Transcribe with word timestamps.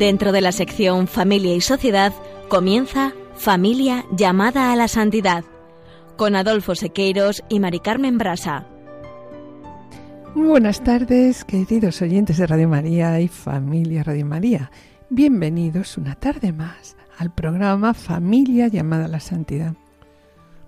Dentro 0.00 0.32
de 0.32 0.40
la 0.40 0.50
sección 0.52 1.08
Familia 1.08 1.54
y 1.54 1.60
Sociedad 1.60 2.14
comienza 2.48 3.12
Familia 3.34 4.06
llamada 4.16 4.72
a 4.72 4.76
la 4.76 4.88
santidad 4.88 5.44
con 6.16 6.36
Adolfo 6.36 6.74
Sequeiros 6.74 7.44
y 7.50 7.60
Mari 7.60 7.80
Carmen 7.80 8.16
Brasa. 8.16 8.66
Muy 10.34 10.48
buenas 10.48 10.82
tardes, 10.82 11.44
queridos 11.44 12.00
oyentes 12.00 12.38
de 12.38 12.46
Radio 12.46 12.66
María 12.66 13.20
y 13.20 13.28
familia 13.28 14.02
Radio 14.02 14.24
María. 14.24 14.70
Bienvenidos 15.10 15.98
una 15.98 16.14
tarde 16.14 16.54
más 16.54 16.96
al 17.18 17.34
programa 17.34 17.92
Familia 17.92 18.68
llamada 18.68 19.04
a 19.04 19.08
la 19.08 19.20
Santidad. 19.20 19.74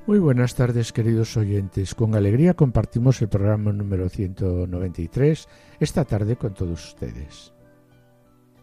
Muy 0.07 0.19
buenas 0.19 0.57
tardes, 0.57 0.93
queridos 0.93 1.39
oyentes. 1.39 1.95
Con 1.95 2.15
alegría 2.15 2.53
compartimos 2.53 3.23
el 3.23 3.31
programa 3.31 3.73
número 3.73 4.11
193 4.11 5.49
esta 5.81 6.05
tarde 6.05 6.37
con 6.37 6.53
todos 6.53 6.85
ustedes. 6.85 7.55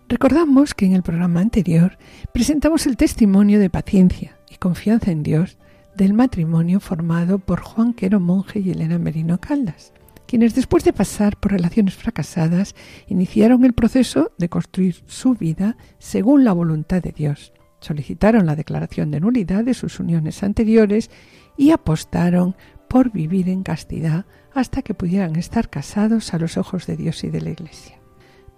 Recordamos 0.10 0.74
que 0.74 0.88
en 0.88 0.94
el 0.94 1.04
programa 1.04 1.40
anterior 1.40 2.00
presentamos 2.34 2.88
el 2.88 2.98
testimonio 2.98 3.60
de 3.60 3.70
paciencia 3.70 4.40
y 4.50 4.56
confianza 4.56 5.12
en 5.12 5.22
Dios 5.22 5.60
del 5.96 6.14
matrimonio 6.14 6.80
formado 6.80 7.38
por 7.38 7.62
Juan 7.62 7.94
Quero 7.94 8.20
Monje 8.20 8.60
y 8.60 8.72
Elena 8.72 8.98
Merino 8.98 9.40
Caldas 9.40 9.94
quienes 10.26 10.54
después 10.54 10.84
de 10.84 10.94
pasar 10.94 11.38
por 11.38 11.54
relaciones 11.54 11.96
fracasadas 11.96 12.76
iniciaron 13.08 13.66
el 13.66 13.74
proceso 13.74 14.32
de 14.38 14.48
construir 14.48 14.98
su 15.08 15.34
vida 15.34 15.76
según 15.98 16.44
la 16.44 16.54
voluntad 16.54 17.02
de 17.02 17.12
Dios. 17.12 17.52
Solicitaron 17.80 18.46
la 18.46 18.56
declaración 18.56 19.10
de 19.10 19.22
nulidad 19.22 19.64
de 19.64 19.74
sus 19.74 20.00
uniones 20.00 20.44
anteriores 20.44 21.10
y 21.58 21.72
apostaron 21.72 22.56
por 22.88 23.12
vivir 23.12 23.50
en 23.50 23.64
castidad 23.64 24.28
hasta 24.54 24.84
que 24.84 24.94
pudieran 24.94 25.36
estar 25.36 25.68
casados 25.72 26.32
a 26.36 26.38
los 26.38 26.58
ojos 26.58 26.86
de 26.86 26.96
Dios 26.96 27.24
y 27.24 27.30
de 27.30 27.42
la 27.42 27.50
Iglesia. 27.50 27.99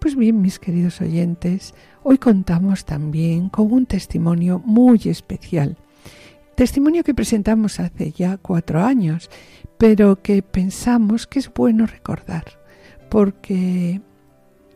Pues 0.01 0.15
bien, 0.15 0.41
mis 0.41 0.57
queridos 0.57 0.99
oyentes, 0.99 1.75
hoy 2.01 2.17
contamos 2.17 2.85
también 2.85 3.49
con 3.49 3.71
un 3.71 3.85
testimonio 3.85 4.57
muy 4.65 4.99
especial. 5.05 5.77
Testimonio 6.55 7.03
que 7.03 7.13
presentamos 7.13 7.79
hace 7.79 8.11
ya 8.11 8.37
cuatro 8.37 8.81
años 8.81 9.29
pero 9.77 10.19
que 10.23 10.41
pensamos 10.41 11.27
que 11.27 11.37
es 11.37 11.53
bueno 11.53 11.85
recordar, 11.85 12.45
porque 13.11 14.01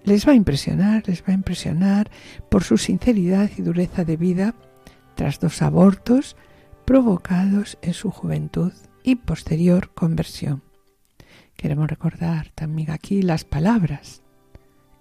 les 0.03 0.27
va 0.27 0.33
a 0.33 0.35
impresionar, 0.35 1.07
les 1.07 1.23
va 1.23 1.29
a 1.29 1.33
impresionar 1.33 2.11
por 2.49 2.63
su 2.63 2.77
sinceridad 2.77 3.49
y 3.57 3.63
dureza 3.63 4.05
de 4.05 4.17
vida 4.17 4.53
tras 5.15 5.39
dos 5.39 5.63
abortos 5.63 6.35
provocados 6.85 7.79
en 7.81 7.93
su 7.93 8.11
juventud 8.11 8.73
y 9.01 9.15
posterior 9.15 9.91
conversión. 9.95 10.61
Queremos 11.55 11.89
recordar 11.89 12.51
también 12.53 12.91
aquí 12.91 13.23
las 13.23 13.43
palabras. 13.43 14.21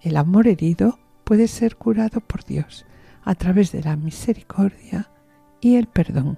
El 0.05 0.17
amor 0.17 0.47
herido 0.47 0.99
puede 1.23 1.47
ser 1.47 1.77
curado 1.77 2.21
por 2.21 2.45
Dios 2.45 2.85
a 3.23 3.33
través 3.33 3.71
de 3.71 3.81
la 3.81 3.95
misericordia 3.95 5.09
y 5.59 5.77
el 5.77 5.87
perdón. 5.87 6.37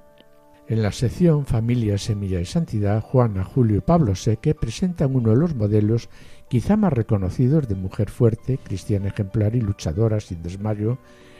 En 0.69 0.81
la 0.81 0.94
sección 0.94 1.45
Familia, 1.45 1.97
Semilla 1.97 2.39
y 2.39 2.45
Santidad, 2.45 3.01
Juana, 3.01 3.44
Julio 3.44 3.75
y 3.75 3.81
Pablo 3.81 4.16
Seque 4.16 4.56
presentan 4.56 5.13
uno 5.13 5.31
de 5.31 5.35
los 5.35 5.53
modelos 5.53 6.07
quizá 6.47 6.77
más 6.77 6.94
reconocidos 6.94 7.67
de 7.67 7.75
mujer 7.75 8.09
fuerte, 8.09 8.57
cristiana 8.57 9.09
ejemplar 9.09 9.53
y 9.53 9.59
luchadora 9.59 10.22
sin 10.22 10.41
desmayo 10.41 10.97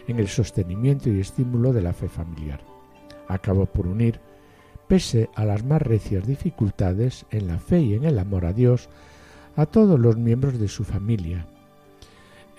en 0.09 0.19
el 0.19 0.27
sostenimiento 0.27 1.09
y 1.09 1.21
estímulo 1.21 1.71
de 1.71 1.81
la 1.81 1.93
fe 1.93 2.09
familiar. 2.09 2.59
Acabó 3.29 3.67
por 3.67 3.87
unir, 3.87 4.19
pese 4.89 5.29
a 5.33 5.45
las 5.45 5.63
más 5.63 5.81
recias 5.81 6.27
dificultades, 6.27 7.25
en 7.31 7.47
la 7.47 7.57
fe 7.57 7.79
y 7.79 7.93
en 7.93 8.03
el 8.03 8.19
amor 8.19 8.45
a 8.45 8.51
Dios, 8.51 8.89
a 9.55 9.66
todos 9.66 9.97
los 9.97 10.17
miembros 10.17 10.59
de 10.59 10.67
su 10.67 10.83
familia, 10.83 11.47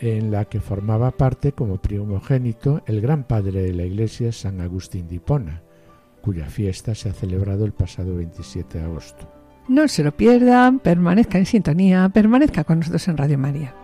en 0.00 0.30
la 0.30 0.44
que 0.44 0.60
formaba 0.60 1.10
parte 1.10 1.52
como 1.52 1.78
primogénito 1.78 2.82
el 2.86 3.00
gran 3.00 3.24
padre 3.24 3.62
de 3.62 3.74
la 3.74 3.84
Iglesia 3.84 4.32
San 4.32 4.60
Agustín 4.60 5.08
de 5.08 5.16
Hipona, 5.16 5.62
cuya 6.20 6.46
fiesta 6.46 6.94
se 6.94 7.08
ha 7.08 7.12
celebrado 7.12 7.64
el 7.64 7.72
pasado 7.72 8.16
27 8.16 8.78
de 8.78 8.84
agosto. 8.84 9.28
No 9.68 9.86
se 9.88 10.02
lo 10.02 10.16
pierdan, 10.16 10.78
permanezca 10.78 11.38
en 11.38 11.46
sintonía, 11.46 12.08
permanezca 12.08 12.64
con 12.64 12.78
nosotros 12.78 13.06
en 13.08 13.16
Radio 13.16 13.38
María. 13.38 13.74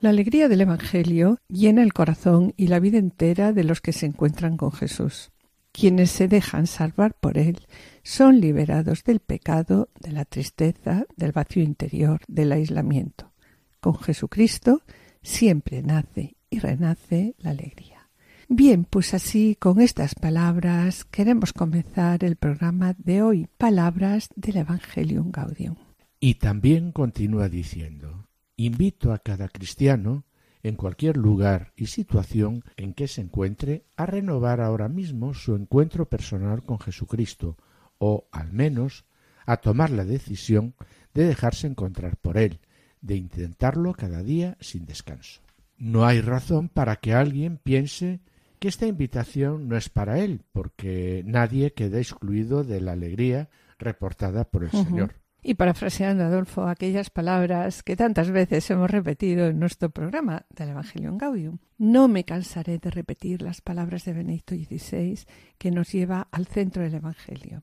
La 0.00 0.10
alegría 0.10 0.48
del 0.48 0.60
Evangelio 0.60 1.40
llena 1.48 1.82
el 1.82 1.92
corazón 1.92 2.54
y 2.56 2.68
la 2.68 2.78
vida 2.78 2.98
entera 2.98 3.52
de 3.52 3.64
los 3.64 3.80
que 3.80 3.92
se 3.92 4.06
encuentran 4.06 4.56
con 4.56 4.70
Jesús. 4.70 5.32
Quienes 5.72 6.12
se 6.12 6.28
dejan 6.28 6.68
salvar 6.68 7.14
por 7.14 7.36
Él 7.36 7.66
son 8.04 8.40
liberados 8.40 9.02
del 9.02 9.18
pecado, 9.18 9.88
de 9.98 10.12
la 10.12 10.24
tristeza, 10.24 11.04
del 11.16 11.32
vacío 11.32 11.64
interior, 11.64 12.20
del 12.28 12.52
aislamiento. 12.52 13.32
Con 13.80 13.98
Jesucristo 13.98 14.82
siempre 15.20 15.82
nace 15.82 16.36
y 16.48 16.60
renace 16.60 17.34
la 17.38 17.50
alegría. 17.50 18.08
Bien, 18.48 18.84
pues 18.84 19.14
así, 19.14 19.56
con 19.58 19.80
estas 19.80 20.14
palabras, 20.14 21.04
queremos 21.06 21.52
comenzar 21.52 22.22
el 22.22 22.36
programa 22.36 22.94
de 22.98 23.22
hoy, 23.22 23.48
Palabras 23.58 24.28
del 24.36 24.58
Evangelium 24.58 25.32
Gaudium. 25.32 25.74
Y 26.20 26.34
también 26.36 26.92
continúa 26.92 27.48
diciendo, 27.48 28.17
invito 28.58 29.12
a 29.12 29.18
cada 29.18 29.48
cristiano 29.48 30.24
en 30.62 30.74
cualquier 30.74 31.16
lugar 31.16 31.72
y 31.76 31.86
situación 31.86 32.64
en 32.76 32.92
que 32.92 33.08
se 33.08 33.22
encuentre, 33.22 33.84
a 33.96 34.04
renovar 34.04 34.60
ahora 34.60 34.88
mismo 34.88 35.32
su 35.32 35.54
encuentro 35.54 36.08
personal 36.08 36.64
con 36.64 36.80
Jesucristo, 36.80 37.56
o, 37.98 38.28
al 38.32 38.52
menos, 38.52 39.04
a 39.46 39.58
tomar 39.58 39.90
la 39.90 40.04
decisión 40.04 40.74
de 41.14 41.24
dejarse 41.24 41.68
encontrar 41.68 42.16
por 42.16 42.36
Él, 42.36 42.60
de 43.00 43.16
intentarlo 43.16 43.94
cada 43.94 44.22
día 44.22 44.56
sin 44.60 44.84
descanso. 44.84 45.40
No 45.78 46.04
hay 46.04 46.20
razón 46.20 46.68
para 46.68 46.96
que 46.96 47.14
alguien 47.14 47.58
piense 47.58 48.20
que 48.58 48.66
esta 48.66 48.86
invitación 48.86 49.68
no 49.68 49.76
es 49.76 49.88
para 49.88 50.18
él, 50.18 50.42
porque 50.50 51.22
nadie 51.24 51.72
queda 51.72 51.98
excluido 51.98 52.64
de 52.64 52.80
la 52.80 52.92
alegría 52.92 53.48
reportada 53.78 54.44
por 54.44 54.64
el 54.64 54.72
Señor. 54.72 55.14
Y 55.42 55.54
parafraseando, 55.54 56.24
Adolfo, 56.24 56.66
aquellas 56.66 57.10
palabras 57.10 57.82
que 57.82 57.96
tantas 57.96 58.30
veces 58.30 58.68
hemos 58.70 58.90
repetido 58.90 59.46
en 59.46 59.60
nuestro 59.60 59.90
programa 59.90 60.46
del 60.50 60.70
Evangelio 60.70 61.10
en 61.10 61.18
Gaudium, 61.18 61.58
no 61.78 62.08
me 62.08 62.24
cansaré 62.24 62.78
de 62.78 62.90
repetir 62.90 63.42
las 63.42 63.60
palabras 63.60 64.04
de 64.04 64.14
Benedicto 64.14 64.54
XVI 64.54 65.20
que 65.56 65.70
nos 65.70 65.92
lleva 65.92 66.28
al 66.32 66.46
centro 66.46 66.82
del 66.82 66.94
Evangelio. 66.94 67.62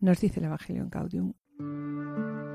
Nos 0.00 0.20
dice 0.20 0.40
el 0.40 0.46
Evangelio 0.46 0.82
en 0.82 0.90
Gaudium. 0.90 2.53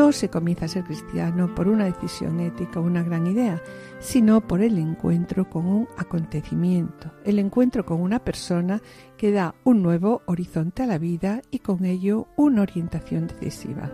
No 0.00 0.12
se 0.12 0.30
comienza 0.30 0.64
a 0.64 0.68
ser 0.68 0.84
cristiano 0.84 1.54
por 1.54 1.68
una 1.68 1.84
decisión 1.84 2.40
ética 2.40 2.80
o 2.80 2.84
una 2.84 3.02
gran 3.02 3.26
idea, 3.26 3.60
sino 3.98 4.40
por 4.40 4.62
el 4.62 4.78
encuentro 4.78 5.50
con 5.50 5.66
un 5.66 5.88
acontecimiento, 5.98 7.12
el 7.22 7.38
encuentro 7.38 7.84
con 7.84 8.00
una 8.00 8.18
persona 8.18 8.80
que 9.18 9.30
da 9.30 9.54
un 9.62 9.82
nuevo 9.82 10.22
horizonte 10.24 10.84
a 10.84 10.86
la 10.86 10.96
vida 10.96 11.42
y 11.50 11.58
con 11.58 11.84
ello 11.84 12.28
una 12.38 12.62
orientación 12.62 13.26
decisiva. 13.26 13.92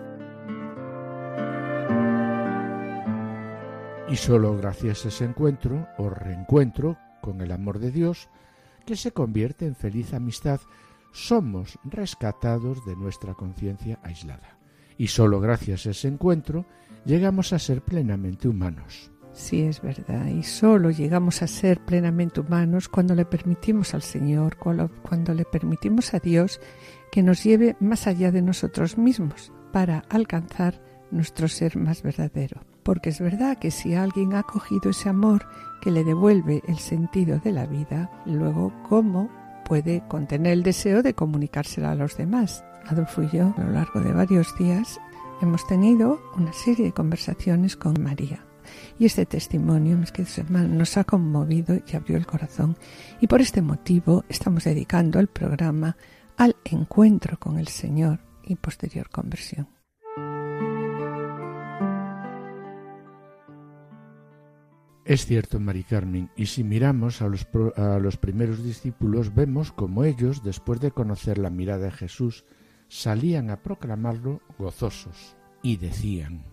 Y 4.09 4.14
solo 4.14 4.56
gracias 4.56 5.05
a 5.05 5.09
ese 5.09 5.25
encuentro 5.25 5.88
o 5.99 6.09
reencuentro 6.09 6.97
con 7.20 7.41
el 7.41 7.50
amor 7.50 7.81
de 7.81 7.91
Dios, 7.91 8.29
que 8.85 8.94
se 8.94 9.11
convierte 9.11 9.67
en 9.67 9.75
feliz 9.75 10.14
amistad, 10.14 10.61
somos 11.11 11.81
rescatados 11.82 12.87
de 12.87 12.94
nuestra 12.94 13.35
conciencia 13.35 13.99
aislada 14.05 14.56
y 14.98 15.08
solo 15.08 15.40
gracias 15.40 15.87
a 15.87 15.90
ese 15.90 16.08
encuentro 16.08 16.66
llegamos 17.04 17.52
a 17.52 17.58
ser 17.58 17.82
plenamente 17.82 18.48
humanos. 18.48 19.10
Sí, 19.32 19.60
es 19.60 19.82
verdad, 19.82 20.26
y 20.28 20.43
solo 20.43 20.90
llegamos 20.90 21.43
a 21.43 21.46
ser 21.46 21.78
plenamente 21.84 22.40
humanos 22.40 22.88
cuando 22.88 23.14
le 23.14 23.26
permitimos 23.26 23.93
al 23.93 24.00
Señor, 24.00 24.56
cuando 24.56 25.34
le 25.34 25.44
permitimos 25.44 26.14
a 26.14 26.20
Dios 26.20 26.58
que 27.12 27.22
nos 27.22 27.44
lleve 27.44 27.76
más 27.78 28.06
allá 28.06 28.32
de 28.32 28.40
nosotros 28.40 28.96
mismos 28.96 29.52
para 29.72 30.04
alcanzar 30.08 30.81
nuestro 31.10 31.49
ser 31.49 31.76
más 31.76 32.02
verdadero. 32.02 32.62
Porque 32.82 33.10
es 33.10 33.20
verdad 33.20 33.58
que 33.58 33.70
si 33.70 33.94
alguien 33.94 34.32
ha 34.34 34.42
cogido 34.42 34.90
ese 34.90 35.10
amor 35.10 35.46
que 35.82 35.90
le 35.90 36.02
devuelve 36.02 36.62
el 36.66 36.78
sentido 36.78 37.38
de 37.38 37.52
la 37.52 37.66
vida, 37.66 38.10
luego 38.25 38.72
cómo 38.88 39.28
puede 39.66 40.02
contener 40.08 40.52
el 40.52 40.62
deseo 40.62 41.02
de 41.02 41.12
comunicárselo 41.12 41.88
a 41.88 41.94
los 41.94 42.16
demás. 42.16 42.64
Adolfo 42.88 43.23
y 43.23 43.31
yo, 43.31 43.55
a 43.56 43.61
lo 43.62 43.73
largo 43.73 44.00
de 44.00 44.12
varios 44.12 44.56
días, 44.59 45.00
hemos 45.41 45.67
tenido 45.67 46.21
una 46.37 46.53
serie 46.53 46.87
de 46.87 46.93
conversaciones 46.93 47.77
con 47.77 48.03
María. 48.03 48.44
Y 48.99 49.06
este 49.06 49.27
testimonio, 49.27 49.97
mis 49.97 50.12
queridos 50.12 50.38
hermanos, 50.38 50.71
nos 50.71 50.97
ha 50.97 51.05
conmovido 51.05 51.77
y 51.77 51.97
abrió 51.97 52.17
el 52.17 52.27
corazón. 52.27 52.77
Y 53.21 53.27
por 53.27 53.41
este 53.41 53.62
motivo 53.62 54.25
estamos 54.29 54.65
dedicando 54.65 55.21
el 55.21 55.29
programa 55.29 55.97
al 56.37 56.56
encuentro 56.65 57.38
con 57.38 57.59
el 57.59 57.69
Señor 57.69 58.21
y 58.43 58.56
posterior 58.56 59.09
conversión. 59.11 59.69
Es 65.06 65.25
cierto, 65.25 65.61
Mari 65.61 65.85
Carmen, 65.85 66.31
y 66.35 66.47
si 66.47 66.65
miramos 66.65 67.23
a 67.23 67.29
los, 67.29 67.47
primeros 68.17 68.65
discípulos, 68.65 69.33
vemos 69.33 69.71
como 69.71 70.03
ellos, 70.03 70.43
después 70.43 70.81
de 70.81 70.91
conocer 70.91 71.38
la 71.38 71.49
mirada 71.49 71.85
de 71.85 71.91
Jesús, 71.93 72.44
salían 72.88 73.50
a 73.50 73.62
proclamarlo 73.62 74.41
gozosos 74.59 75.37
y 75.62 75.77
decían, 75.77 76.44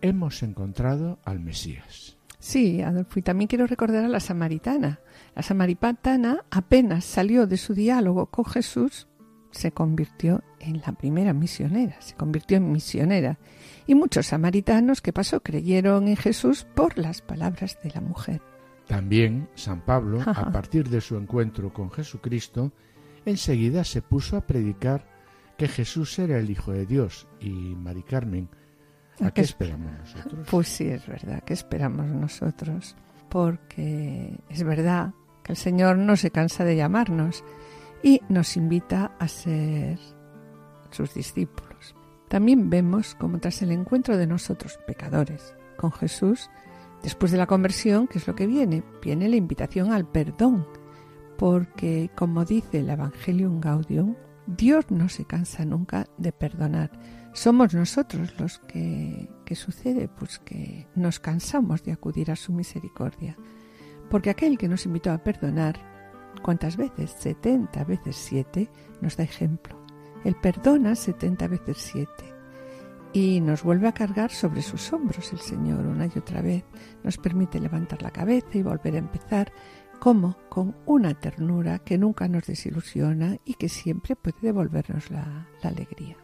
hemos 0.00 0.42
encontrado 0.42 1.18
al 1.24 1.40
Mesías. 1.40 2.18
Sí, 2.38 2.82
Adolfo, 2.82 3.18
y 3.18 3.22
también 3.22 3.48
quiero 3.48 3.66
recordar 3.66 4.04
a 4.04 4.08
la 4.08 4.20
samaritana. 4.20 5.00
La 5.34 5.42
samaritana 5.42 6.44
apenas 6.50 7.04
salió 7.04 7.46
de 7.46 7.56
su 7.56 7.74
diálogo 7.74 8.26
con 8.26 8.44
Jesús, 8.44 9.08
se 9.50 9.72
convirtió 9.72 10.44
en 10.60 10.80
la 10.86 10.92
primera 10.92 11.32
misionera, 11.32 12.00
se 12.00 12.14
convirtió 12.14 12.58
en 12.58 12.70
misionera. 12.70 13.38
Y 13.86 13.94
muchos 13.94 14.26
samaritanos 14.26 15.00
que 15.00 15.12
pasó 15.12 15.40
creyeron 15.40 16.06
en 16.06 16.16
Jesús 16.16 16.64
por 16.74 16.98
las 16.98 17.22
palabras 17.22 17.78
de 17.82 17.90
la 17.90 18.00
mujer. 18.00 18.40
También 18.86 19.48
San 19.54 19.80
Pablo, 19.84 20.20
a 20.24 20.52
partir 20.52 20.88
de 20.88 21.00
su 21.00 21.16
encuentro 21.16 21.72
con 21.72 21.90
Jesucristo, 21.90 22.72
enseguida 23.24 23.84
se 23.84 24.00
puso 24.00 24.36
a 24.36 24.46
predicar 24.46 25.17
que 25.58 25.68
Jesús 25.68 26.18
era 26.20 26.38
el 26.38 26.48
Hijo 26.48 26.72
de 26.72 26.86
Dios. 26.86 27.26
Y 27.40 27.50
Mari 27.50 28.04
Carmen, 28.04 28.48
¿a, 29.20 29.32
qué 29.32 29.42
esperamos 29.42 29.92
nosotros? 29.98 30.46
Pues 30.48 30.68
sí, 30.68 30.88
es 30.88 31.06
verdad, 31.06 31.42
¿qué 31.44 31.52
esperamos 31.52 32.06
nosotros? 32.06 32.96
Porque 33.28 34.38
es 34.48 34.62
verdad 34.62 35.12
que 35.42 35.52
el 35.52 35.58
Señor 35.58 35.98
no 35.98 36.16
se 36.16 36.30
cansa 36.30 36.64
de 36.64 36.76
llamarnos 36.76 37.44
y 38.02 38.22
nos 38.28 38.56
invita 38.56 39.16
a 39.18 39.26
ser 39.26 39.98
sus 40.90 41.12
discípulos. 41.12 41.96
También 42.28 42.70
vemos 42.70 43.16
cómo 43.16 43.40
tras 43.40 43.60
el 43.62 43.72
encuentro 43.72 44.16
de 44.16 44.28
nosotros, 44.28 44.78
pecadores, 44.86 45.56
con 45.76 45.90
Jesús, 45.90 46.50
después 47.02 47.32
de 47.32 47.38
la 47.38 47.46
conversión, 47.46 48.06
¿qué 48.06 48.18
es 48.18 48.28
lo 48.28 48.36
que 48.36 48.46
viene? 48.46 48.84
Viene 49.02 49.28
la 49.28 49.36
invitación 49.36 49.92
al 49.92 50.06
perdón, 50.06 50.68
porque 51.36 52.10
como 52.14 52.44
dice 52.44 52.78
el 52.78 52.90
Evangelium 52.90 53.60
Gaudium, 53.60 54.14
Dios 54.48 54.90
no 54.90 55.10
se 55.10 55.26
cansa 55.26 55.66
nunca 55.66 56.06
de 56.16 56.32
perdonar. 56.32 56.90
Somos 57.34 57.74
nosotros 57.74 58.32
los 58.40 58.60
que, 58.60 59.28
que 59.44 59.54
sucede, 59.54 60.08
pues 60.08 60.38
que 60.38 60.86
nos 60.94 61.20
cansamos 61.20 61.82
de 61.82 61.92
acudir 61.92 62.30
a 62.30 62.36
su 62.36 62.54
misericordia. 62.54 63.36
Porque 64.08 64.30
aquel 64.30 64.56
que 64.56 64.66
nos 64.66 64.86
invitó 64.86 65.12
a 65.12 65.22
perdonar, 65.22 65.78
¿cuántas 66.42 66.78
veces? 66.78 67.14
70 67.18 67.84
veces 67.84 68.16
7 68.16 68.70
nos 69.02 69.18
da 69.18 69.24
ejemplo. 69.24 69.78
Él 70.24 70.34
perdona 70.40 70.94
70 70.94 71.46
veces 71.48 71.76
7 71.76 72.08
y 73.12 73.40
nos 73.40 73.62
vuelve 73.62 73.88
a 73.88 73.92
cargar 73.92 74.30
sobre 74.30 74.62
sus 74.62 74.92
hombros 74.92 75.32
el 75.32 75.40
Señor 75.40 75.86
una 75.86 76.06
y 76.06 76.18
otra 76.18 76.40
vez. 76.40 76.64
Nos 77.04 77.18
permite 77.18 77.60
levantar 77.60 78.00
la 78.00 78.10
cabeza 78.10 78.48
y 78.54 78.62
volver 78.62 78.94
a 78.94 78.98
empezar 78.98 79.52
como 79.98 80.36
con 80.48 80.74
una 80.86 81.14
ternura 81.14 81.78
que 81.80 81.98
nunca 81.98 82.28
nos 82.28 82.46
desilusiona 82.46 83.38
y 83.44 83.54
que 83.54 83.68
siempre 83.68 84.16
puede 84.16 84.36
devolvernos 84.40 85.10
la, 85.10 85.48
alegría. 85.62 86.16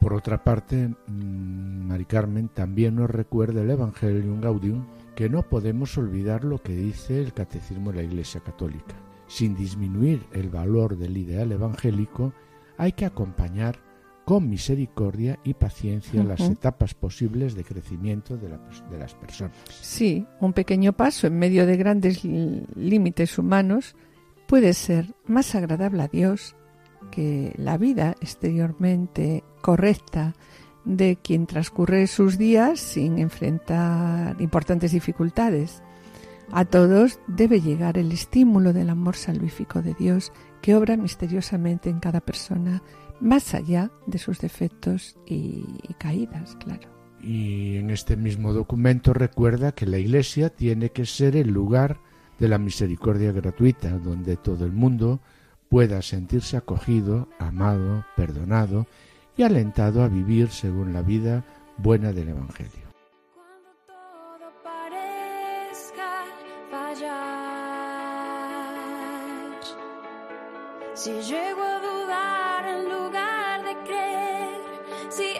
Por 0.00 0.14
otra 0.14 0.44
parte, 0.44 0.88
mm, 0.88 1.86
Mari 1.88 2.04
Carmen 2.04 2.48
también 2.48 2.96
nos 2.96 3.10
recuerda 3.10 3.62
el 3.62 3.70
Evangelium 3.70 4.40
Gaudium 4.40 4.86
que 5.16 5.28
no 5.28 5.42
podemos 5.42 5.98
olvidar 5.98 6.44
lo 6.44 6.62
que 6.62 6.76
dice 6.76 7.20
el 7.20 7.32
Catecismo 7.32 7.90
de 7.90 7.96
la 7.96 8.02
Iglesia 8.04 8.40
Católica. 8.40 8.94
Sin 9.26 9.56
disminuir 9.56 10.24
el 10.32 10.48
valor 10.48 10.96
del 10.96 11.16
ideal 11.16 11.50
evangélico, 11.50 12.32
hay 12.76 12.92
que 12.92 13.04
acompañar 13.04 13.80
con 14.28 14.50
misericordia 14.50 15.38
y 15.42 15.54
paciencia 15.54 16.22
las 16.22 16.40
etapas 16.40 16.92
posibles 16.92 17.54
de 17.54 17.64
crecimiento 17.64 18.36
de, 18.36 18.50
de, 18.90 18.98
las 18.98 19.14
personas. 19.14 19.56
Sí, 19.70 20.26
un 20.38 20.52
pequeño 20.52 20.92
paso 20.92 21.28
en 21.28 21.38
medio 21.38 21.64
de 21.64 21.78
grandes 21.78 22.22
límites 22.24 23.38
humanos 23.38 23.96
puede 24.46 24.74
ser 24.74 25.14
más 25.26 25.54
agradable 25.54 26.02
a 26.02 26.08
Dios 26.08 26.56
que 27.10 27.54
la 27.56 27.78
vida 27.78 28.16
exteriormente 28.20 29.44
correcta 29.62 30.34
de 30.84 31.16
quien 31.16 31.46
transcurre 31.46 32.06
sus 32.06 32.36
días 32.36 32.80
sin 32.80 33.18
enfrentar 33.18 34.38
importantes 34.42 34.92
dificultades. 34.92 35.82
A 36.52 36.66
todos 36.66 37.18
debe 37.28 37.62
llegar 37.62 37.96
el 37.96 38.12
estímulo 38.12 38.74
del 38.74 38.90
amor 38.90 39.16
salvífico 39.16 39.80
de 39.80 39.94
Dios 39.94 40.32
que 40.60 40.74
obra 40.74 40.98
misteriosamente 40.98 41.88
en 41.88 41.98
cada 41.98 42.20
persona 42.20 42.82
más 43.20 43.54
allá 43.54 43.90
de 44.06 44.18
sus 44.18 44.40
defectos 44.40 45.16
y, 45.26 45.64
caídas, 45.98 46.56
claro. 46.56 46.88
Y 47.20 47.76
en 47.76 47.90
este 47.90 48.16
mismo 48.16 48.52
documento 48.52 49.12
recuerda 49.12 49.72
que 49.72 49.86
la 49.86 49.98
Iglesia 49.98 50.50
tiene 50.50 50.90
que 50.90 51.04
ser 51.04 51.36
el 51.36 51.50
lugar 51.50 51.98
de 52.38 52.48
la 52.48 52.58
misericordia 52.58 53.32
gratuita, 53.32 53.90
donde 53.98 54.36
todo 54.36 54.64
el 54.64 54.72
mundo 54.72 55.20
pueda 55.68 56.00
sentirse 56.02 56.56
acogido, 56.56 57.28
amado, 57.38 58.04
perdonado 58.16 58.86
y 59.36 59.42
alentado 59.42 60.02
a 60.02 60.08
vivir 60.08 60.48
según 60.48 60.92
la 60.92 61.02
vida 61.02 61.44
buena 61.76 62.12
del 62.12 62.28
Evangelio. 62.28 62.88
si 70.98 71.12
llego 71.22 71.62
a 71.62 71.87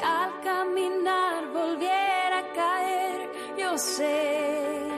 al 0.03 0.41
caminar 0.43 1.47
volviera 1.53 2.39
a 2.39 2.53
caer, 2.53 3.31
yo 3.57 3.77
sé 3.79 4.89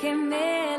que 0.00 0.14
me 0.14 0.71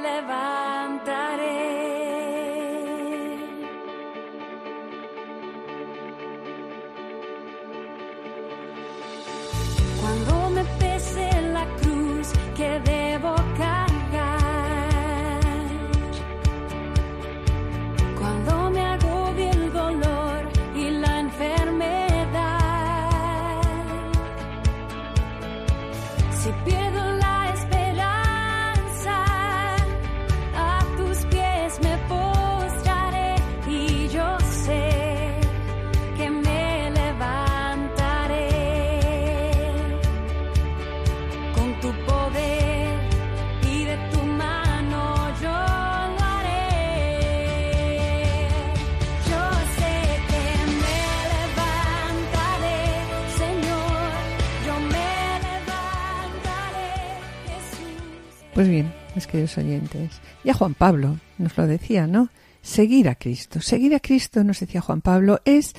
Pues 58.54 58.70
bien, 58.70 58.94
mis 59.16 59.26
queridos 59.26 59.58
oyentes, 59.58 60.22
ya 60.44 60.54
Juan 60.54 60.76
Pablo 60.76 61.20
nos 61.40 61.58
lo 61.58 61.66
decía, 61.66 62.06
¿no? 62.06 62.30
Seguir 62.62 63.10
a 63.10 63.16
Cristo. 63.16 63.62
Seguir 63.62 63.96
a 63.96 64.00
Cristo, 64.00 64.44
nos 64.44 64.60
decía 64.60 64.80
Juan 64.80 65.02
Pablo, 65.02 65.42
es 65.44 65.74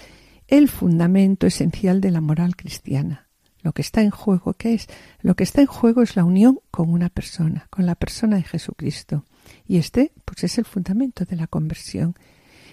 el 0.49 0.69
fundamento 0.69 1.47
esencial 1.47 2.01
de 2.01 2.11
la 2.11 2.21
moral 2.21 2.57
cristiana. 2.57 3.29
Lo 3.63 3.73
que 3.73 3.83
está 3.83 4.03
en 4.03 4.11
juego, 4.11 4.55
¿qué 4.55 4.75
es? 4.75 4.89
Lo 5.21 5.37
que 5.37 5.45
está 5.45 5.61
en 5.61 5.69
juego 5.69 6.03
es 6.03 6.17
la 6.17 6.25
unión 6.25 6.59
con 6.73 6.91
una 6.91 7.11
persona, 7.11 7.69
con 7.71 7.87
la 7.87 7.95
persona 7.95 8.37
de 8.37 8.43
Jesucristo. 8.43 9.25
Y 9.69 9.77
este, 9.77 10.11
pues 10.25 10.43
es 10.43 10.59
el 10.59 10.65
fundamento 10.65 11.25
de 11.25 11.37
la 11.37 11.47
conversión. 11.47 12.17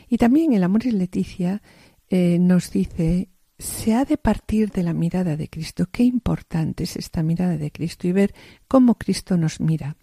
Y 0.10 0.18
también 0.18 0.54
el 0.54 0.64
Amor 0.64 0.84
y 0.86 0.92
Leticia 0.92 1.62
eh, 2.10 2.40
nos 2.40 2.72
dice 2.72 3.30
se 3.62 3.94
ha 3.94 4.06
de 4.06 4.18
partir 4.18 4.72
de 4.72 4.84
la 4.84 4.94
mirada 4.94 5.38
de 5.38 5.48
Cristo. 5.48 5.88
Qué 5.92 6.04
importante 6.04 6.84
es 6.84 6.96
esta 6.96 7.22
mirada 7.22 7.58
de 7.58 7.72
Cristo 7.72 8.08
y 8.08 8.12
ver 8.12 8.34
cómo 8.68 8.96
Cristo 8.96 9.38
nos 9.38 9.60
mira. 9.60 9.98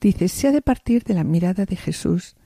Dice, 0.00 0.28
se 0.28 0.48
ha 0.48 0.52
de 0.52 0.62
partir 0.62 1.02
de 1.02 1.14
la 1.14 1.24
mirada 1.24 1.64
de 1.64 1.76
Jesús, 1.76 2.36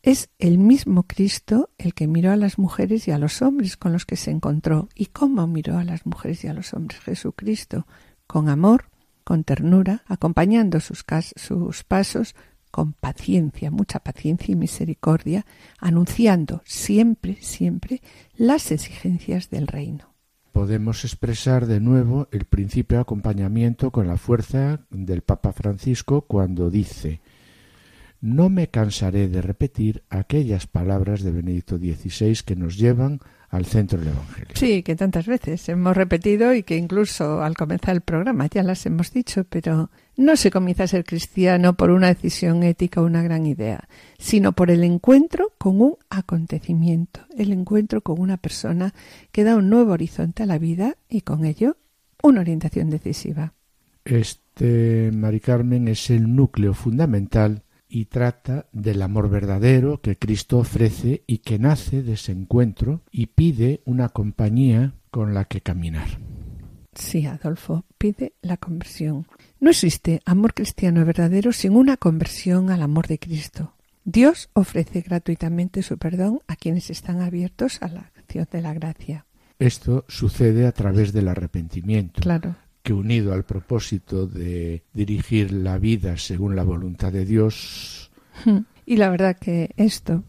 Es 0.00 0.30
el 0.38 0.58
mismo 0.58 1.02
Cristo 1.02 1.70
el 1.76 1.92
que 1.92 2.06
miró 2.06 2.30
a 2.30 2.36
las 2.36 2.56
mujeres 2.58 3.08
y 3.08 3.10
a 3.10 3.18
los 3.18 3.42
hombres 3.42 3.76
con 3.76 3.92
los 3.92 4.06
que 4.06 4.16
se 4.16 4.30
encontró. 4.30 4.88
¿Y 4.94 5.06
cómo 5.06 5.46
miró 5.46 5.76
a 5.76 5.84
las 5.84 6.06
mujeres 6.06 6.44
y 6.44 6.48
a 6.48 6.54
los 6.54 6.72
hombres 6.72 7.00
Jesucristo? 7.00 7.86
Con 8.26 8.48
amor, 8.48 8.90
con 9.24 9.42
ternura, 9.42 10.04
acompañando 10.06 10.80
sus, 10.80 11.04
sus 11.36 11.84
pasos 11.84 12.36
con 12.70 12.92
paciencia, 12.92 13.70
mucha 13.70 14.00
paciencia 14.00 14.52
y 14.52 14.56
misericordia, 14.56 15.46
anunciando 15.78 16.62
siempre, 16.64 17.38
siempre 17.40 18.02
las 18.36 18.70
exigencias 18.72 19.50
del 19.50 19.66
reino. 19.66 20.14
Podemos 20.52 21.04
expresar 21.04 21.66
de 21.66 21.80
nuevo 21.80 22.28
el 22.32 22.44
principio 22.44 22.98
de 22.98 23.02
acompañamiento 23.02 23.90
con 23.90 24.06
la 24.06 24.16
fuerza 24.16 24.80
del 24.90 25.22
Papa 25.22 25.52
Francisco 25.52 26.22
cuando 26.22 26.70
dice 26.70 27.20
no 28.20 28.48
me 28.48 28.68
cansaré 28.68 29.28
de 29.28 29.42
repetir 29.42 30.02
aquellas 30.08 30.66
palabras 30.66 31.22
de 31.22 31.30
Benedicto 31.30 31.78
XVI 31.78 32.38
que 32.44 32.56
nos 32.56 32.76
llevan 32.76 33.20
al 33.50 33.64
centro 33.64 33.98
del 33.98 34.08
Evangelio. 34.08 34.54
Sí, 34.54 34.82
que 34.82 34.94
tantas 34.94 35.26
veces 35.26 35.68
hemos 35.68 35.96
repetido 35.96 36.54
y 36.54 36.62
que 36.62 36.76
incluso 36.76 37.42
al 37.42 37.56
comenzar 37.56 37.94
el 37.94 38.02
programa 38.02 38.46
ya 38.46 38.62
las 38.62 38.84
hemos 38.86 39.12
dicho, 39.12 39.44
pero 39.48 39.90
no 40.16 40.36
se 40.36 40.50
comienza 40.50 40.84
a 40.84 40.88
ser 40.88 41.04
cristiano 41.04 41.74
por 41.74 41.90
una 41.90 42.08
decisión 42.08 42.62
ética 42.62 43.00
o 43.00 43.06
una 43.06 43.22
gran 43.22 43.46
idea, 43.46 43.88
sino 44.18 44.52
por 44.52 44.70
el 44.70 44.84
encuentro 44.84 45.52
con 45.56 45.80
un 45.80 45.96
acontecimiento, 46.10 47.20
el 47.36 47.52
encuentro 47.52 48.02
con 48.02 48.20
una 48.20 48.36
persona 48.36 48.92
que 49.32 49.44
da 49.44 49.56
un 49.56 49.70
nuevo 49.70 49.92
horizonte 49.92 50.42
a 50.42 50.46
la 50.46 50.58
vida 50.58 50.96
y 51.08 51.22
con 51.22 51.44
ello 51.44 51.76
una 52.22 52.40
orientación 52.40 52.90
decisiva. 52.90 53.54
Este, 54.04 55.10
Mari 55.12 55.40
Carmen, 55.40 55.88
es 55.88 56.10
el 56.10 56.34
núcleo 56.34 56.74
fundamental 56.74 57.62
y 57.88 58.06
trata 58.06 58.66
del 58.72 59.02
amor 59.02 59.30
verdadero 59.30 60.00
que 60.00 60.16
Cristo 60.16 60.58
ofrece 60.58 61.22
y 61.26 61.38
que 61.38 61.58
nace 61.58 62.02
de 62.02 62.14
ese 62.14 62.32
encuentro 62.32 63.02
y 63.10 63.26
pide 63.26 63.82
una 63.84 64.10
compañía 64.10 64.94
con 65.10 65.34
la 65.34 65.46
que 65.46 65.60
caminar. 65.60 66.18
Sí, 66.94 67.26
Adolfo, 67.26 67.84
pide 67.96 68.34
la 68.42 68.56
conversión. 68.56 69.26
No 69.60 69.70
existe 69.70 70.20
amor 70.24 70.54
cristiano 70.54 71.04
verdadero 71.04 71.52
sin 71.52 71.76
una 71.76 71.96
conversión 71.96 72.70
al 72.70 72.82
amor 72.82 73.06
de 73.06 73.18
Cristo. 73.18 73.74
Dios 74.04 74.50
ofrece 74.52 75.02
gratuitamente 75.02 75.82
su 75.82 75.98
perdón 75.98 76.40
a 76.48 76.56
quienes 76.56 76.90
están 76.90 77.20
abiertos 77.20 77.82
a 77.82 77.88
la 77.88 78.10
acción 78.16 78.46
de 78.50 78.62
la 78.62 78.74
gracia. 78.74 79.26
Esto 79.58 80.04
sucede 80.08 80.66
a 80.66 80.72
través 80.72 81.12
del 81.12 81.28
arrepentimiento. 81.28 82.20
Claro 82.20 82.56
unido 82.96 83.32
al 83.32 83.44
propósito 83.44 84.26
de 84.26 84.84
dirigir 84.92 85.52
la 85.52 85.78
vida 85.78 86.16
según 86.16 86.56
la 86.56 86.64
voluntad 86.64 87.12
de 87.12 87.24
Dios. 87.24 88.10
Y 88.86 88.96
la 88.96 89.10
verdad 89.10 89.36
que 89.38 89.70
esto 89.76 90.22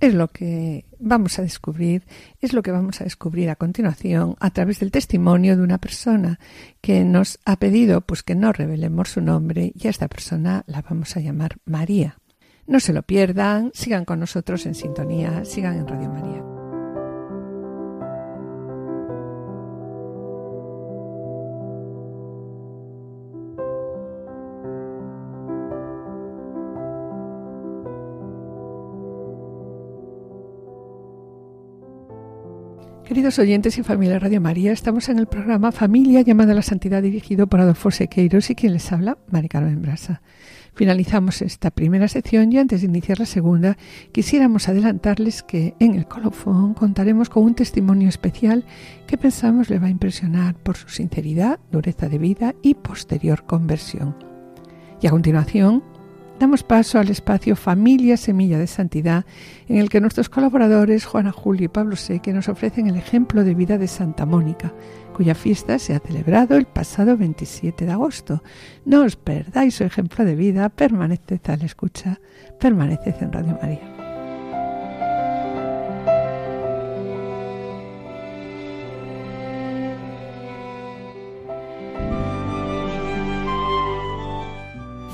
es 0.00 0.14
lo 0.14 0.28
que 0.28 0.86
vamos 0.98 1.38
a 1.38 1.42
descubrir, 1.42 2.04
es 2.40 2.52
lo 2.52 2.62
que 2.62 2.70
vamos 2.70 3.00
a 3.00 3.04
descubrir 3.04 3.50
a 3.50 3.56
continuación 3.56 4.34
a 4.40 4.50
través 4.50 4.80
del 4.80 4.90
testimonio 4.90 5.56
de 5.56 5.62
una 5.62 5.78
persona 5.78 6.40
que 6.80 7.04
nos 7.04 7.38
ha 7.44 7.56
pedido 7.56 8.00
pues 8.00 8.22
que 8.22 8.34
no 8.34 8.52
revelemos 8.52 9.10
su 9.10 9.20
nombre 9.20 9.72
y 9.74 9.86
a 9.86 9.90
esta 9.90 10.08
persona 10.08 10.64
la 10.66 10.82
vamos 10.82 11.16
a 11.16 11.20
llamar 11.20 11.58
María. 11.66 12.18
No 12.66 12.80
se 12.80 12.92
lo 12.92 13.02
pierdan, 13.02 13.70
sigan 13.74 14.04
con 14.04 14.20
nosotros 14.20 14.64
en 14.66 14.74
sintonía, 14.74 15.44
sigan 15.44 15.76
en 15.76 15.86
Radio 15.86 16.08
María. 16.08 16.49
Queridos 33.10 33.40
oyentes 33.40 33.76
y 33.76 33.82
familia 33.82 34.20
Radio 34.20 34.40
María, 34.40 34.70
estamos 34.70 35.08
en 35.08 35.18
el 35.18 35.26
programa 35.26 35.72
Familia 35.72 36.20
llamada 36.20 36.52
a 36.52 36.54
la 36.54 36.62
Santidad 36.62 37.02
dirigido 37.02 37.48
por 37.48 37.58
Adolfo 37.58 37.90
Sequeiros 37.90 38.50
y 38.50 38.54
quien 38.54 38.72
les 38.72 38.92
habla, 38.92 39.18
Mari 39.32 39.48
Carmen 39.48 39.82
Brasa. 39.82 40.22
Finalizamos 40.74 41.42
esta 41.42 41.72
primera 41.72 42.06
sección 42.06 42.52
y 42.52 42.58
antes 42.58 42.82
de 42.82 42.86
iniciar 42.86 43.18
la 43.18 43.26
segunda 43.26 43.76
quisiéramos 44.12 44.68
adelantarles 44.68 45.42
que 45.42 45.74
en 45.80 45.96
el 45.96 46.06
colofón 46.06 46.72
contaremos 46.74 47.28
con 47.30 47.42
un 47.42 47.56
testimonio 47.56 48.08
especial 48.08 48.64
que 49.08 49.18
pensamos 49.18 49.70
le 49.70 49.80
va 49.80 49.88
a 49.88 49.90
impresionar 49.90 50.54
por 50.54 50.76
su 50.76 50.88
sinceridad, 50.88 51.58
dureza 51.72 52.08
de 52.08 52.18
vida 52.18 52.54
y 52.62 52.74
posterior 52.74 53.44
conversión. 53.44 54.14
Y 55.02 55.08
a 55.08 55.10
continuación 55.10 55.82
damos 56.40 56.62
paso 56.62 56.98
al 56.98 57.10
espacio 57.10 57.54
Familia 57.54 58.16
Semilla 58.16 58.58
de 58.58 58.66
Santidad, 58.66 59.26
en 59.68 59.76
el 59.76 59.90
que 59.90 60.00
nuestros 60.00 60.30
colaboradores 60.30 61.04
Juana 61.04 61.32
Julio 61.32 61.66
y 61.66 61.68
Pablo 61.68 61.96
Seque 61.96 62.32
nos 62.32 62.48
ofrecen 62.48 62.88
el 62.88 62.96
ejemplo 62.96 63.44
de 63.44 63.54
vida 63.54 63.76
de 63.76 63.86
Santa 63.86 64.24
Mónica, 64.24 64.72
cuya 65.14 65.34
fiesta 65.34 65.78
se 65.78 65.94
ha 65.94 66.00
celebrado 66.00 66.56
el 66.56 66.64
pasado 66.64 67.18
27 67.18 67.84
de 67.84 67.92
agosto. 67.92 68.42
No 68.86 69.02
os 69.02 69.16
perdáis 69.16 69.74
su 69.74 69.84
ejemplo 69.84 70.24
de 70.24 70.34
vida, 70.34 70.70
permaneced 70.70 71.40
a 71.44 71.56
la 71.58 71.66
escucha, 71.66 72.18
permaneced 72.58 73.16
en 73.20 73.32
Radio 73.32 73.58
María. 73.60 73.80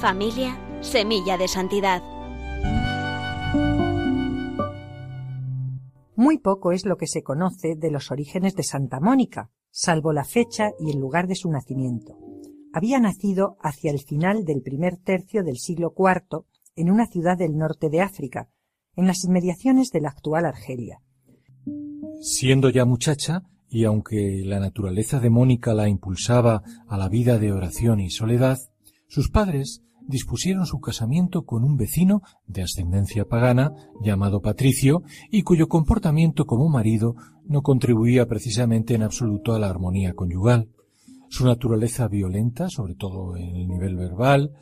Familia 0.00 0.65
Semilla 0.80 1.38
de 1.38 1.49
Santidad. 1.49 2.02
Muy 6.14 6.38
poco 6.38 6.73
es 6.73 6.85
lo 6.87 6.97
que 6.97 7.06
se 7.06 7.23
conoce 7.23 7.76
de 7.76 7.90
los 7.90 8.11
orígenes 8.11 8.54
de 8.54 8.62
Santa 8.62 9.00
Mónica, 9.00 9.50
salvo 9.71 10.12
la 10.12 10.25
fecha 10.25 10.71
y 10.78 10.90
el 10.90 10.99
lugar 10.99 11.26
de 11.26 11.35
su 11.35 11.50
nacimiento. 11.50 12.18
Había 12.73 12.99
nacido 13.00 13.56
hacia 13.61 13.90
el 13.90 14.00
final 14.00 14.45
del 14.45 14.62
primer 14.62 14.97
tercio 14.97 15.42
del 15.42 15.59
siglo 15.59 15.95
IV 15.97 16.45
en 16.76 16.90
una 16.90 17.06
ciudad 17.06 17.38
del 17.38 17.56
norte 17.56 17.88
de 17.88 18.00
África, 18.00 18.49
en 18.97 19.06
las 19.06 19.25
inmediaciones 19.25 19.90
de 19.90 20.00
la 20.00 20.11
actual 20.11 20.45
Argelia. 20.45 21.00
Siendo 22.21 22.71
ya 22.71 22.85
muchacha, 22.85 23.42
y 23.68 23.85
aunque 23.85 24.42
la 24.45 24.61
naturaleza 24.61 25.21
de 25.21 25.30
Mónica 25.30 25.75
la 25.75 25.88
impulsaba 25.88 26.62
a 26.87 26.97
la 26.97 27.09
vida 27.09 27.38
de 27.38 27.52
oración 27.52 28.00
y 28.00 28.11
soledad, 28.11 28.59
sus 29.09 29.30
padres 29.30 29.83
dispusieron 30.08 30.66
su 30.66 30.80
casamiento 30.80 31.44
con 31.44 31.64
un 31.64 31.76
vecino 31.76 32.22
de 32.46 32.62
ascendencia 32.62 33.25
pagana 33.25 33.72
llamado 34.02 34.40
Patricio 34.40 35.02
y 35.30 35.42
cuyo 35.42 35.68
comportamiento 35.68 36.46
como 36.46 36.68
marido 36.68 37.16
no 37.44 37.62
contribuía 37.62 38.26
precisamente 38.26 38.94
en 38.94 39.02
absoluto 39.02 39.54
a 39.54 39.58
la 39.58 39.68
armonía 39.68 40.14
conyugal. 40.14 40.70
Su 41.28 41.44
naturaleza 41.44 42.08
violenta, 42.08 42.68
sobre 42.68 42.94
todo 42.94 43.36
en 43.36 43.56
el 43.56 43.68
nivel 43.68 43.96
verbal, 43.96 44.52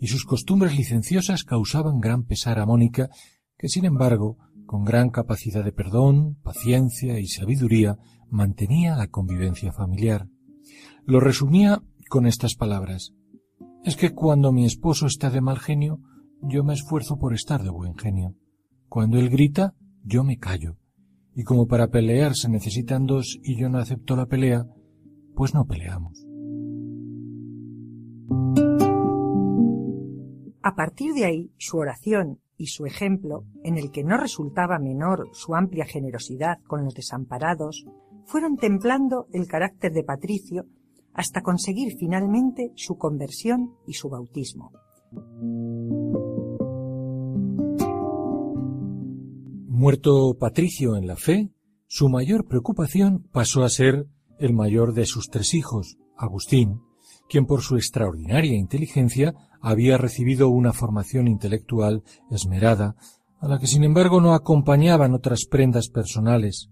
y 0.00 0.08
sus 0.08 0.24
costumbres 0.24 0.76
licenciosas 0.76 1.44
causaban 1.44 2.00
gran 2.00 2.24
pesar 2.24 2.58
a 2.58 2.66
Mónica, 2.66 3.08
que 3.56 3.68
sin 3.68 3.84
embargo, 3.84 4.38
con 4.66 4.84
gran 4.84 5.10
capacidad 5.10 5.64
de 5.64 5.72
perdón, 5.72 6.36
paciencia 6.42 7.18
y 7.20 7.26
sabiduría, 7.26 7.98
mantenía 8.30 8.96
la 8.96 9.08
convivencia 9.08 9.72
familiar. 9.72 10.28
Lo 11.06 11.20
resumía 11.20 11.82
con 12.08 12.26
estas 12.26 12.54
palabras 12.54 13.13
es 13.84 13.96
que 13.96 14.14
cuando 14.14 14.50
mi 14.50 14.64
esposo 14.64 15.06
está 15.06 15.28
de 15.28 15.42
mal 15.42 15.58
genio, 15.58 16.00
yo 16.40 16.64
me 16.64 16.72
esfuerzo 16.72 17.18
por 17.18 17.34
estar 17.34 17.62
de 17.62 17.70
buen 17.70 17.96
genio. 17.96 18.34
Cuando 18.88 19.18
él 19.18 19.28
grita, 19.28 19.74
yo 20.02 20.24
me 20.24 20.38
callo. 20.38 20.78
Y 21.34 21.44
como 21.44 21.66
para 21.66 21.88
pelear 21.88 22.34
se 22.34 22.48
necesitan 22.48 23.04
dos 23.04 23.38
y 23.42 23.56
yo 23.60 23.68
no 23.68 23.78
acepto 23.78 24.16
la 24.16 24.26
pelea, 24.26 24.64
pues 25.34 25.52
no 25.52 25.66
peleamos. 25.66 26.24
A 30.62 30.74
partir 30.74 31.12
de 31.12 31.26
ahí, 31.26 31.52
su 31.58 31.76
oración 31.76 32.40
y 32.56 32.68
su 32.68 32.86
ejemplo, 32.86 33.44
en 33.64 33.76
el 33.76 33.90
que 33.90 34.02
no 34.02 34.16
resultaba 34.16 34.78
menor 34.78 35.28
su 35.32 35.54
amplia 35.54 35.84
generosidad 35.84 36.58
con 36.66 36.84
los 36.84 36.94
desamparados, 36.94 37.84
fueron 38.24 38.56
templando 38.56 39.26
el 39.32 39.46
carácter 39.46 39.92
de 39.92 40.04
Patricio 40.04 40.64
hasta 41.14 41.42
conseguir 41.42 41.96
finalmente 41.98 42.72
su 42.76 42.96
conversión 42.98 43.74
y 43.86 43.94
su 43.94 44.08
bautismo. 44.08 44.72
Muerto 49.68 50.36
Patricio 50.38 50.96
en 50.96 51.06
la 51.06 51.16
fe, 51.16 51.50
su 51.86 52.08
mayor 52.08 52.46
preocupación 52.46 53.28
pasó 53.32 53.64
a 53.64 53.68
ser 53.68 54.06
el 54.38 54.52
mayor 54.52 54.94
de 54.94 55.06
sus 55.06 55.28
tres 55.28 55.54
hijos, 55.54 55.98
Agustín, 56.16 56.80
quien 57.28 57.46
por 57.46 57.62
su 57.62 57.76
extraordinaria 57.76 58.56
inteligencia 58.56 59.34
había 59.60 59.96
recibido 59.96 60.48
una 60.48 60.72
formación 60.72 61.28
intelectual 61.28 62.02
esmerada, 62.30 62.96
a 63.40 63.48
la 63.48 63.58
que 63.58 63.66
sin 63.66 63.84
embargo 63.84 64.20
no 64.20 64.34
acompañaban 64.34 65.14
otras 65.14 65.46
prendas 65.46 65.88
personales, 65.88 66.70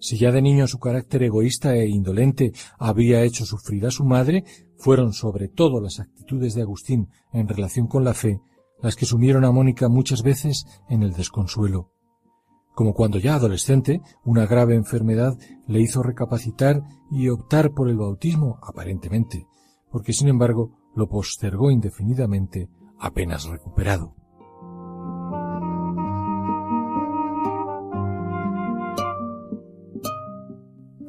si 0.00 0.18
ya 0.18 0.32
de 0.32 0.42
niño 0.42 0.66
su 0.66 0.78
carácter 0.78 1.22
egoísta 1.22 1.76
e 1.76 1.86
indolente 1.86 2.52
había 2.78 3.22
hecho 3.22 3.46
sufrir 3.46 3.86
a 3.86 3.90
su 3.90 4.04
madre, 4.04 4.44
fueron 4.76 5.12
sobre 5.12 5.48
todo 5.48 5.80
las 5.80 6.00
actitudes 6.00 6.54
de 6.54 6.62
Agustín 6.62 7.08
en 7.32 7.46
relación 7.46 7.86
con 7.86 8.02
la 8.04 8.14
fe 8.14 8.40
las 8.82 8.96
que 8.96 9.06
sumieron 9.06 9.44
a 9.44 9.52
Mónica 9.52 9.88
muchas 9.88 10.22
veces 10.22 10.66
en 10.88 11.02
el 11.02 11.12
desconsuelo, 11.12 11.92
como 12.74 12.94
cuando 12.94 13.18
ya 13.18 13.34
adolescente 13.34 14.00
una 14.24 14.46
grave 14.46 14.74
enfermedad 14.74 15.38
le 15.66 15.80
hizo 15.80 16.02
recapacitar 16.02 16.82
y 17.10 17.28
optar 17.28 17.72
por 17.72 17.88
el 17.88 17.96
bautismo 17.96 18.58
aparentemente, 18.62 19.46
porque 19.90 20.12
sin 20.12 20.28
embargo 20.28 20.78
lo 20.94 21.08
postergó 21.08 21.70
indefinidamente 21.70 22.68
apenas 22.98 23.44
recuperado. 23.44 24.19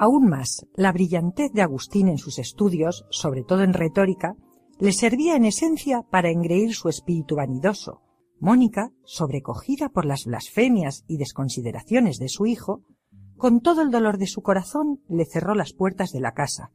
Aún 0.02 0.30
más, 0.30 0.66
la 0.74 0.92
brillantez 0.92 1.54
de 1.54 1.62
Agustín 1.62 2.08
en 2.08 2.18
sus 2.18 2.40
estudios, 2.40 3.06
sobre 3.12 3.44
todo 3.44 3.62
en 3.62 3.72
retórica, 3.72 4.36
le 4.80 4.94
servía 4.94 5.36
en 5.36 5.46
esencia 5.46 6.02
para 6.02 6.32
engreír 6.32 6.74
su 6.74 6.90
espíritu 6.90 7.36
vanidoso. 7.36 8.02
Mónica, 8.40 8.90
sobrecogida 9.04 9.90
por 9.90 10.06
las 10.06 10.26
blasfemias 10.26 11.04
y 11.08 11.18
desconsideraciones 11.18 12.18
de 12.18 12.30
su 12.30 12.48
hijo, 12.48 12.82
con 13.38 13.62
todo 13.62 13.84
el 13.84 13.92
dolor 13.92 14.18
de 14.18 14.26
su 14.26 14.42
corazón 14.42 15.04
le 15.08 15.26
cerró 15.26 15.54
las 15.54 15.72
puertas 15.72 16.12
de 16.12 16.20
la 16.20 16.32
casa, 16.32 16.72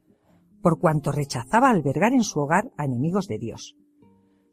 por 0.61 0.79
cuanto 0.79 1.11
rechazaba 1.11 1.69
albergar 1.69 2.13
en 2.13 2.23
su 2.23 2.39
hogar 2.39 2.71
a 2.77 2.85
enemigos 2.85 3.27
de 3.27 3.39
Dios. 3.39 3.75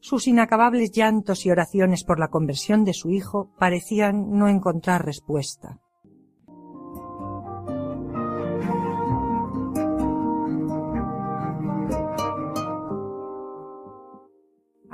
Sus 0.01 0.27
inacabables 0.27 0.91
llantos 0.91 1.47
y 1.47 1.51
oraciones 1.53 2.03
por 2.03 2.19
la 2.19 2.27
conversión 2.27 2.83
de 2.83 2.93
su 2.93 3.11
hijo 3.11 3.53
parecían 3.57 4.33
no 4.33 4.49
encontrar 4.49 5.07
respuesta. 5.07 5.81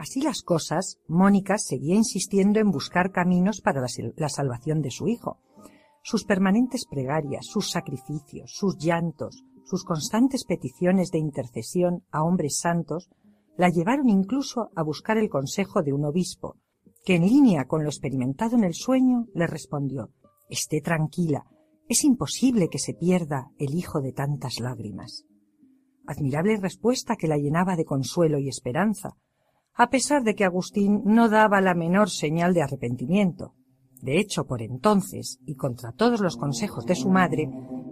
Así 0.00 0.22
las 0.22 0.40
cosas, 0.40 0.98
Mónica 1.08 1.58
seguía 1.58 1.94
insistiendo 1.94 2.58
en 2.58 2.70
buscar 2.70 3.12
caminos 3.12 3.60
para 3.60 3.82
la, 3.82 4.28
salvación 4.30 4.80
de 4.80 4.90
su 4.90 5.08
hijo. 5.08 5.40
Sus 6.02 6.24
permanentes 6.24 6.86
plegarias, 6.86 7.44
sus 7.44 7.70
sacrificios, 7.70 8.50
sus 8.50 8.78
llantos, 8.78 9.44
sus 9.66 9.84
constantes 9.84 10.46
peticiones 10.46 11.10
de 11.10 11.18
intercesión 11.18 12.02
a 12.10 12.22
hombres 12.22 12.60
santos 12.60 13.10
la 13.58 13.68
llevaron 13.68 14.08
incluso 14.08 14.70
a 14.74 14.82
buscar 14.82 15.18
el 15.18 15.28
consejo 15.28 15.82
de 15.82 15.92
un 15.92 16.06
obispo, 16.06 16.56
que 17.04 17.16
en 17.16 17.26
línea 17.26 17.66
con 17.66 17.82
lo 17.82 17.90
experimentado 17.90 18.56
en 18.56 18.64
el 18.64 18.72
sueño 18.72 19.26
le 19.34 19.46
respondió 19.46 20.14
Esté 20.48 20.80
tranquila, 20.80 21.44
es 21.90 22.04
imposible 22.04 22.70
que 22.70 22.78
se 22.78 22.94
pierda 22.94 23.50
el 23.58 23.74
hijo 23.74 24.00
de 24.00 24.14
tantas 24.14 24.60
lágrimas. 24.60 25.26
Admirable 26.06 26.56
respuesta 26.56 27.16
que 27.16 27.28
la 27.28 27.36
llenaba 27.36 27.76
de 27.76 27.84
consuelo 27.84 28.38
y 28.38 28.48
esperanza, 28.48 29.18
a 29.80 29.88
pesar 29.88 30.24
de 30.24 30.34
que 30.34 30.44
Agustín 30.44 31.00
no 31.06 31.30
daba 31.30 31.62
la 31.62 31.72
menor 31.72 32.10
señal 32.10 32.52
de 32.52 32.60
arrepentimiento. 32.60 33.54
De 34.02 34.20
hecho, 34.20 34.44
por 34.44 34.60
entonces, 34.60 35.40
y 35.46 35.54
contra 35.54 35.92
todos 35.92 36.20
los 36.20 36.36
consejos 36.36 36.84
de 36.84 36.94
su 36.94 37.08
madre, 37.08 37.48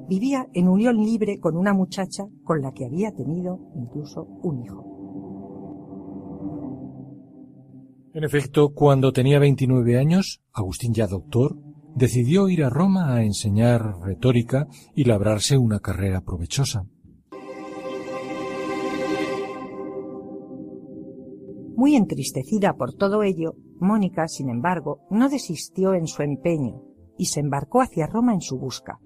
vivía 0.07 0.49
en 0.53 0.69
unión 0.69 0.99
libre 0.99 1.41
con 1.41 1.57
una 1.57 1.73
muchacha 1.73 2.25
con 2.45 2.61
la 2.61 2.73
que 2.73 2.85
había 2.85 3.15
tenido 3.15 3.59
incluso 3.75 4.25
un 4.43 4.63
hijo. 4.63 4.85
En 8.13 8.23
efecto, 8.23 8.75
cuando 8.75 9.11
tenía 9.11 9.39
29 9.39 9.99
años, 9.99 10.43
Agustín 10.53 10.93
ya 10.93 11.07
doctor, 11.07 11.57
decidió 11.95 12.51
ir 12.51 12.65
a 12.65 12.69
Roma 12.69 13.15
a 13.15 13.23
enseñar 13.23 13.99
retórica 14.03 14.67
y 14.95 15.05
labrarse 15.05 15.57
una 15.57 15.81
carrera 15.81 16.21
provechosa. 16.21 16.85
Muy 21.79 21.95
entristecida 21.95 22.73
por 22.73 22.95
todo 22.95 23.23
ello, 23.23 23.55
Mónica, 23.79 24.27
sin 24.27 24.49
embargo, 24.49 25.07
no 25.11 25.29
desistió 25.29 25.95
en 25.95 26.09
su 26.09 26.23
empeño 26.23 26.83
y 27.17 27.27
se 27.27 27.39
embarcó 27.39 27.83
hacia 27.83 28.09
Roma 28.09 28.35
en 28.35 28.41
su 28.41 28.59
busca. 28.59 28.99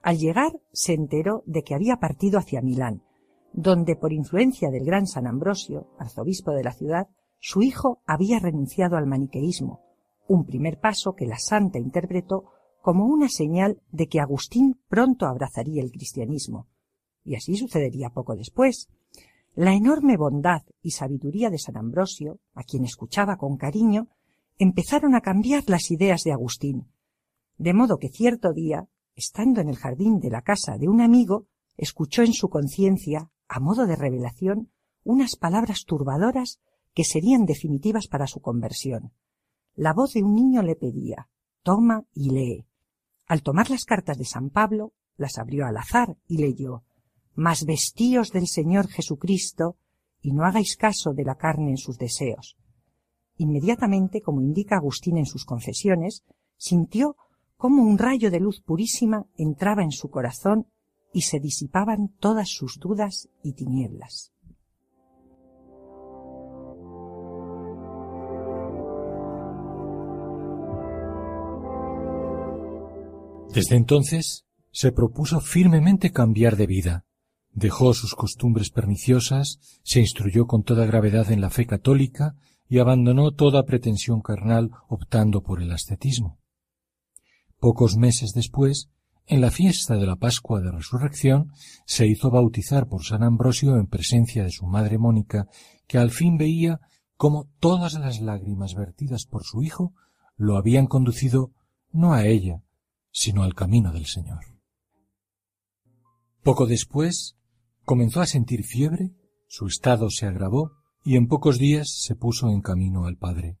Al 0.00 0.16
llegar 0.16 0.52
se 0.72 0.94
enteró 0.94 1.42
de 1.44 1.64
que 1.64 1.74
había 1.74 1.96
partido 1.96 2.38
hacia 2.38 2.62
Milán, 2.62 3.02
donde 3.52 3.94
por 3.94 4.14
influencia 4.14 4.70
del 4.70 4.86
gran 4.86 5.06
San 5.06 5.26
Ambrosio, 5.26 5.88
arzobispo 5.98 6.52
de 6.52 6.64
la 6.64 6.72
ciudad, 6.72 7.08
su 7.40 7.60
hijo 7.60 8.00
había 8.06 8.38
renunciado 8.38 8.96
al 8.96 9.06
maniqueísmo 9.06 9.85
un 10.28 10.44
primer 10.44 10.78
paso 10.78 11.14
que 11.14 11.26
la 11.26 11.38
santa 11.38 11.78
interpretó 11.78 12.52
como 12.80 13.06
una 13.06 13.28
señal 13.28 13.82
de 13.90 14.06
que 14.08 14.20
Agustín 14.20 14.80
pronto 14.88 15.26
abrazaría 15.26 15.82
el 15.82 15.90
cristianismo. 15.90 16.68
Y 17.24 17.34
así 17.34 17.56
sucedería 17.56 18.10
poco 18.10 18.36
después. 18.36 18.88
La 19.54 19.74
enorme 19.74 20.16
bondad 20.16 20.62
y 20.82 20.92
sabiduría 20.92 21.50
de 21.50 21.58
San 21.58 21.76
Ambrosio, 21.76 22.38
a 22.54 22.62
quien 22.62 22.84
escuchaba 22.84 23.36
con 23.36 23.56
cariño, 23.56 24.08
empezaron 24.58 25.14
a 25.14 25.20
cambiar 25.20 25.64
las 25.66 25.90
ideas 25.90 26.22
de 26.22 26.32
Agustín, 26.32 26.88
de 27.58 27.72
modo 27.72 27.98
que 27.98 28.08
cierto 28.08 28.52
día, 28.52 28.88
estando 29.14 29.60
en 29.60 29.68
el 29.68 29.76
jardín 29.76 30.20
de 30.20 30.30
la 30.30 30.42
casa 30.42 30.76
de 30.76 30.88
un 30.88 31.00
amigo, 31.00 31.46
escuchó 31.76 32.22
en 32.22 32.34
su 32.34 32.48
conciencia, 32.48 33.30
a 33.48 33.60
modo 33.60 33.86
de 33.86 33.96
revelación, 33.96 34.70
unas 35.04 35.36
palabras 35.36 35.84
turbadoras 35.86 36.60
que 36.94 37.04
serían 37.04 37.46
definitivas 37.46 38.08
para 38.08 38.26
su 38.26 38.40
conversión. 38.40 39.12
La 39.76 39.92
voz 39.92 40.14
de 40.14 40.22
un 40.22 40.34
niño 40.34 40.62
le 40.62 40.74
pedía 40.74 41.28
Toma 41.62 42.04
y 42.14 42.30
lee. 42.30 42.66
Al 43.26 43.42
tomar 43.42 43.68
las 43.70 43.84
cartas 43.84 44.16
de 44.16 44.24
San 44.24 44.48
Pablo, 44.48 44.94
las 45.18 45.36
abrió 45.36 45.66
al 45.66 45.76
azar 45.76 46.16
y 46.26 46.38
leyó 46.38 46.84
Mas 47.34 47.66
vestíos 47.66 48.30
del 48.32 48.46
Señor 48.46 48.88
Jesucristo 48.88 49.76
y 50.22 50.32
no 50.32 50.46
hagáis 50.46 50.78
caso 50.78 51.12
de 51.12 51.24
la 51.24 51.34
carne 51.34 51.70
en 51.70 51.76
sus 51.76 51.98
deseos. 51.98 52.56
Inmediatamente, 53.36 54.22
como 54.22 54.40
indica 54.40 54.76
Agustín 54.76 55.18
en 55.18 55.26
sus 55.26 55.44
confesiones, 55.44 56.24
sintió 56.56 57.16
como 57.58 57.82
un 57.82 57.98
rayo 57.98 58.30
de 58.30 58.40
luz 58.40 58.62
purísima 58.62 59.26
entraba 59.36 59.82
en 59.82 59.92
su 59.92 60.08
corazón 60.08 60.68
y 61.12 61.22
se 61.22 61.38
disipaban 61.38 62.08
todas 62.18 62.48
sus 62.48 62.78
dudas 62.78 63.28
y 63.42 63.52
tinieblas. 63.52 64.32
Desde 73.56 73.76
entonces 73.76 74.44
se 74.70 74.92
propuso 74.92 75.40
firmemente 75.40 76.12
cambiar 76.12 76.58
de 76.58 76.66
vida. 76.66 77.06
Dejó 77.52 77.94
sus 77.94 78.14
costumbres 78.14 78.68
perniciosas, 78.68 79.80
se 79.82 80.00
instruyó 80.00 80.46
con 80.46 80.62
toda 80.62 80.84
gravedad 80.84 81.32
en 81.32 81.40
la 81.40 81.48
fe 81.48 81.64
católica 81.64 82.34
y 82.68 82.80
abandonó 82.80 83.30
toda 83.30 83.64
pretensión 83.64 84.20
carnal 84.20 84.72
optando 84.88 85.42
por 85.42 85.62
el 85.62 85.72
ascetismo. 85.72 86.38
Pocos 87.58 87.96
meses 87.96 88.32
después, 88.34 88.90
en 89.24 89.40
la 89.40 89.50
fiesta 89.50 89.96
de 89.96 90.06
la 90.06 90.16
Pascua 90.16 90.60
de 90.60 90.72
Resurrección, 90.72 91.50
se 91.86 92.06
hizo 92.06 92.30
bautizar 92.30 92.88
por 92.88 93.04
San 93.04 93.22
Ambrosio 93.22 93.78
en 93.78 93.86
presencia 93.86 94.44
de 94.44 94.50
su 94.50 94.66
madre 94.66 94.98
Mónica, 94.98 95.48
que 95.86 95.96
al 95.96 96.10
fin 96.10 96.36
veía 96.36 96.78
cómo 97.16 97.48
todas 97.58 97.94
las 97.94 98.20
lágrimas 98.20 98.74
vertidas 98.74 99.24
por 99.24 99.44
su 99.44 99.62
hijo 99.62 99.94
lo 100.36 100.58
habían 100.58 100.86
conducido 100.86 101.52
no 101.90 102.12
a 102.12 102.26
ella, 102.26 102.60
sino 103.18 103.44
al 103.44 103.54
camino 103.54 103.92
del 103.92 104.04
Señor. 104.04 104.40
Poco 106.42 106.66
después 106.66 107.38
comenzó 107.82 108.20
a 108.20 108.26
sentir 108.26 108.62
fiebre, 108.62 109.14
su 109.48 109.68
estado 109.68 110.10
se 110.10 110.26
agravó 110.26 110.72
y 111.02 111.16
en 111.16 111.26
pocos 111.26 111.58
días 111.58 112.02
se 112.02 112.14
puso 112.14 112.50
en 112.50 112.60
camino 112.60 113.06
al 113.06 113.16
Padre. 113.16 113.56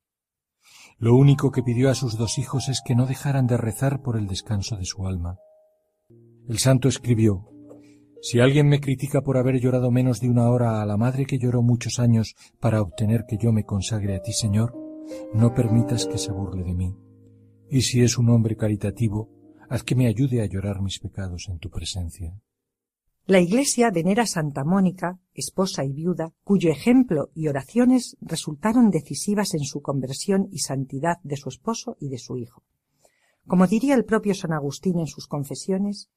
Lo 0.98 1.16
único 1.16 1.52
que 1.52 1.62
pidió 1.62 1.88
a 1.88 1.94
sus 1.94 2.18
dos 2.18 2.36
hijos 2.36 2.68
es 2.68 2.82
que 2.84 2.94
no 2.94 3.06
dejaran 3.06 3.46
de 3.46 3.56
rezar 3.56 4.02
por 4.02 4.18
el 4.18 4.26
descanso 4.26 4.76
de 4.76 4.84
su 4.84 5.06
alma. 5.06 5.38
El 6.46 6.58
santo 6.58 6.88
escribió 6.88 7.48
Si 8.20 8.40
alguien 8.40 8.68
me 8.68 8.80
critica 8.80 9.22
por 9.22 9.38
haber 9.38 9.58
llorado 9.58 9.90
menos 9.90 10.20
de 10.20 10.28
una 10.28 10.50
hora 10.50 10.82
a 10.82 10.86
la 10.86 10.98
madre 10.98 11.24
que 11.24 11.38
lloró 11.38 11.62
muchos 11.62 11.98
años 11.98 12.34
para 12.60 12.82
obtener 12.82 13.24
que 13.26 13.38
yo 13.38 13.52
me 13.52 13.64
consagre 13.64 14.16
a 14.16 14.20
ti, 14.20 14.34
Señor, 14.34 14.74
no 15.32 15.54
permitas 15.54 16.04
que 16.04 16.18
se 16.18 16.30
burle 16.30 16.62
de 16.62 16.74
mí. 16.74 16.94
Y 17.70 17.80
si 17.80 18.02
es 18.02 18.18
un 18.18 18.28
hombre 18.28 18.54
caritativo, 18.54 19.35
haz 19.68 19.82
que 19.82 19.94
me 19.94 20.06
ayude 20.06 20.42
a 20.42 20.46
llorar 20.46 20.80
mis 20.80 20.98
pecados 20.98 21.48
en 21.48 21.58
tu 21.58 21.70
presencia. 21.70 22.38
La 23.26 23.40
Iglesia 23.40 23.90
venera 23.90 24.22
a 24.22 24.26
Santa 24.26 24.64
Mónica, 24.64 25.18
esposa 25.34 25.84
y 25.84 25.92
viuda, 25.92 26.32
cuyo 26.44 26.70
ejemplo 26.70 27.30
y 27.34 27.48
oraciones 27.48 28.16
resultaron 28.20 28.90
decisivas 28.90 29.54
en 29.54 29.64
su 29.64 29.82
conversión 29.82 30.48
y 30.52 30.60
santidad 30.60 31.16
de 31.24 31.36
su 31.36 31.48
esposo 31.48 31.96
y 31.98 32.08
de 32.08 32.18
su 32.18 32.36
hijo. 32.36 32.62
Como 33.46 33.66
diría 33.66 33.96
el 33.96 34.04
propio 34.04 34.34
San 34.34 34.52
Agustín 34.52 35.00
en 35.00 35.08
sus 35.08 35.26
confesiones, 35.26 36.08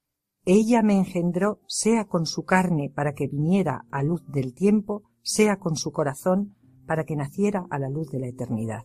ella 0.46 0.84
me 0.84 0.98
engendró 0.98 1.62
sea 1.68 2.06
con 2.06 2.26
su 2.26 2.44
carne 2.44 2.92
para 2.94 3.14
que 3.14 3.28
viniera 3.28 3.86
a 3.92 4.04
luz 4.04 4.22
del 4.28 4.54
tiempo, 4.54 5.04
sea 5.22 5.58
con 5.58 5.76
su 5.76 5.92
corazón 5.92 6.56
para 6.86 7.06
que 7.06 7.16
naciera 7.16 7.66
a 7.70 7.80
la 7.80 7.90
luz 7.90 8.10
de 8.12 8.20
la 8.20 8.28
eternidad. 8.28 8.84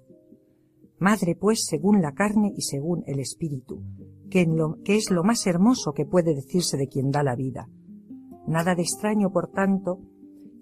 Madre 0.99 1.37
pues 1.37 1.65
según 1.67 2.03
la 2.03 2.13
carne 2.13 2.53
y 2.57 2.63
según 2.63 3.03
el 3.07 3.21
espíritu, 3.21 3.83
que, 4.31 4.47
lo, 4.47 4.83
que 4.83 4.97
es 4.97 5.11
lo 5.11 5.23
más 5.23 5.47
hermoso 5.47 5.93
que 5.93 6.07
puede 6.07 6.35
decirse 6.35 6.77
de 6.77 6.89
quien 6.89 7.11
da 7.11 7.23
la 7.23 7.37
vida. 7.37 7.69
Nada 8.47 8.75
de 8.75 8.83
extraño, 8.83 9.31
por 9.31 9.51
tanto, 9.51 10.01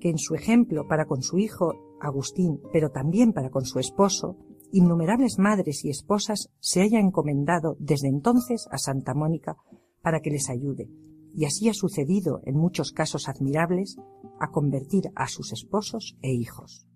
que 0.00 0.10
en 0.10 0.18
su 0.18 0.34
ejemplo 0.34 0.86
para 0.88 1.06
con 1.06 1.22
su 1.22 1.38
hijo 1.38 1.72
Agustín, 2.00 2.60
pero 2.72 2.90
también 2.90 3.32
para 3.32 3.50
con 3.50 3.64
su 3.64 3.78
esposo, 3.78 4.36
innumerables 4.72 5.38
madres 5.38 5.84
y 5.84 5.90
esposas 5.90 6.48
se 6.58 6.82
hayan 6.82 7.06
encomendado 7.06 7.76
desde 7.78 8.08
entonces 8.08 8.66
a 8.70 8.78
Santa 8.78 9.14
Mónica 9.14 9.56
para 10.02 10.20
que 10.20 10.30
les 10.30 10.50
ayude, 10.50 10.88
y 11.34 11.44
así 11.44 11.68
ha 11.68 11.74
sucedido 11.74 12.40
en 12.44 12.56
muchos 12.56 12.92
casos 12.92 13.28
admirables 13.28 13.96
a 14.40 14.50
convertir 14.50 15.10
a 15.14 15.28
sus 15.28 15.52
esposos 15.52 16.16
e 16.22 16.32
hijos. 16.32 16.86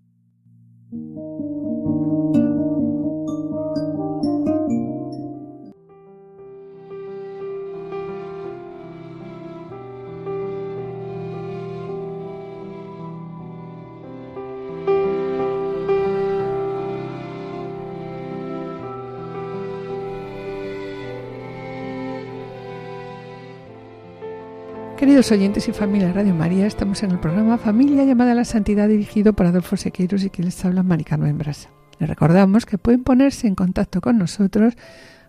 Queridos 25.17 25.33
oyentes 25.33 25.67
y 25.67 25.73
familia 25.73 26.13
Radio 26.13 26.35
María, 26.35 26.67
estamos 26.67 27.03
en 27.03 27.11
el 27.11 27.19
programa 27.19 27.57
Familia 27.57 28.05
llamada 28.05 28.33
a 28.33 28.35
la 28.35 28.45
Santidad 28.45 28.87
dirigido 28.87 29.33
por 29.33 29.47
Adolfo 29.47 29.79
Sequeiros 29.79 30.23
y 30.25 30.29
quien 30.29 30.45
les 30.45 30.63
habla 30.63 30.83
Maricano 30.83 31.25
Embrasa. 31.25 31.71
Les 31.99 32.07
recordamos 32.07 32.67
que 32.67 32.77
pueden 32.77 33.03
ponerse 33.03 33.47
en 33.47 33.55
contacto 33.55 34.03
con 34.03 34.19
nosotros 34.19 34.75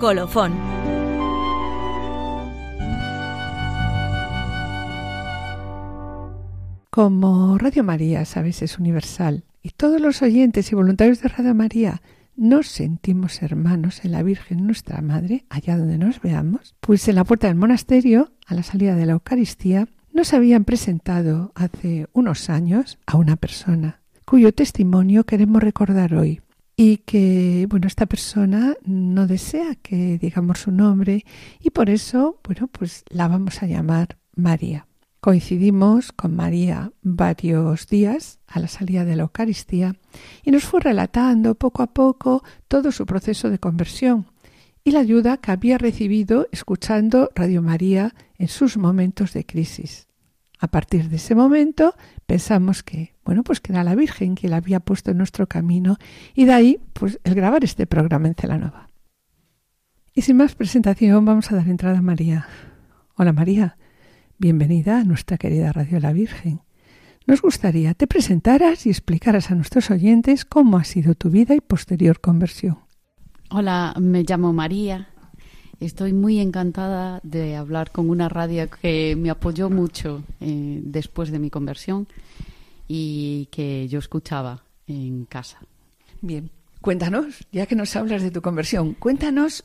Colofón. 0.00 0.71
Como 6.94 7.57
Radio 7.57 7.85
María, 7.85 8.26
sabes, 8.26 8.61
es 8.61 8.78
universal. 8.78 9.44
Y 9.62 9.70
todos 9.70 9.98
los 9.98 10.20
oyentes 10.20 10.70
y 10.70 10.74
voluntarios 10.74 11.22
de 11.22 11.31
Radio 11.31 11.55
María 11.55 12.02
nos 12.37 12.66
sentimos 12.66 13.40
hermanos 13.40 14.05
en 14.05 14.12
la 14.12 14.22
Virgen 14.22 14.66
nuestra 14.66 15.00
Madre, 15.00 15.46
allá 15.48 15.78
donde 15.78 15.96
nos 15.96 16.20
veamos, 16.20 16.74
pues 16.81 17.09
en 17.09 17.14
la 17.14 17.24
puerta 17.24 17.46
del 17.46 17.57
monasterio, 17.57 18.33
a 18.46 18.52
la 18.52 18.62
salida 18.62 18.94
de 18.94 19.07
la 19.07 19.14
Eucaristía, 19.14 19.88
nos 20.12 20.35
habían 20.35 20.64
presentado 20.66 21.52
hace 21.55 22.09
unos 22.12 22.50
años 22.50 22.98
a 23.07 23.16
una 23.16 23.37
persona 23.37 24.02
cuyo 24.26 24.52
testimonio 24.52 25.24
queremos 25.24 25.62
recordar 25.62 26.12
hoy. 26.12 26.42
Y 26.76 26.98
que, 26.98 27.66
bueno, 27.70 27.87
esta 27.87 28.05
persona 28.05 28.74
no 28.85 29.26
desea 29.26 29.76
que 29.76 30.18
digamos 30.18 30.59
su 30.59 30.70
nombre 30.70 31.24
y 31.59 31.70
por 31.70 31.88
eso, 31.88 32.38
bueno, 32.44 32.66
pues 32.66 33.05
la 33.09 33.28
vamos 33.28 33.62
a 33.62 33.66
llamar 33.66 34.18
María. 34.37 34.87
Coincidimos 35.24 36.11
con 36.11 36.35
María 36.35 36.90
varios 37.00 37.87
días 37.87 38.40
a 38.48 38.58
la 38.58 38.66
salida 38.66 39.04
de 39.04 39.14
la 39.14 39.22
Eucaristía 39.22 39.94
y 40.42 40.50
nos 40.50 40.64
fue 40.64 40.80
relatando 40.80 41.54
poco 41.54 41.85
a 41.85 41.94
poco 41.94 42.42
todo 42.66 42.90
su 42.90 43.06
proceso 43.06 43.48
de 43.48 43.61
conversión 43.61 44.26
y 44.82 44.90
la 44.90 44.98
ayuda 44.98 45.37
que 45.37 45.52
había 45.52 45.78
recibido 45.78 46.48
escuchando 46.50 47.30
Radio 47.37 47.62
María 47.62 48.16
en 48.37 48.48
sus 48.48 48.76
momentos 48.76 49.32
de 49.32 49.46
crisis. 49.46 50.08
A 50.58 50.66
partir 50.66 51.08
de 51.08 51.16
ese 51.18 51.37
momento 51.37 51.94
pensamos 52.26 52.82
que, 52.82 53.14
bueno, 53.24 53.44
pues 53.44 53.61
que 53.61 53.70
era 53.70 53.85
la 53.85 53.94
Virgen 53.94 54.35
que 54.35 54.48
la 54.48 54.56
había 54.56 54.80
puesto 54.80 55.12
en 55.12 55.18
nuestro 55.18 55.46
camino 55.46 55.98
y 56.35 56.46
de 56.46 56.52
ahí, 56.52 56.80
pues 56.94 57.20
el 57.22 57.37
grabar 57.37 57.62
este 57.62 57.87
programa 57.87 58.26
en 58.26 58.35
Celanova. 58.35 58.88
Y 60.14 60.22
sin 60.22 60.37
más 60.38 60.56
presentación, 60.56 61.24
vamos 61.24 61.52
a 61.52 61.54
dar 61.54 61.68
entrada 61.68 61.98
a 61.98 62.02
María. 62.02 62.48
Hola 63.14 63.32
María, 63.32 63.76
bienvenida 64.42 64.98
a 64.98 65.05
nuestra 65.05 65.38
querida 65.38 65.72
Radio 65.72 66.00
La 66.00 66.12
Virgen. 66.12 66.62
Nos 67.28 67.40
gustaría 67.40 67.94
te 67.94 68.09
presentaras 68.09 68.87
y 68.87 68.90
explicaras 68.90 69.52
a 69.52 69.55
nuestros 69.55 69.88
oyentes 69.92 70.44
cómo 70.44 70.78
ha 70.78 70.85
sido 70.85 71.14
tu 71.14 71.31
vida 71.31 71.55
y 71.55 71.61
posterior 71.61 72.20
conversión. 72.20 72.81
Hola, 73.50 73.94
me 74.00 74.24
llamo 74.24 74.52
María, 74.52 75.09
Estoy 75.78 76.12
muy 76.12 76.38
encantada 76.38 77.18
de 77.24 77.57
hablar 77.57 77.90
con 77.90 78.09
una 78.09 78.28
radio 78.28 78.68
que 78.70 79.16
me 79.16 79.31
apoyó 79.31 79.68
mucho 79.68 80.22
eh, 80.40 80.81
después 80.85 81.33
de 81.33 81.40
mi 81.40 81.50
conversión 81.50 82.07
y 82.87 83.48
que 83.50 83.88
yo 83.88 83.98
escuchaba 83.98 84.62
en 84.87 85.24
casa. 85.24 85.59
Bien, 86.20 86.50
cuéntanos, 86.81 87.46
ya 87.50 87.66
que 87.66 87.74
nos 87.74 87.96
hablas 87.96 88.22
de 88.22 88.31
tu 88.31 88.42
conversión, 88.42 88.94
cuéntanos 88.94 89.64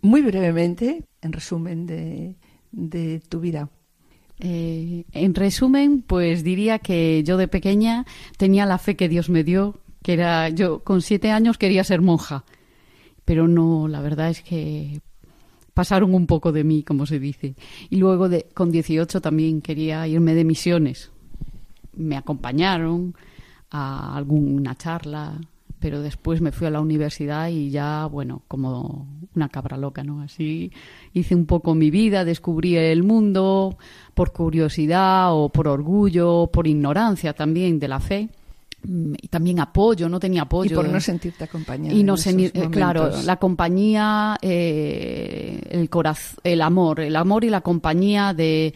muy 0.00 0.22
brevemente, 0.22 1.04
en 1.20 1.32
resumen, 1.34 1.86
de, 1.86 3.22
tu 3.28 3.40
vida. 3.40 3.68
Eh, 4.40 5.04
en 5.12 5.34
resumen, 5.34 6.02
pues 6.02 6.44
diría 6.44 6.78
que 6.78 7.22
yo 7.24 7.36
de 7.36 7.48
pequeña 7.48 8.06
tenía 8.36 8.66
la 8.66 8.78
fe 8.78 8.96
que 8.96 9.08
Dios 9.08 9.30
me 9.30 9.42
dio, 9.42 9.80
que 10.02 10.12
era 10.12 10.48
yo 10.48 10.84
con 10.84 11.02
siete 11.02 11.30
años 11.30 11.58
quería 11.58 11.82
ser 11.82 12.00
monja, 12.00 12.44
pero 13.24 13.48
no, 13.48 13.88
la 13.88 14.00
verdad 14.00 14.30
es 14.30 14.42
que 14.42 15.00
pasaron 15.74 16.14
un 16.14 16.26
poco 16.26 16.50
de 16.52 16.64
mí, 16.64 16.82
como 16.82 17.06
se 17.06 17.18
dice. 17.18 17.54
Y 17.90 17.96
luego 17.96 18.28
de, 18.28 18.46
con 18.54 18.70
18 18.70 19.20
también 19.20 19.60
quería 19.60 20.06
irme 20.08 20.34
de 20.34 20.44
misiones. 20.44 21.12
Me 21.94 22.16
acompañaron 22.16 23.14
a 23.70 24.16
alguna 24.16 24.76
charla, 24.76 25.40
pero 25.78 26.00
después 26.00 26.40
me 26.40 26.52
fui 26.52 26.66
a 26.66 26.70
la 26.70 26.80
universidad 26.80 27.48
y 27.48 27.70
ya, 27.70 28.06
bueno, 28.06 28.42
como 28.48 29.06
una 29.38 29.48
cabra 29.48 29.76
loca, 29.76 30.04
¿no? 30.04 30.20
Así 30.20 30.70
hice 31.12 31.34
un 31.34 31.46
poco 31.46 31.74
mi 31.74 31.90
vida, 31.90 32.24
descubrí 32.24 32.76
el 32.76 33.02
mundo 33.02 33.78
por 34.14 34.32
curiosidad 34.32 35.32
o 35.32 35.48
por 35.48 35.68
orgullo, 35.68 36.48
por 36.52 36.66
ignorancia 36.66 37.32
también 37.32 37.78
de 37.78 37.88
la 37.88 38.00
fe. 38.00 38.28
Mm, 38.82 39.14
y 39.20 39.28
también 39.28 39.60
apoyo, 39.60 40.08
no 40.08 40.20
tenía 40.20 40.42
apoyo. 40.42 40.72
Y 40.72 40.74
por 40.74 40.88
no 40.88 41.00
sentirte 41.00 41.44
acompañada. 41.44 41.94
Y 41.94 42.02
no 42.04 42.16
sentir, 42.16 42.52
eh, 42.54 42.68
claro, 42.70 43.10
la 43.24 43.36
compañía, 43.36 44.36
eh, 44.40 45.60
el 45.70 45.88
corazón, 45.90 46.38
el 46.44 46.62
amor, 46.62 47.00
el 47.00 47.16
amor 47.16 47.44
y 47.44 47.50
la 47.50 47.60
compañía 47.60 48.34
de, 48.34 48.74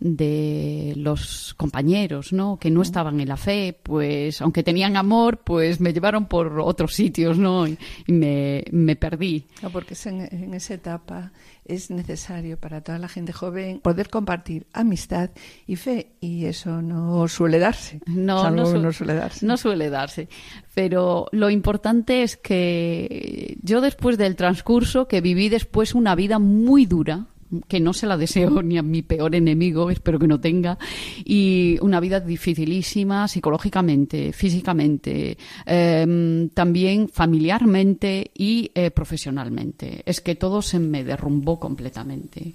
de 0.00 0.92
los 0.96 1.54
compañeros, 1.54 2.32
¿no? 2.32 2.58
Que 2.58 2.70
no 2.70 2.82
estaban 2.82 3.20
en 3.20 3.28
la 3.28 3.36
fe, 3.36 3.76
pues, 3.82 4.40
aunque 4.40 4.62
tenían 4.62 4.96
amor, 4.96 5.38
pues 5.38 5.80
me 5.80 5.92
llevaron 5.92 6.26
por 6.26 6.60
otros 6.60 6.94
sitios, 6.94 7.38
¿no? 7.38 7.66
Y, 7.66 7.78
me, 8.06 8.64
me, 8.70 8.96
perdí. 8.96 9.46
porque 9.72 9.94
en, 10.04 10.54
esa 10.54 10.74
etapa 10.74 11.32
es 11.64 11.90
necesario 11.90 12.58
para 12.58 12.80
toda 12.80 12.98
la 12.98 13.08
gente 13.08 13.32
joven 13.32 13.80
poder 13.80 14.08
compartir 14.08 14.66
amistad 14.72 15.30
y 15.66 15.76
fe, 15.76 16.12
y 16.20 16.46
eso 16.46 16.80
no 16.80 17.26
suele 17.28 17.58
darse. 17.58 18.00
No, 18.06 18.50
no, 18.50 18.72
no 18.78 18.92
suele 18.92 19.14
darse. 19.14 19.44
No 19.44 19.56
suele 19.56 19.90
darse. 19.90 20.28
Pero 20.74 21.26
lo 21.32 21.50
importante 21.50 22.22
es 22.22 22.36
que 22.36 23.58
yo 23.62 23.80
después 23.80 24.16
del 24.16 24.36
transcurso, 24.36 25.08
que 25.08 25.20
viví 25.20 25.48
después 25.48 25.94
una 25.94 26.14
vida 26.14 26.38
muy 26.38 26.86
dura, 26.86 27.26
que 27.66 27.80
no 27.80 27.92
se 27.92 28.06
la 28.06 28.16
deseo 28.16 28.62
ni 28.62 28.78
a 28.78 28.82
mi 28.82 29.02
peor 29.02 29.34
enemigo, 29.34 29.90
espero 29.90 30.18
que 30.18 30.26
no 30.26 30.40
tenga, 30.40 30.78
y 31.24 31.78
una 31.80 32.00
vida 32.00 32.20
dificilísima 32.20 33.28
psicológicamente, 33.28 34.32
físicamente, 34.32 35.36
em, 35.66 36.48
también 36.50 37.08
familiarmente 37.08 38.30
y 38.34 38.70
eh, 38.74 38.90
profesionalmente. 38.90 40.02
Es 40.04 40.20
que 40.20 40.34
todo 40.34 40.62
se 40.62 40.78
me 40.78 41.04
derrumbó 41.04 41.58
completamente. 41.58 42.54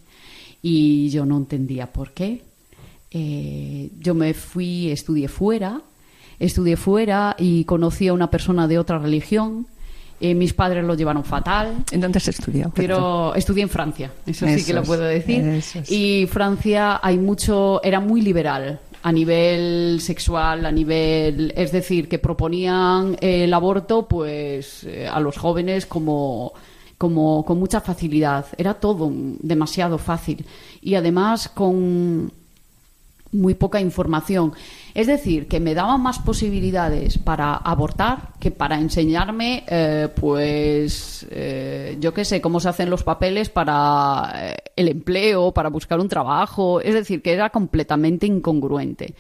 y 0.66 1.10
yo 1.10 1.26
no 1.26 1.36
entendía 1.36 1.92
por 1.92 2.14
qué. 2.14 2.42
Eh, 3.12 3.92
yo 4.00 4.16
me 4.16 4.34
fui, 4.34 4.90
estudié 4.90 5.28
fuera, 5.28 5.82
estudié 6.40 6.78
fuera 6.78 7.36
y 7.38 7.64
conocí 7.66 8.08
a 8.08 8.14
una 8.14 8.32
persona 8.32 8.68
de 8.68 8.80
otra 8.80 8.98
religión. 8.98 9.68
Eh, 10.20 10.34
mis 10.34 10.54
padres 10.54 10.84
lo 10.84 10.96
llevaron 10.96 11.24
fatal. 11.24 11.84
¿En 11.92 12.02
dónde 12.02 12.18
has 12.18 12.28
estudiado? 12.28 12.72
Pero 12.76 13.36
estudié 13.36 13.64
en 13.64 13.70
Francia, 13.70 14.12
eso, 14.26 14.48
sí 14.48 14.64
que 14.64 14.74
lo 14.74 14.84
puedo 14.84 15.04
decir. 15.04 15.44
es. 15.44 15.92
Y 15.92 16.28
Francia 16.28 17.00
hay 17.04 17.18
mucho, 17.18 17.82
era 17.84 18.00
muy 18.00 18.22
liberal 18.22 18.80
a 19.04 19.12
nivel 19.12 20.00
sexual, 20.00 20.66
a 20.66 20.72
nivel, 20.72 21.54
es 21.58 21.74
decir, 21.74 22.08
que 22.08 22.20
proponían 22.20 23.18
eh, 23.20 23.44
el 23.44 23.54
aborto, 23.54 24.08
pues 24.08 24.86
eh, 24.86 25.08
a 25.08 25.20
los 25.20 25.38
jóvenes 25.38 25.86
como 25.86 26.54
como 26.98 27.44
con 27.44 27.60
mucha 27.60 27.82
facilidad. 27.82 28.46
Era 28.58 28.76
todo 28.76 29.12
demasiado 29.14 29.98
fácil 29.98 30.46
y 30.82 30.96
además 30.96 31.50
con 31.50 32.32
muy 33.34 33.56
poca 33.56 33.82
información. 33.82 34.54
Es 34.94 35.08
decir, 35.08 35.48
que 35.48 35.60
me 35.60 35.74
daban 35.74 36.02
más 36.02 36.20
posibilidades 36.20 37.18
para 37.18 37.56
abortar 37.56 38.34
que 38.40 38.52
para 38.52 38.80
enseñarme, 38.80 39.64
eh, 39.68 40.10
pues, 40.16 41.26
eh, 41.32 41.98
yo 42.00 42.14
qué 42.14 42.26
sé, 42.26 42.42
cómo 42.42 42.60
se 42.60 42.70
hacen 42.70 42.90
los 42.90 43.04
papeles 43.04 43.50
para 43.50 44.32
eh, 44.36 44.56
el 44.76 44.88
empleo, 44.88 45.52
para 45.52 45.70
buscar 45.70 46.00
un 46.00 46.10
trabajo. 46.10 46.80
Es 46.82 46.94
decir, 46.94 47.22
que 47.22 47.34
era 47.34 47.50
completamente 47.50 48.28
incongruente. 48.28 49.16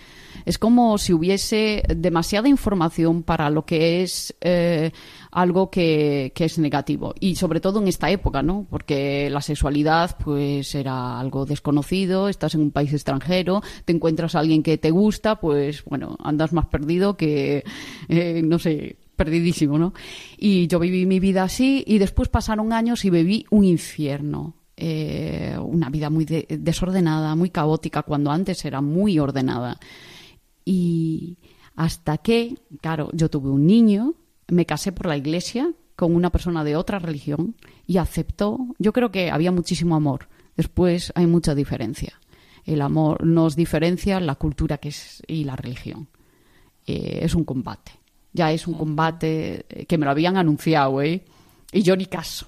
Es 0.45 0.57
como 0.57 0.97
si 0.97 1.13
hubiese 1.13 1.83
demasiada 1.95 2.49
información 2.49 3.23
para 3.23 3.49
lo 3.49 3.65
que 3.65 4.03
es 4.03 4.35
eh, 4.41 4.91
algo 5.33 5.69
que, 5.69 6.31
que 6.35 6.45
es 6.45 6.59
negativo. 6.59 7.15
Y 7.19 7.35
sobre 7.35 7.59
todo 7.59 7.81
en 7.81 7.87
esta 7.87 8.09
época, 8.11 8.43
¿no? 8.43 8.67
Porque 8.69 9.29
la 9.31 9.41
sexualidad, 9.41 10.15
pues, 10.23 10.75
era 10.75 11.19
algo 11.19 11.45
desconocido, 11.45 12.29
estás 12.29 12.53
en 12.55 12.61
un 12.61 12.71
país 12.71 12.93
extranjero, 12.93 13.61
te 13.85 13.93
encuentras 13.93 14.35
a 14.35 14.39
alguien 14.39 14.61
que 14.61 14.77
te 14.77 14.91
gusta, 14.91 15.39
pues, 15.39 15.83
bueno, 15.85 16.15
andas 16.23 16.53
más 16.53 16.67
perdido 16.67 17.17
que, 17.17 17.63
eh, 18.07 18.41
no 18.43 18.59
sé, 18.59 18.97
perdidísimo, 19.15 19.77
¿no? 19.77 19.93
Y 20.37 20.67
yo 20.67 20.79
viví 20.79 21.05
mi 21.05 21.19
vida 21.19 21.43
así 21.43 21.83
y 21.87 21.97
después 21.97 22.29
pasaron 22.29 22.71
años 22.71 23.03
y 23.05 23.09
viví 23.09 23.45
un 23.49 23.63
infierno. 23.65 24.55
Eh, 24.75 25.55
una 25.61 25.89
vida 25.89 26.09
muy 26.09 26.25
de- 26.25 26.47
desordenada, 26.59 27.35
muy 27.35 27.49
caótica, 27.51 28.01
cuando 28.03 28.31
antes 28.31 28.65
era 28.65 28.81
muy 28.81 29.19
ordenada. 29.19 29.79
Y 30.65 31.37
hasta 31.75 32.17
que, 32.17 32.55
claro, 32.81 33.09
yo 33.13 33.29
tuve 33.29 33.49
un 33.49 33.65
niño, 33.67 34.13
me 34.47 34.65
casé 34.65 34.91
por 34.91 35.07
la 35.07 35.17
iglesia 35.17 35.71
con 35.95 36.15
una 36.15 36.31
persona 36.31 36.63
de 36.63 36.75
otra 36.75 36.99
religión 36.99 37.55
y 37.85 37.97
aceptó, 37.97 38.59
yo 38.79 38.93
creo 38.93 39.11
que 39.11 39.31
había 39.31 39.51
muchísimo 39.51 39.95
amor. 39.95 40.27
Después 40.55 41.11
hay 41.15 41.27
mucha 41.27 41.55
diferencia. 41.55 42.19
El 42.65 42.81
amor 42.81 43.25
nos 43.25 43.55
diferencia 43.55 44.19
la 44.19 44.35
cultura 44.35 44.77
que 44.77 44.89
es 44.89 45.21
y 45.27 45.43
la 45.43 45.55
religión. 45.55 46.07
Eh, 46.85 47.19
es 47.21 47.35
un 47.35 47.43
combate. 47.43 47.91
Ya 48.31 48.51
es 48.51 48.67
un 48.67 48.73
combate 48.73 49.65
que 49.87 49.97
me 49.97 50.05
lo 50.05 50.11
habían 50.11 50.37
anunciado, 50.37 51.01
¿eh? 51.01 51.23
Y 51.71 51.83
yo 51.83 51.95
ni 51.95 52.05
caso. 52.05 52.47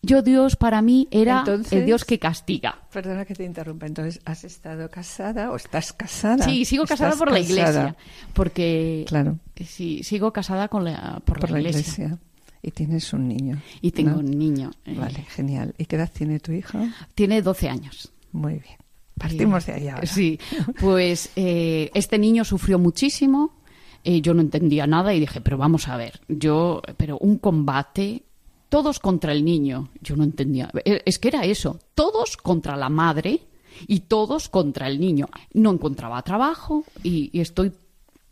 Yo 0.00 0.22
Dios 0.22 0.56
para 0.56 0.80
mí 0.80 1.08
era 1.10 1.40
Entonces- 1.40 1.72
el 1.72 1.84
Dios 1.86 2.04
que 2.04 2.18
castiga. 2.18 2.82
Perdona 2.92 3.24
que 3.24 3.34
te 3.34 3.44
interrumpa. 3.44 3.86
Entonces, 3.86 4.20
¿has 4.24 4.44
estado 4.44 4.88
casada 4.90 5.50
o 5.50 5.56
estás 5.56 5.92
casada? 5.92 6.44
Sí, 6.44 6.64
sigo 6.64 6.84
casada 6.86 7.16
por 7.16 7.32
la 7.32 7.38
casada. 7.40 7.52
iglesia. 7.60 7.96
Porque 8.32 9.04
Claro, 9.08 9.38
sí, 9.66 10.02
sigo 10.04 10.32
casada 10.32 10.68
con 10.68 10.84
la, 10.84 11.20
por, 11.24 11.40
por 11.40 11.50
la, 11.50 11.54
la 11.60 11.68
iglesia. 11.68 12.04
iglesia. 12.04 12.18
Y 12.62 12.70
tienes 12.72 13.12
un 13.12 13.28
niño. 13.28 13.60
Y 13.80 13.90
tengo 13.92 14.10
¿no? 14.12 14.18
un 14.18 14.30
niño. 14.30 14.70
eh, 14.84 14.94
Vale, 14.96 15.24
genial. 15.28 15.74
¿Y 15.78 15.86
qué 15.86 15.96
edad 15.96 16.10
tiene 16.12 16.38
tu 16.40 16.52
hijo? 16.52 16.78
Tiene 17.14 17.40
12 17.42 17.68
años. 17.68 18.12
Muy 18.32 18.54
bien. 18.54 18.76
Partimos 19.16 19.66
de 19.66 19.72
ahí 19.72 19.88
ahora. 19.88 20.06
Sí, 20.06 20.38
pues 20.80 21.30
eh, 21.34 21.90
este 21.94 22.18
niño 22.18 22.44
sufrió 22.44 22.78
muchísimo. 22.78 23.56
eh, 24.04 24.20
yo 24.20 24.32
no 24.32 24.40
entendía 24.42 24.86
nada 24.86 25.12
y 25.12 25.18
dije, 25.20 25.40
pero 25.40 25.58
vamos 25.58 25.88
a 25.88 25.96
ver, 25.96 26.20
yo, 26.28 26.80
pero 26.96 27.18
un 27.18 27.38
combate, 27.38 28.22
todos 28.68 28.98
contra 29.00 29.32
el 29.32 29.44
niño. 29.44 29.88
Yo 30.00 30.16
no 30.16 30.24
entendía. 30.24 30.70
Eh, 30.84 31.02
Es 31.04 31.18
que 31.18 31.28
era 31.28 31.44
eso, 31.44 31.78
todos 31.94 32.36
contra 32.36 32.76
la 32.76 32.88
madre 32.88 33.40
y 33.86 34.00
todos 34.00 34.48
contra 34.48 34.86
el 34.88 34.98
niño. 35.00 35.28
No 35.54 35.70
encontraba 35.72 36.20
trabajo 36.22 36.84
y, 37.02 37.30
y 37.32 37.40
estoy. 37.40 37.72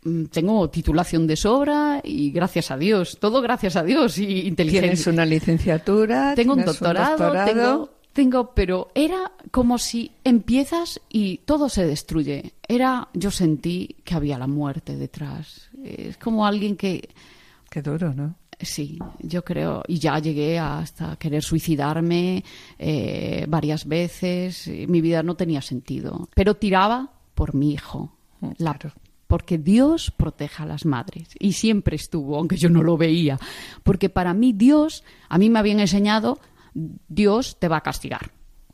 mm, 0.03 0.25
Tengo 0.25 0.69
titulación 0.69 1.25
de 1.27 1.35
sobra 1.35 2.01
y 2.03 2.31
gracias 2.31 2.71
a 2.71 2.77
Dios, 2.77 3.17
todo 3.19 3.41
gracias 3.41 3.75
a 3.75 3.83
Dios 3.83 4.17
y 4.17 4.47
inteligencia. 4.47 4.81
Tienes 4.89 5.07
una 5.07 5.25
licenciatura. 5.25 6.33
Tengo 6.35 6.53
un 6.53 6.65
doctorado. 6.65 7.31
tengo, 7.45 7.89
tengo, 8.13 8.51
pero 8.53 8.89
era 8.95 9.31
como 9.51 9.77
si 9.77 10.11
empiezas 10.23 10.99
y 11.09 11.37
todo 11.39 11.69
se 11.69 11.85
destruye. 11.85 12.53
Era, 12.67 13.07
yo 13.13 13.31
sentí 13.31 13.95
que 14.03 14.15
había 14.15 14.37
la 14.37 14.47
muerte 14.47 14.95
detrás. 14.97 15.69
Es 15.83 16.17
como 16.17 16.45
alguien 16.45 16.75
que, 16.75 17.09
Qué 17.69 17.81
duro, 17.81 18.13
¿no? 18.13 18.35
Sí, 18.59 18.99
yo 19.19 19.43
creo, 19.43 19.83
y 19.87 19.99
ya 19.99 20.17
llegué 20.19 20.57
hasta 20.59 21.15
querer 21.17 21.43
suicidarme 21.43 22.43
eh, 22.79 23.45
varias 23.47 23.85
veces. 23.87 24.67
Mi 24.87 25.01
vida 25.01 25.23
no 25.23 25.35
tenía 25.35 25.61
sentido, 25.61 26.27
pero 26.35 26.55
tiraba 26.55 27.11
por 27.35 27.53
mi 27.55 27.71
hijo. 27.73 28.13
La- 28.41 28.53
Claro. 28.73 28.91
porque 29.27 29.57
Dios 29.57 30.11
proteja 30.11 30.63
a 30.63 30.65
las 30.67 30.85
madres 30.85 31.27
y 31.39 31.51
siempre 31.53 31.95
estuvo, 31.97 32.37
aunque 32.37 32.55
yo 32.55 32.69
no 32.69 32.81
lo 32.83 32.95
veía, 32.97 33.37
porque 33.83 34.09
para 34.09 34.33
mí 34.33 34.53
Dios, 34.53 35.03
a 35.27 35.37
mí 35.37 35.49
me 35.49 35.59
habían 35.59 35.79
enseñado, 35.81 36.39
Dios 36.73 37.57
te 37.59 37.67
va 37.67 37.77
a 37.77 37.81
castigar. 37.81 38.31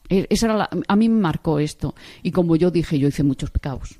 E- 0.10 0.28
Esa 0.30 0.46
era 0.48 0.58
la- 0.58 0.70
a 0.88 0.96
mí 0.96 1.10
me 1.10 1.20
marcó 1.22 1.58
esto 1.60 1.96
y 2.22 2.32
como 2.32 2.56
yo 2.56 2.70
dije, 2.72 3.00
yo 3.00 3.08
hice 3.08 3.24
muchos 3.24 3.50
pecados. 3.52 4.00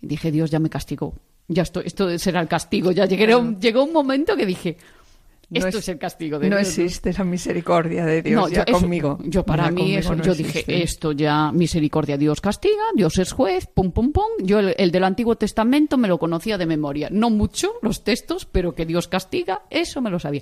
Dije, 0.00 0.30
Dios 0.30 0.50
ya 0.50 0.58
me 0.58 0.70
castigó. 0.70 1.14
Ya 1.48 1.62
esto, 1.62 1.80
esto 1.80 2.18
será 2.18 2.40
el 2.40 2.48
castigo. 2.48 2.92
Ya 2.92 3.06
llegué, 3.06 3.26
llegó 3.60 3.84
un 3.84 3.92
momento 3.92 4.36
que 4.36 4.46
dije, 4.46 4.76
No 5.50 5.58
esto 5.58 5.68
es- 5.78 5.84
es, 5.84 5.88
el 5.90 5.98
castigo 5.98 6.38
de 6.38 6.48
No 6.48 6.56
Dios. 6.56 6.68
existe 6.68 7.12
la 7.12 7.24
misericordia 7.24 8.06
de 8.06 8.22
Dios 8.22 8.40
No, 8.40 8.48
ya 8.48 8.64
yo, 8.64 8.72
eso- 8.72 8.80
conmigo. 8.80 9.18
yo 9.24 9.42
para 9.44 9.64
Ya 9.64 9.70
mí 9.72 9.94
eso, 9.96 10.14
no 10.16 10.22
yo 10.22 10.32
existe. 10.32 10.60
dije, 10.64 10.82
esto 10.82 11.12
ya, 11.12 11.52
misericordia, 11.52 12.16
Dios 12.16 12.40
castiga, 12.40 12.82
Dios 12.94 13.18
es 13.18 13.32
juez, 13.32 13.66
pum, 13.66 13.90
pum, 13.92 14.12
pum. 14.12 14.24
Yo 14.42 14.60
el, 14.60 14.74
el 14.78 14.90
del 14.90 15.04
Antiguo 15.04 15.36
Testamento 15.36 15.98
me 15.98 16.08
lo 16.08 16.18
conocía 16.18 16.56
de 16.56 16.64
memoria. 16.64 17.08
No 17.10 17.28
mucho 17.28 17.72
los 17.82 18.02
textos, 18.02 18.46
pero 18.46 18.74
que 18.74 18.86
Dios 18.86 19.08
castiga, 19.08 19.62
eso 19.68 20.00
me 20.00 20.08
lo 20.10 20.18
sabía. 20.18 20.40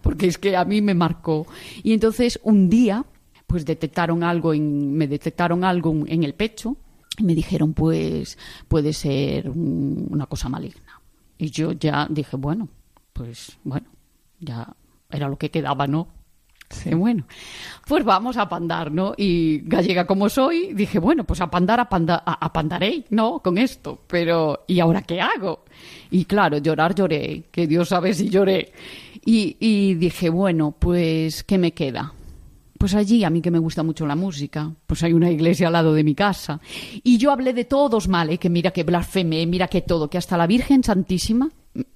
Porque 0.00 0.28
es 0.28 0.38
que 0.38 0.54
a 0.56 0.64
mí 0.64 0.80
me 0.80 0.94
marcó. 0.94 1.46
Y 1.82 1.92
entonces 1.92 2.38
un 2.44 2.68
día, 2.68 3.04
pues 3.48 3.64
detectaron 3.64 4.22
algo, 4.22 4.54
en, 4.54 4.92
me 4.94 5.08
detectaron 5.08 5.64
algo 5.64 5.92
en 6.06 6.22
el 6.22 6.34
pecho 6.34 6.76
y 7.18 7.24
me 7.24 7.34
dijeron, 7.34 7.72
pues 7.74 8.38
puede 8.68 8.92
ser 8.92 9.48
un- 9.50 10.06
una 10.10 10.26
cosa 10.26 10.48
maligna. 10.48 11.00
Y 11.38 11.50
yo 11.50 11.72
ya 11.72 12.06
dije, 12.10 12.36
bueno, 12.36 12.68
pues 13.12 13.58
bueno, 13.64 13.86
ya 14.40 14.74
era 15.10 15.28
lo 15.28 15.36
que 15.36 15.50
quedaba, 15.50 15.86
¿no? 15.86 16.08
Sí. 16.68 16.92
Bueno, 16.94 17.24
pues 17.86 18.04
vamos 18.04 18.36
a 18.36 18.48
pandar, 18.48 18.90
¿no? 18.90 19.14
Y 19.16 19.58
gallega 19.68 20.04
como 20.04 20.28
soy, 20.28 20.72
dije, 20.74 20.98
bueno, 20.98 21.22
pues 21.22 21.40
a 21.40 21.48
pandar, 21.48 21.78
a, 21.78 21.88
panda, 21.88 22.20
a, 22.26 22.44
a 22.44 22.52
pandaré, 22.52 23.04
¿no? 23.10 23.38
Con 23.38 23.56
esto. 23.56 24.00
Pero, 24.08 24.64
¿y 24.66 24.80
ahora 24.80 25.02
qué 25.02 25.20
hago? 25.20 25.64
Y 26.10 26.24
claro, 26.24 26.58
llorar 26.58 26.92
lloré, 26.94 27.44
que 27.52 27.68
Dios 27.68 27.90
sabe 27.90 28.12
si 28.14 28.28
lloré. 28.28 28.72
Y, 29.24 29.56
y 29.60 29.94
dije, 29.94 30.28
bueno, 30.28 30.74
pues, 30.76 31.44
¿qué 31.44 31.56
me 31.56 31.72
queda? 31.72 32.12
Pues 32.78 32.94
allí, 32.94 33.24
a 33.24 33.30
mí 33.30 33.40
que 33.40 33.50
me 33.50 33.58
gusta 33.58 33.82
mucho 33.82 34.06
la 34.06 34.16
música, 34.16 34.72
pues 34.86 35.02
hay 35.02 35.12
una 35.12 35.30
iglesia 35.30 35.68
al 35.68 35.72
lado 35.72 35.94
de 35.94 36.04
mi 36.04 36.14
casa. 36.14 36.60
Y 37.02 37.16
yo 37.18 37.30
hablé 37.30 37.52
de 37.52 37.64
todos 37.64 38.08
mal, 38.08 38.30
¿eh? 38.30 38.38
que 38.38 38.50
mira 38.50 38.70
que 38.70 38.84
blasfemé, 38.84 39.46
mira 39.46 39.68
que 39.68 39.82
todo, 39.82 40.10
que 40.10 40.18
hasta 40.18 40.36
la 40.36 40.46
Virgen 40.46 40.82
Santísima, 40.82 41.50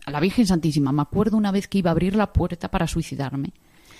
la 0.06 0.20
Virgen 0.20 0.46
Santísima, 0.46 0.92
me 0.92 1.02
acuerdo 1.02 1.36
una 1.36 1.52
vez 1.52 1.68
que 1.68 1.78
iba 1.78 1.90
a 1.90 1.92
abrir 1.92 2.14
la 2.14 2.32
puerta 2.32 2.70
para 2.70 2.86
suicidarme. 2.86 3.52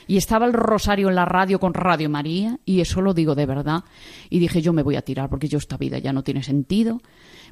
Y 0.07 0.17
estaba 0.17 0.47
el 0.47 0.53
rosario 0.53 1.09
en 1.09 1.15
la 1.15 1.25
radio 1.25 1.61
con 1.61 1.75
Radio 1.75 2.09
María, 2.09 2.59
y 2.65 2.81
eso 2.81 3.01
lo 3.01 3.15
digo 3.15 3.35
de 3.35 3.47
verdad. 3.47 3.85
Y 4.29 4.39
dije, 4.39 4.63
yo 4.63 4.73
me 4.73 4.83
voy 4.83 4.97
a 4.97 5.03
tirar 5.03 5.29
porque 5.29 5.49
yo 5.49 5.59
esta 5.59 5.77
vida 5.77 5.99
ya 5.99 6.13
no 6.13 6.25
tiene 6.25 6.43
sentido, 6.43 7.01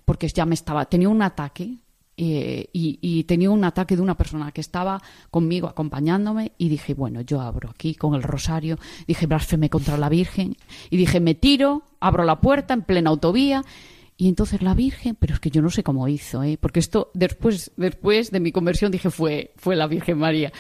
porque 0.04 0.28
ya 0.28 0.46
me 0.46 0.54
estaba, 0.54 0.86
tenía 0.86 1.08
un 1.08 1.22
ataque, 1.22 1.78
eh, 2.20 2.68
y, 2.72 3.22
tenía 3.24 3.48
un 3.48 3.62
ataque 3.62 3.94
de 3.94 4.02
una 4.02 4.16
persona 4.16 4.50
que 4.50 4.60
estaba 4.60 5.00
conmigo 5.30 5.68
acompañándome 5.68 6.50
y 6.58 6.68
dije, 6.68 6.94
bueno, 6.94 7.20
yo 7.20 7.40
abro 7.40 7.70
aquí 7.70 7.94
con 7.94 8.16
el 8.16 8.24
rosario, 8.24 8.76
dije, 9.06 9.26
blasfeme 9.26 9.70
contra 9.70 9.96
la 9.96 10.08
Virgen 10.08 10.56
y 10.90 10.96
dije, 10.96 11.20
me 11.20 11.36
tiro, 11.36 11.84
abro 12.00 12.24
la 12.24 12.40
puerta 12.40 12.74
en 12.74 12.82
plena 12.82 13.10
autovía 13.10 13.62
y 14.16 14.28
entonces 14.28 14.62
la 14.62 14.74
Virgen, 14.74 15.14
pero 15.14 15.34
es 15.34 15.40
que 15.40 15.50
yo 15.50 15.62
no 15.62 15.70
sé 15.70 15.84
cómo 15.84 16.08
hizo, 16.08 16.42
¿eh? 16.42 16.58
porque 16.60 16.80
esto 16.80 17.12
después, 17.14 17.70
después 17.76 18.32
de 18.32 18.40
mi 18.40 18.50
conversión 18.50 18.90
dije, 18.90 19.10
fue, 19.10 19.52
fue 19.56 19.76
la 19.76 19.86
Virgen 19.86 20.18
María. 20.18 20.52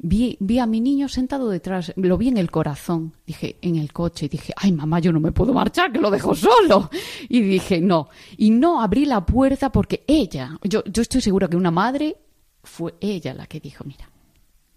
Vi, 0.00 0.36
vi 0.40 0.58
a 0.60 0.66
mi 0.66 0.80
niño 0.80 1.08
sentado 1.08 1.50
detrás, 1.50 1.92
lo 1.96 2.16
vi 2.16 2.28
en 2.28 2.36
el 2.36 2.50
corazón, 2.50 3.14
dije, 3.26 3.56
en 3.62 3.76
el 3.76 3.92
coche, 3.92 4.26
y 4.26 4.28
dije, 4.28 4.52
ay 4.56 4.70
mamá, 4.72 5.00
yo 5.00 5.12
no 5.12 5.18
me 5.18 5.32
puedo 5.32 5.52
marchar, 5.52 5.90
que 5.92 5.98
lo 5.98 6.10
dejo 6.10 6.34
solo. 6.34 6.88
Y 7.28 7.40
dije, 7.40 7.80
no. 7.80 8.08
Y 8.36 8.50
no 8.50 8.80
abrí 8.80 9.04
la 9.04 9.26
puerta 9.26 9.70
porque 9.70 10.04
ella, 10.06 10.58
yo, 10.62 10.84
yo 10.84 11.02
estoy 11.02 11.20
segura 11.20 11.48
que 11.48 11.56
una 11.56 11.70
madre 11.70 12.16
fue 12.62 12.94
ella 13.00 13.34
la 13.34 13.46
que 13.46 13.60
dijo, 13.60 13.84
mira, 13.84 14.08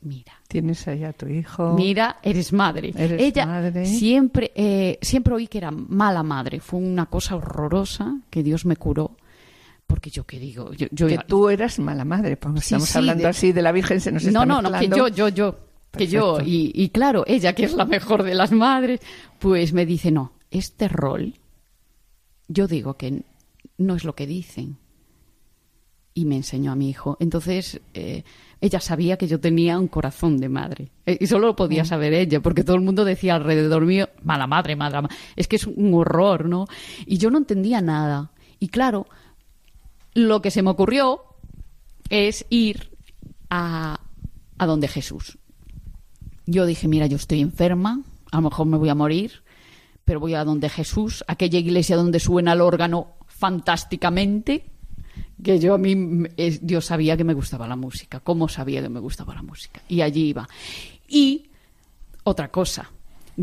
mira, 0.01 0.33
Tienes 0.47 0.85
ahí 0.89 1.05
a 1.05 1.13
tu 1.13 1.27
hijo. 1.27 1.75
Mira, 1.75 2.17
eres 2.23 2.51
madre. 2.51 2.91
Eres 2.97 3.21
Ella 3.21 3.45
madre. 3.45 3.85
siempre, 3.85 4.51
eh, 4.53 4.99
siempre 5.01 5.33
oí 5.33 5.47
que 5.47 5.59
era 5.59 5.71
mala 5.71 6.23
madre. 6.23 6.59
Fue 6.59 6.77
una 6.77 7.05
cosa 7.05 7.37
horrorosa 7.37 8.17
que 8.29 8.43
Dios 8.43 8.65
me 8.65 8.75
curó. 8.75 9.15
Porque 9.91 10.09
yo 10.09 10.23
qué 10.25 10.39
digo, 10.39 10.71
yo, 10.73 10.87
yo 10.91 11.07
que 11.07 11.17
tú 11.27 11.49
eras 11.49 11.77
mala 11.77 12.05
madre, 12.05 12.37
porque 12.37 12.61
Sí, 12.61 12.65
estamos 12.75 12.89
sí, 12.89 12.97
hablando 12.97 13.23
de- 13.23 13.29
así 13.29 13.51
de 13.51 13.61
la 13.61 13.71
Virgen, 13.73 13.99
se 13.99 14.11
nos 14.11 14.23
está 14.23 14.45
no, 14.45 14.61
no, 14.61 14.69
no, 14.69 14.79
que 14.79 14.87
yo, 14.87 15.09
yo, 15.09 15.27
yo, 15.27 15.59
que 15.91 16.07
yo, 16.07 16.39
y, 16.39 16.71
y 16.73 16.89
claro, 16.89 17.25
ella 17.27 17.53
que 17.53 17.65
es 17.65 17.73
la 17.73 17.83
mejor 17.85 18.23
de 18.23 18.33
las 18.33 18.51
madres, 18.53 19.01
pues 19.39 19.73
me 19.73 19.85
dice, 19.85 20.09
no, 20.09 20.31
este 20.49 20.87
rol, 20.87 21.33
yo 22.47 22.67
digo 22.67 22.95
que 22.95 23.23
no 23.77 23.95
es 23.95 24.05
lo 24.05 24.15
que 24.15 24.25
dicen. 24.27 24.77
Y 26.13 26.25
me 26.25 26.35
enseñó 26.35 26.73
a 26.73 26.75
mi 26.75 26.89
hijo. 26.89 27.15
Entonces, 27.21 27.79
eh, 27.93 28.23
ella 28.59 28.81
sabía 28.81 29.17
que 29.17 29.27
yo 29.29 29.39
tenía 29.39 29.79
un 29.79 29.87
corazón 29.87 30.37
de 30.37 30.49
madre. 30.49 30.91
Eh, 31.05 31.17
y 31.21 31.27
solo 31.27 31.47
lo 31.47 31.53
Mm. 31.53 31.55
podía 31.55 31.85
saber 31.85 32.13
ella, 32.13 32.41
porque 32.41 32.65
todo 32.65 32.75
el 32.75 32.81
mundo 32.81 33.05
decía 33.05 33.35
alrededor 33.35 33.85
mío, 33.85 34.09
mala 34.23 34.45
madre, 34.45 34.75
mala 34.75 35.01
madre. 35.03 35.15
Es 35.37 35.47
que 35.47 35.55
es 35.55 35.65
un 35.67 35.93
horror, 35.93 36.49
¿no? 36.49 36.67
Y 37.05 37.17
yo 37.17 37.29
no 37.31 37.37
entendía 37.37 37.79
nada. 37.81 38.31
Y 38.59 38.67
claro, 38.67 39.07
lo 40.13 40.41
que 40.41 40.51
se 40.51 40.61
me 40.61 40.69
ocurrió 40.69 41.23
es 42.09 42.45
ir 42.49 42.97
a, 43.49 43.99
a 44.57 44.65
donde 44.65 44.87
Jesús. 44.87 45.37
Yo 46.45 46.65
dije, 46.65 46.87
mira, 46.87 47.07
yo 47.07 47.15
estoy 47.15 47.41
enferma, 47.41 48.01
a 48.31 48.37
lo 48.37 48.43
mejor 48.43 48.65
me 48.67 48.77
voy 48.77 48.89
a 48.89 48.95
morir, 48.95 49.43
pero 50.05 50.19
voy 50.19 50.33
a 50.33 50.43
donde 50.43 50.69
Jesús, 50.69 51.23
aquella 51.27 51.59
iglesia 51.59 51.95
donde 51.95 52.19
suena 52.19 52.53
el 52.53 52.61
órgano 52.61 53.15
fantásticamente, 53.27 54.65
que 55.43 55.59
yo 55.59 55.73
a 55.73 55.77
mí, 55.77 55.95
Dios 56.61 56.85
sabía 56.85 57.17
que 57.17 57.23
me 57.23 57.33
gustaba 57.33 57.67
la 57.67 57.75
música, 57.75 58.19
cómo 58.19 58.47
sabía 58.47 58.81
que 58.81 58.89
me 58.89 58.99
gustaba 58.99 59.33
la 59.33 59.41
música, 59.41 59.81
y 59.87 60.01
allí 60.01 60.29
iba. 60.29 60.47
Y 61.07 61.49
otra 62.23 62.49
cosa, 62.51 62.91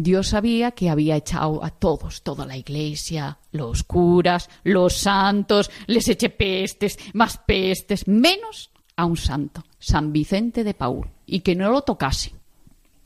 Dios 0.02 0.28
sabía 0.28 0.72
que 0.72 0.90
había 0.90 1.16
echado 1.16 1.64
a 1.64 1.70
todos, 1.70 2.22
toda 2.22 2.46
la 2.46 2.56
iglesia, 2.56 3.38
los 3.52 3.82
curas, 3.82 4.48
los 4.64 4.94
santos, 4.94 5.70
les 5.86 6.08
eché 6.08 6.30
pestes, 6.30 6.98
más 7.14 7.38
pestes, 7.38 8.06
menos 8.06 8.70
a 8.96 9.04
un 9.04 9.16
santo, 9.16 9.64
San 9.78 10.12
Vicente 10.12 10.64
de 10.64 10.74
Paul, 10.74 11.08
y 11.26 11.40
que 11.40 11.54
no 11.54 11.70
lo 11.70 11.82
tocase. 11.82 12.32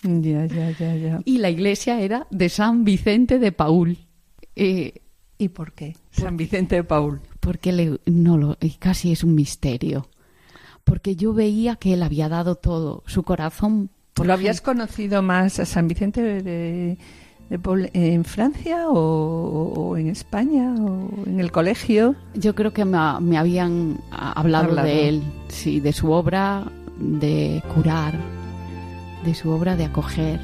Ya, 0.03 0.47
ya, 0.47 0.71
ya, 0.71 0.97
ya. 0.97 1.21
Y 1.25 1.39
la 1.39 1.51
iglesia 1.51 2.01
era 2.01 2.27
de 2.31 2.49
San 2.49 2.85
Vicente 2.85 3.39
de 3.39 3.53
Paul. 3.53 3.97
Eh, 4.57 5.01
¿Y 5.39 5.49
por 5.49 5.73
qué? 5.73 5.97
San 6.11 6.37
Vicente 6.37 6.77
de 6.77 6.85
Paul. 6.85 7.21
porque 7.41 7.73
le, 7.73 8.01
no 8.07 8.37
lo, 8.37 8.57
y 8.61 8.71
casi 8.71 9.13
es 9.13 9.25
un 9.25 9.35
misterio. 9.35 10.09
Porque 10.85 11.15
yo 11.15 11.33
veía 11.33 11.77
que 11.77 11.95
él 11.95 12.03
había 12.03 12.29
dado 12.29 12.57
todo, 12.57 13.03
su 13.07 13.23
corazón. 13.23 13.91
Por 14.15 14.27
¿Lo 14.27 14.33
habías 14.35 14.61
conocido 14.61 15.23
más 15.23 15.59
a 15.59 15.65
San 15.67 15.89
Vicente 15.89 16.21
de, 16.23 16.97
de 17.49 17.59
Paul 17.59 17.91
en 17.95 18.25
Francia 18.25 18.89
o, 18.89 19.73
o 19.75 19.97
en 19.97 20.09
España 20.09 20.75
o 20.79 21.09
en 21.27 21.41
el 21.41 21.51
colegio? 21.51 22.15
Yo 22.35 22.55
creo 22.55 22.73
que 22.73 22.85
me, 22.85 22.99
ha- 22.99 23.21
me 23.21 23.39
habían 23.39 23.99
hablado, 24.11 24.69
Hablado. 24.71 24.87
de 24.87 25.09
él, 25.09 25.23
sí, 25.49 25.81
de 25.81 25.93
su 25.93 26.11
obra 26.11 26.65
de 26.99 27.63
curar, 27.75 28.15
de 29.25 29.35
su 29.35 29.51
obra 29.51 29.77
de 29.77 29.85
acoger. 29.87 30.41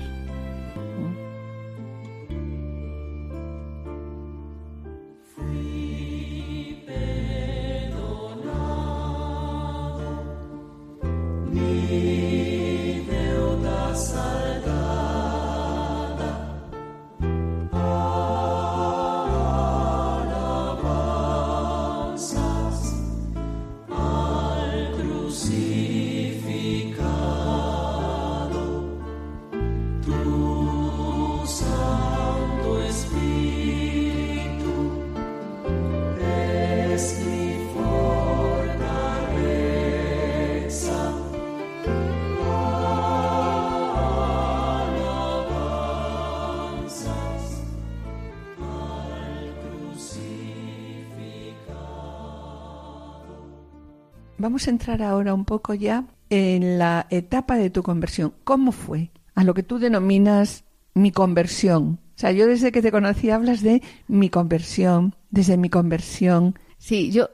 Vamos 54.39 54.69
a 54.69 54.71
entrar 54.71 55.03
ahora 55.03 55.35
un 55.35 55.45
poco 55.45 55.75
ya 55.75 56.05
en 56.31 56.79
la 56.79 57.09
etapa 57.11 57.57
de 57.57 57.71
tu 57.71 57.83
conversión. 57.83 58.33
¿Cómo 58.45 58.71
fue? 58.71 59.11
A 59.35 59.43
lo 59.43 59.53
que 59.53 59.65
tú 59.65 59.81
denominas 59.81 60.65
mi 60.95 61.11
conversión. 61.11 61.99
O 62.17 62.21
sea, 62.21 62.31
yo 62.31 62.47
desde 62.47 62.71
que 62.71 62.81
te 62.81 62.93
conocí 62.93 63.31
hablas 63.31 63.63
de 63.63 63.83
mi 64.07 64.31
conversión, 64.31 65.17
desde 65.31 65.57
mi 65.57 65.69
conversión. 65.69 66.57
Sí, 66.79 67.11
yo 67.11 67.31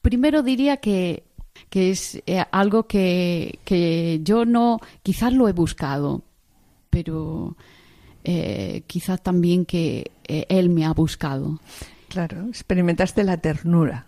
primero 0.00 0.44
diría 0.44 0.76
que, 0.76 1.24
que 1.70 1.90
es 1.90 2.22
eh, 2.26 2.44
algo 2.52 2.86
que, 2.86 3.58
que 3.64 4.20
yo 4.22 4.44
no, 4.44 4.78
quizás 5.02 5.32
lo 5.32 5.48
he 5.48 5.52
buscado, 5.52 6.22
pero 6.88 7.56
eh, 8.22 8.82
quizás 8.86 9.20
también 9.22 9.64
que 9.64 10.12
eh, 10.28 10.46
él 10.48 10.68
me 10.68 10.84
ha 10.84 10.92
buscado. 10.92 11.58
Claro, 12.08 12.46
experimentaste 12.48 13.24
la 13.24 13.38
ternura. 13.38 14.06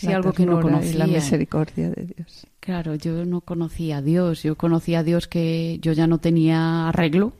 Sí, 0.00 0.06
la 0.08 0.16
algo 0.16 0.32
que 0.32 0.46
no 0.46 0.56
ternura 0.60 0.84
y 0.84 0.92
la 0.92 1.04
conocía. 1.04 1.06
misericordia 1.06 1.90
de 1.90 2.04
Dios. 2.06 2.46
Claro, 2.60 2.94
yo 2.94 3.24
no 3.24 3.40
conocía 3.40 3.98
a 3.98 4.02
Dios, 4.02 4.42
yo 4.42 4.56
conocía 4.56 5.00
a 5.00 5.02
Dios 5.02 5.26
que 5.28 5.78
yo 5.80 5.92
ya 5.92 6.06
no 6.06 6.18
tenía 6.18 6.88
arreglo 6.88 7.32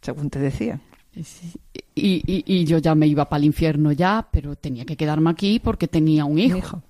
Según 0.00 0.30
te 0.30 0.38
decía. 0.38 0.80
y, 1.14 2.22
y- 2.26 2.44
y 2.46 2.64
yo 2.64 2.78
ya 2.78 2.94
me 2.94 3.06
iba 3.06 3.28
para 3.28 3.38
el 3.40 3.44
infierno 3.46 3.92
ya, 3.92 4.26
pero 4.32 4.56
tenía 4.56 4.84
que 4.84 4.96
quedarme 4.96 5.30
aquí 5.30 5.60
porque 5.60 5.86
tenía 5.88 6.24
un 6.24 6.38
hijo. 6.38 6.58
Hijo. 6.58 6.82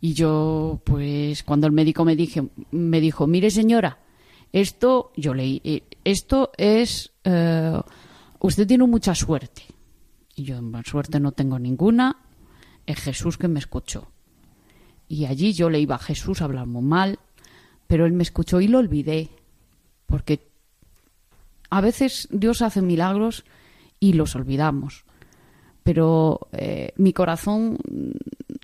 Y 0.00 0.12
yo, 0.12 0.80
pues, 0.84 1.42
cuando 1.44 1.66
el 1.66 1.72
médico 1.72 2.04
me, 2.04 2.14
dije, 2.16 2.42
me 2.72 3.00
dijo, 3.00 3.26
mire 3.26 3.50
señora, 3.50 3.98
esto, 4.52 5.12
yo 5.16 5.32
leí, 5.32 5.60
eh, 5.64 5.82
esto 6.04 6.50
es, 6.58 7.12
eh, 7.24 7.80
usted 8.40 8.66
tiene 8.66 8.86
mucha 8.86 9.14
suerte. 9.14 9.62
Y 10.36 10.42
yo, 10.44 10.56
"Bueno, 10.60 10.82
suerte 10.84 11.18
no 11.20 11.32
tengo 11.32 11.58
ninguna, 11.58 12.16
es 12.86 12.98
Jesús 13.00 13.38
que 13.38 13.48
me 13.48 13.58
escuchó. 13.58 14.10
Y 15.08 15.26
allí 15.26 15.52
yo 15.52 15.70
le 15.70 15.80
iba 15.80 15.96
a 15.96 15.98
Jesús 15.98 16.40
a 16.40 16.46
hablar 16.46 16.66
muy 16.66 16.82
mal, 16.82 17.18
pero 17.86 18.06
él 18.06 18.12
me 18.12 18.22
escuchó 18.22 18.60
y 18.60 18.68
lo 18.68 18.78
olvidé, 18.78 19.30
porque 20.06 20.48
a 21.70 21.80
veces 21.80 22.28
Dios 22.30 22.62
hace 22.62 22.82
milagros 22.82 23.44
y 24.00 24.14
los 24.14 24.34
olvidamos. 24.34 25.04
Pero 25.82 26.48
eh, 26.52 26.92
mi 26.96 27.12
corazón 27.12 27.78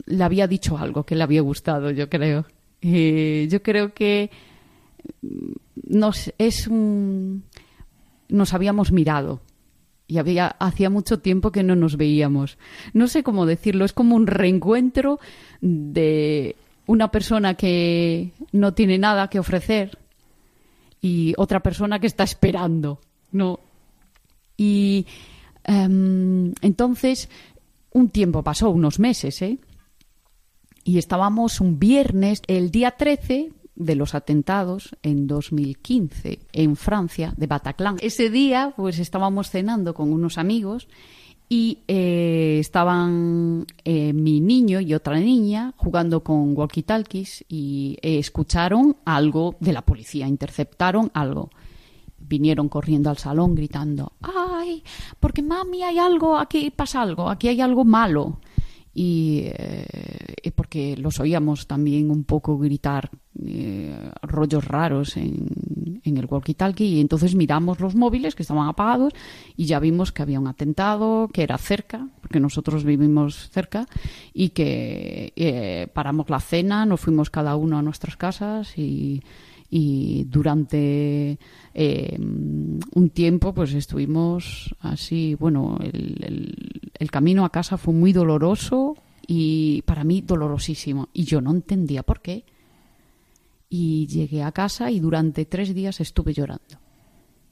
le 0.07 0.25
había 0.25 0.47
dicho 0.47 0.79
algo 0.79 1.05
que 1.05 1.15
le 1.15 1.23
había 1.23 1.43
gustado, 1.43 1.91
yo 1.91 2.09
creo. 2.09 2.47
Yo 2.83 3.63
creo 3.63 3.93
que 3.93 4.31
mm, 5.21 5.53
nos 5.89 6.33
es 6.39 6.69
nos 8.31 8.55
habíamos 8.55 8.93
mirado 8.93 9.43
y 10.11 10.19
había 10.19 10.49
hacía 10.59 10.91
mucho 10.91 11.21
tiempo 11.21 11.53
que 11.53 11.63
no 11.63 11.77
nos 11.77 11.97
veíamos. 11.97 12.59
No 12.93 13.07
sé 13.07 13.23
cómo 13.23 13.47
decirlo, 13.47 13.85
es 13.85 13.93
como 13.93 14.17
un 14.17 14.27
reencuentro 14.27 15.21
de 15.61 16.57
una 16.87 17.13
persona 17.13 17.55
que 17.55 18.33
no 18.51 18.75
tiene 18.75 18.99
nada 18.99 19.29
que 19.29 19.39
ofrecer 19.39 19.99
y 21.01 21.33
otra 21.37 21.61
persona 21.61 22.01
que 22.01 22.09
está 22.09 22.25
esperando, 22.25 23.01
¿no? 23.31 23.61
Y 24.57 25.07
em, 25.63 26.55
entonces 26.61 27.29
un 27.93 28.09
tiempo 28.09 28.43
pasó, 28.43 28.71
unos 28.71 28.99
meses, 28.99 29.41
¿eh? 29.43 29.59
Y 30.83 30.99
estábamos 30.99 31.61
un 31.61 31.79
viernes, 31.79 32.43
el 32.49 32.73
día 32.73 32.91
13 32.91 33.53
de 33.81 33.95
los 33.95 34.15
atentados 34.15 34.95
en 35.03 35.27
2015 35.27 36.39
en 36.53 36.77
Francia, 36.77 37.33
de 37.37 37.47
Bataclan. 37.47 37.97
Ese 38.01 38.29
día, 38.29 38.75
pues 38.77 38.99
estábamos 38.99 39.51
cenando 39.51 39.95
con 39.95 40.13
unos 40.13 40.37
amigos 40.37 40.87
y 41.49 41.79
eh, 41.89 42.59
estaban 42.61 43.67
eh, 43.85 44.13
mi 44.13 44.41
niño 44.41 44.81
y 44.81 44.93
otra 44.93 45.19
niña 45.19 45.73
jugando 45.77 46.23
con 46.23 46.55
walkie-talkies 46.55 47.45
y 47.49 47.97
eh, 48.03 48.19
escucharon 48.19 48.97
algo 49.07 49.57
de 49.61 49.73
la 49.73 49.83
policía, 49.83 50.29
interceptaron 50.29 51.11
algo. 51.15 51.51
Vinieron 52.19 52.69
corriendo 52.69 53.09
al 53.09 53.17
salón 53.17 53.55
gritando, 53.55 54.13
¡ay! 54.21 54.85
Porque 55.19 55.43
mami, 55.43 55.83
hay 55.83 55.99
algo, 55.99 56.37
aquí 56.37 56.71
pasa 56.71 57.01
algo, 57.01 57.31
aquí 57.31 57.49
hay 57.49 57.63
algo 57.63 57.85
malo 57.87 58.39
y 58.93 59.43
eh, 59.45 60.53
porque 60.55 60.97
los 60.97 61.21
oíamos 61.21 61.67
también 61.67 62.11
un 62.11 62.25
poco 62.25 62.59
gritar 62.59 63.11
eh, 63.47 64.11
rollos 64.23 64.65
raros 64.65 65.17
en, 65.17 66.01
en, 66.05 66.17
el 66.17 66.27
walkie-talkie 66.27 66.85
y 66.85 67.01
entonces 67.01 67.37
miramos 67.37 67.79
los 67.79 67.95
móviles 67.95 68.35
que 68.35 68.43
estaban 68.43 68.69
apagados 68.69 69.13
y 69.57 69.67
ya 69.67 69.79
vimos 69.79 70.11
que 70.11 70.23
había 70.23 70.41
un 70.41 70.49
atentado, 70.49 71.29
que 71.33 71.45
era 71.45 71.57
cerca, 71.57 72.09
porque 72.21 72.41
nosotros 72.41 72.85
vivimos 72.85 73.49
cerca, 73.51 73.87
y 74.35 74.51
que 74.51 75.33
eh, 75.37 75.89
paramos 75.95 76.29
la 76.29 76.41
cena, 76.41 76.85
nos 76.85 77.01
fuimos 77.01 77.31
cada 77.31 77.55
uno 77.55 77.79
a 77.79 77.83
nuestras 77.83 78.17
casas 78.17 78.77
y, 78.77 79.23
y 79.71 80.25
durante 80.25 81.39
eh, 81.75 82.17
un 82.19 83.11
tiempo 83.13 83.55
pues 83.55 83.73
estuvimos 83.75 84.75
así, 84.81 85.35
bueno, 85.37 85.79
el, 85.83 86.17
el- 86.25 86.93
el 86.99 87.11
camino 87.11 87.45
a 87.45 87.51
casa 87.51 87.79
fue 87.79 87.95
muy 87.95 88.13
doloroso 88.13 88.97
y 89.27 89.83
para 89.83 90.05
mí 90.05 90.21
dolorosísimo 90.21 91.09
y 91.15 91.25
yo 91.25 91.41
no 91.41 91.51
entendía 91.51 92.03
por 92.03 92.21
qué 92.21 92.45
y 93.69 94.07
llegué 94.09 94.43
a 94.43 94.53
casa 94.53 94.91
y 94.91 95.01
durante 95.01 95.45
tres 95.45 95.75
días 95.75 96.01
estuve 96.01 96.33
llorando. 96.35 96.79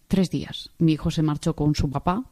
Tres 0.08 0.30
días. 0.30 0.70
Mi 0.78 0.92
hijo 0.92 1.10
se 1.10 1.22
marchó 1.22 1.54
con 1.54 1.74
su 1.74 1.88
papá 1.90 2.30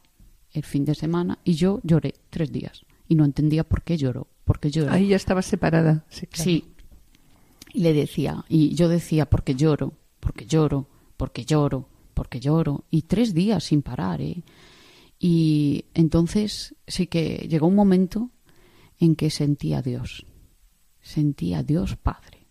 el 0.51 0.63
fin 0.63 0.83
de 0.85 0.95
semana 0.95 1.39
y 1.43 1.53
yo 1.53 1.79
lloré 1.83 2.13
tres 2.29 2.51
días 2.51 2.85
y 3.07 3.15
no 3.15 3.23
entendía 3.25 3.63
por 3.63 3.83
qué 3.83 3.97
lloró, 3.97 4.27
por 4.45 4.59
qué 4.59 4.69
lloró. 4.71 4.91
Ahí 4.91 5.07
ya 5.07 5.15
estaba 5.15 5.41
separada. 5.41 6.05
Sí, 6.09 6.27
claro. 6.27 6.43
Sí. 6.43 6.65
Y 7.73 7.79
le 7.81 7.93
decía, 7.93 8.43
y 8.49 8.75
yo 8.75 8.89
decía, 8.89 9.29
porque 9.29 9.55
lloro, 9.55 9.93
porque 10.19 10.45
lloro, 10.45 10.87
porque 11.17 11.45
lloro, 11.45 11.89
porque 12.13 12.39
lloro. 12.39 12.85
Y 12.89 13.03
tres 13.03 13.33
días 13.33 13.65
sin 13.65 13.81
parar, 13.81 14.21
¿eh? 14.21 14.43
Y 15.19 15.85
entonces 15.93 16.75
sí 16.85 17.07
que 17.07 17.47
llegó 17.49 17.67
un 17.67 17.75
momento 17.75 18.29
en 18.99 19.15
que 19.15 19.29
sentía 19.29 19.79
a 19.79 19.81
Dios. 19.81 20.25
Sentía 21.01 21.59
a 21.59 21.63
Dios 21.63 21.95
Padre. 21.95 22.47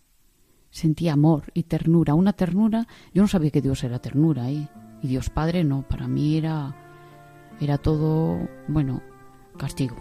Sentía 0.70 1.14
amor 1.14 1.50
y 1.54 1.64
ternura. 1.64 2.14
Una 2.14 2.32
ternura, 2.32 2.86
yo 3.14 3.22
no 3.22 3.28
sabía 3.28 3.50
que 3.50 3.62
Dios 3.62 3.82
era 3.84 4.00
ternura, 4.00 4.50
¿eh? 4.50 4.68
Y 5.02 5.08
Dios 5.08 5.30
Padre 5.30 5.62
no, 5.64 5.86
para 5.86 6.08
mí 6.08 6.36
era, 6.36 6.74
era 7.60 7.78
todo, 7.78 8.48
bueno, 8.68 9.02
castigo. 9.56 9.96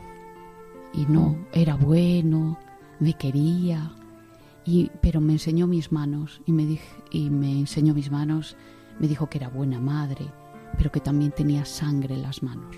Y 0.93 1.05
no, 1.05 1.47
era 1.53 1.75
bueno, 1.75 2.57
me 2.99 3.13
quería, 3.13 3.91
y, 4.65 4.91
pero 5.01 5.21
me 5.21 5.33
enseñó 5.33 5.67
mis 5.67 5.91
manos 5.91 6.41
y 6.45 6.51
me, 6.51 6.65
dije, 6.65 6.87
y 7.11 7.29
me 7.29 7.51
enseñó 7.51 7.93
mis 7.93 8.09
manos, 8.09 8.57
me 8.99 9.07
dijo 9.07 9.29
que 9.29 9.37
era 9.37 9.47
buena 9.47 9.79
madre, 9.79 10.25
pero 10.77 10.91
que 10.91 10.99
también 10.99 11.31
tenía 11.31 11.65
sangre 11.65 12.15
en 12.15 12.23
las 12.23 12.41
manos. 12.41 12.75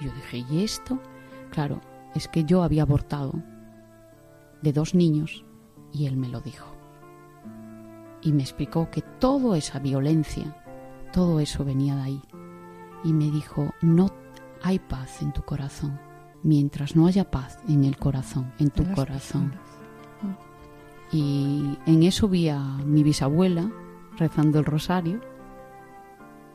Y 0.00 0.06
yo 0.06 0.12
dije, 0.14 0.44
¿y 0.50 0.64
esto? 0.64 0.98
Claro, 1.50 1.80
es 2.14 2.26
que 2.28 2.44
yo 2.44 2.62
había 2.62 2.82
abortado 2.82 3.34
de 4.62 4.72
dos 4.72 4.94
niños 4.94 5.44
y 5.92 6.06
él 6.06 6.16
me 6.16 6.28
lo 6.28 6.40
dijo. 6.40 6.66
Y 8.22 8.32
me 8.32 8.42
explicó 8.42 8.90
que 8.90 9.02
toda 9.02 9.58
esa 9.58 9.78
violencia, 9.78 10.56
todo 11.12 11.38
eso 11.40 11.64
venía 11.64 11.96
de 11.96 12.02
ahí. 12.02 12.22
Y 13.04 13.12
me 13.12 13.30
dijo, 13.30 13.72
no 13.82 14.10
hay 14.62 14.78
paz 14.78 15.20
en 15.20 15.32
tu 15.32 15.42
corazón, 15.42 16.00
mientras 16.42 16.96
no 16.96 17.06
haya 17.06 17.30
paz 17.30 17.58
en 17.68 17.84
el 17.84 17.98
corazón, 17.98 18.52
en 18.58 18.70
tu 18.70 18.84
corazón. 18.94 19.50
personas. 19.50 19.65
Y 21.12 21.78
en 21.86 22.02
eso 22.02 22.28
vi 22.28 22.48
a 22.48 22.60
mi 22.84 23.02
bisabuela 23.02 23.70
rezando 24.18 24.58
el 24.58 24.64
rosario, 24.64 25.20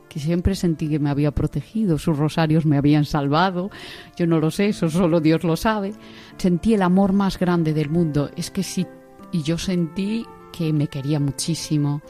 que 0.08 0.20
siempre 0.20 0.54
sentí 0.54 0.88
que 0.88 0.98
me 0.98 1.08
había 1.08 1.30
protegido, 1.30 1.96
sus 1.96 2.18
rosarios 2.18 2.66
me 2.66 2.76
habían 2.76 3.06
salvado, 3.06 3.70
yo 4.16 4.26
no 4.26 4.40
lo 4.40 4.50
sé, 4.50 4.68
eso 4.68 4.90
solo 4.90 5.20
Dios 5.20 5.42
lo 5.42 5.56
sabe. 5.56 5.94
Sentí 6.36 6.74
el 6.74 6.82
amor 6.82 7.14
más 7.14 7.38
grande 7.38 7.72
del 7.72 7.88
mundo, 7.88 8.30
es 8.36 8.50
que 8.50 8.62
sí, 8.62 8.86
y 9.30 9.42
yo 9.42 9.56
sentí 9.56 10.26
que 10.52 10.72
me 10.72 10.88
quería 10.88 11.18
muchísimo, 11.18 12.02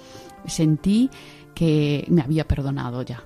sentí 0.46 1.10
que 1.54 2.04
me 2.08 2.22
había 2.22 2.48
perdonado 2.48 3.02
ya, 3.02 3.22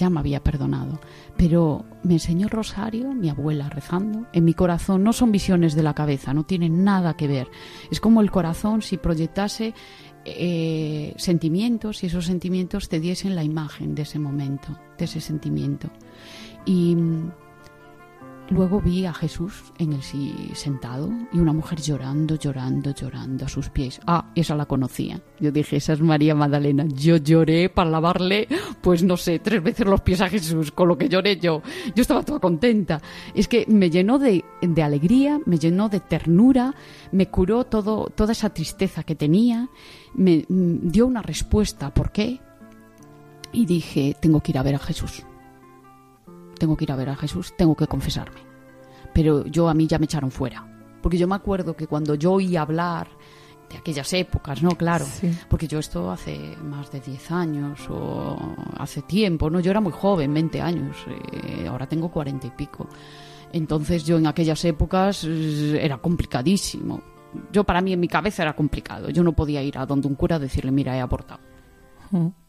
ya 0.00 0.10
me 0.10 0.18
había 0.18 0.42
perdonado. 0.42 0.98
Pero 1.36 1.84
me 2.02 2.14
enseñó 2.14 2.48
rosario, 2.48 3.12
mi 3.12 3.28
abuela 3.28 3.68
rezando, 3.68 4.26
en 4.32 4.44
mi 4.44 4.54
corazón. 4.54 5.04
No 5.04 5.12
son 5.12 5.30
visiones 5.30 5.74
de 5.74 5.82
la 5.82 5.94
cabeza, 5.94 6.34
no 6.34 6.44
tienen 6.44 6.82
nada 6.82 7.14
que 7.14 7.28
ver. 7.28 7.48
Es 7.90 8.00
como 8.00 8.20
el 8.20 8.30
corazón 8.30 8.82
si 8.82 8.96
proyectase 8.96 9.74
eh, 10.24 11.14
sentimientos 11.16 12.02
y 12.02 12.06
esos 12.06 12.26
sentimientos 12.26 12.88
te 12.88 12.98
diesen 12.98 13.36
la 13.36 13.44
imagen 13.44 13.94
de 13.94 14.02
ese 14.02 14.18
momento, 14.18 14.78
de 14.98 15.04
ese 15.04 15.20
sentimiento. 15.20 15.90
Y 16.64 16.96
mm, 16.96 17.32
luego 18.50 18.80
vi 18.80 19.06
a 19.06 19.14
Jesús 19.14 19.72
en 19.78 19.92
el 19.92 20.02
sí 20.02 20.50
sentado 20.54 21.10
y 21.32 21.38
una 21.38 21.52
mujer 21.52 21.80
llorando, 21.80 22.36
llorando, 22.36 22.92
llorando 22.92 23.46
a 23.46 23.48
sus 23.48 23.70
pies. 23.70 24.00
Ah, 24.06 24.30
esa 24.34 24.54
la 24.56 24.66
conocía. 24.66 25.20
Yo 25.38 25.50
dije, 25.52 25.76
esa 25.76 25.92
es 25.92 26.00
María 26.00 26.34
Magdalena. 26.34 26.84
Yo 26.86 27.16
lloré 27.16 27.68
para 27.68 27.90
lavarle, 27.90 28.48
pues 28.82 29.02
no 29.02 29.16
sé, 29.16 29.38
tres 29.38 29.62
veces 29.62 29.86
los 29.86 30.00
pies 30.00 30.20
a 30.20 30.28
Jesús, 30.28 30.72
con 30.72 30.88
lo 30.88 30.98
que 30.98 31.08
lloré 31.08 31.38
yo. 31.38 31.62
Yo 31.94 32.02
estaba 32.02 32.22
toda 32.22 32.40
contenta. 32.40 33.00
Es 33.34 33.48
que 33.48 33.64
me 33.68 33.90
llenó 33.90 34.18
de, 34.18 34.44
de 34.60 34.82
alegría, 34.82 35.40
me 35.46 35.58
llenó 35.58 35.88
de 35.88 36.00
ternura, 36.00 36.74
me 37.12 37.28
curó 37.28 37.64
todo, 37.64 38.10
toda 38.14 38.32
esa 38.32 38.50
tristeza 38.50 39.04
que 39.04 39.14
tenía, 39.14 39.68
me 40.14 40.44
mm, 40.48 40.90
dio 40.90 41.06
una 41.06 41.22
respuesta. 41.22 41.94
¿Por 41.94 42.12
qué? 42.12 42.40
Y 43.52 43.66
dije, 43.66 44.16
tengo 44.20 44.40
que 44.40 44.52
ir 44.52 44.58
a 44.58 44.62
ver 44.62 44.74
a 44.74 44.78
Jesús 44.78 45.24
tengo 46.60 46.76
que 46.76 46.84
ir 46.84 46.92
a 46.92 46.96
ver 46.96 47.08
a 47.08 47.16
Jesús, 47.16 47.54
tengo 47.56 47.74
que 47.74 47.88
confesarme. 47.88 48.40
Pero 49.12 49.44
yo 49.46 49.68
a 49.68 49.74
mí 49.74 49.88
ya 49.88 49.98
me 49.98 50.04
echaron 50.04 50.30
fuera. 50.30 50.64
Porque 51.02 51.18
yo 51.18 51.26
me 51.26 51.34
acuerdo 51.34 51.74
que 51.74 51.88
cuando 51.88 52.14
yo 52.14 52.34
oía 52.34 52.62
hablar 52.62 53.08
de 53.68 53.78
aquellas 53.78 54.12
épocas, 54.12 54.62
¿no? 54.62 54.70
Claro. 54.70 55.06
Sí. 55.06 55.36
Porque 55.48 55.66
yo 55.66 55.78
esto 55.78 56.10
hace 56.10 56.56
más 56.62 56.92
de 56.92 57.00
10 57.00 57.30
años 57.30 57.80
o 57.88 58.36
hace 58.78 59.02
tiempo, 59.02 59.48
¿no? 59.48 59.60
Yo 59.60 59.70
era 59.70 59.80
muy 59.80 59.92
joven, 59.92 60.34
20 60.34 60.60
años, 60.60 60.96
eh, 61.32 61.66
ahora 61.66 61.88
tengo 61.88 62.10
40 62.10 62.46
y 62.46 62.50
pico. 62.50 62.88
Entonces 63.52 64.04
yo 64.04 64.18
en 64.18 64.26
aquellas 64.26 64.64
épocas 64.64 65.24
eh, 65.24 65.78
era 65.82 65.98
complicadísimo. 65.98 67.00
Yo 67.52 67.64
para 67.64 67.80
mí 67.80 67.92
en 67.92 68.00
mi 68.00 68.08
cabeza 68.08 68.42
era 68.42 68.54
complicado. 68.54 69.08
Yo 69.08 69.22
no 69.22 69.32
podía 69.32 69.62
ir 69.62 69.78
a 69.78 69.86
donde 69.86 70.08
un 70.08 70.14
cura 70.14 70.36
a 70.36 70.38
decirle, 70.38 70.70
mira, 70.70 70.96
he 70.96 71.00
abortado. 71.00 71.40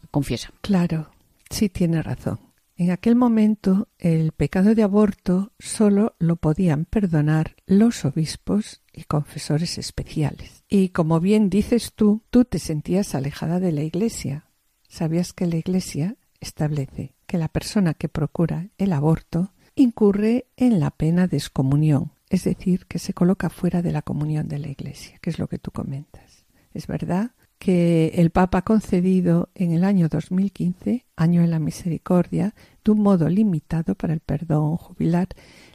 Confiesa. 0.09 0.51
Claro, 0.61 1.11
sí 1.49 1.69
tiene 1.69 2.01
razón. 2.01 2.50
En 2.81 2.89
aquel 2.89 3.15
momento 3.15 3.89
el 3.99 4.31
pecado 4.31 4.73
de 4.73 4.81
aborto 4.81 5.53
solo 5.59 6.15
lo 6.17 6.37
podían 6.37 6.85
perdonar 6.85 7.55
los 7.67 8.05
obispos 8.05 8.81
y 8.91 9.03
confesores 9.03 9.77
especiales. 9.77 10.63
Y 10.67 10.89
como 10.89 11.19
bien 11.19 11.51
dices 11.51 11.93
tú, 11.93 12.23
tú 12.31 12.43
te 12.43 12.57
sentías 12.57 13.13
alejada 13.13 13.59
de 13.59 13.71
la 13.71 13.83
Iglesia. 13.83 14.47
Sabías 14.87 15.31
que 15.31 15.45
la 15.45 15.57
Iglesia 15.57 16.15
establece 16.39 17.13
que 17.27 17.37
la 17.37 17.49
persona 17.49 17.93
que 17.93 18.09
procura 18.09 18.69
el 18.79 18.93
aborto 18.93 19.53
incurre 19.75 20.47
en 20.57 20.79
la 20.79 20.89
pena 20.89 21.27
de 21.27 21.37
excomunión, 21.37 22.13
es 22.31 22.45
decir, 22.45 22.87
que 22.87 22.97
se 22.97 23.13
coloca 23.13 23.51
fuera 23.51 23.83
de 23.83 23.91
la 23.91 24.01
comunión 24.01 24.47
de 24.47 24.57
la 24.57 24.69
Iglesia, 24.69 25.19
que 25.21 25.29
es 25.29 25.37
lo 25.37 25.47
que 25.47 25.59
tú 25.59 25.69
comentas. 25.69 26.45
Es 26.73 26.87
verdad 26.87 27.33
que 27.61 28.13
el 28.15 28.31
Papa 28.31 28.57
ha 28.57 28.61
concedido 28.63 29.49
en 29.53 29.71
el 29.71 29.83
año 29.83 30.09
2015, 30.09 31.05
año 31.15 31.41
de 31.41 31.47
la 31.47 31.59
misericordia, 31.59 32.55
de 32.83 32.91
un 32.91 33.03
modo 33.03 33.29
limitado 33.29 33.93
para 33.93 34.13
el 34.13 34.19
perdón 34.19 34.77
jubilar, 34.77 35.27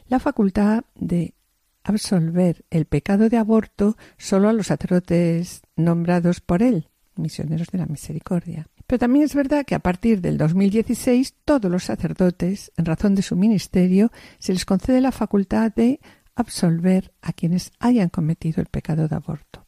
la 0.09 0.19
facultad 0.19 0.83
de 0.95 1.33
absolver 1.85 2.65
el 2.71 2.87
pecado 2.87 3.29
de 3.29 3.37
aborto 3.37 3.95
solo 4.17 4.49
a 4.49 4.53
los 4.53 4.67
sacerdotes 4.67 5.61
nombrados 5.77 6.41
por 6.41 6.61
él, 6.61 6.89
misioneros 7.15 7.69
de 7.69 7.77
la 7.77 7.85
misericordia. 7.85 8.67
Pero 8.85 8.99
también 8.99 9.23
es 9.23 9.33
verdad 9.33 9.65
que 9.65 9.75
a 9.75 9.79
partir 9.79 10.19
del 10.19 10.37
2016 10.37 11.35
todos 11.45 11.71
los 11.71 11.85
sacerdotes, 11.85 12.69
en 12.75 12.83
razón 12.83 13.15
de 13.15 13.21
su 13.21 13.37
ministerio, 13.37 14.11
se 14.39 14.51
les 14.51 14.65
concede 14.65 14.99
la 14.99 15.13
facultad 15.13 15.71
de 15.73 16.01
absolver 16.35 17.13
a 17.21 17.31
quienes 17.31 17.71
hayan 17.79 18.09
cometido 18.09 18.59
el 18.59 18.67
pecado 18.67 19.07
de 19.07 19.15
aborto. 19.15 19.66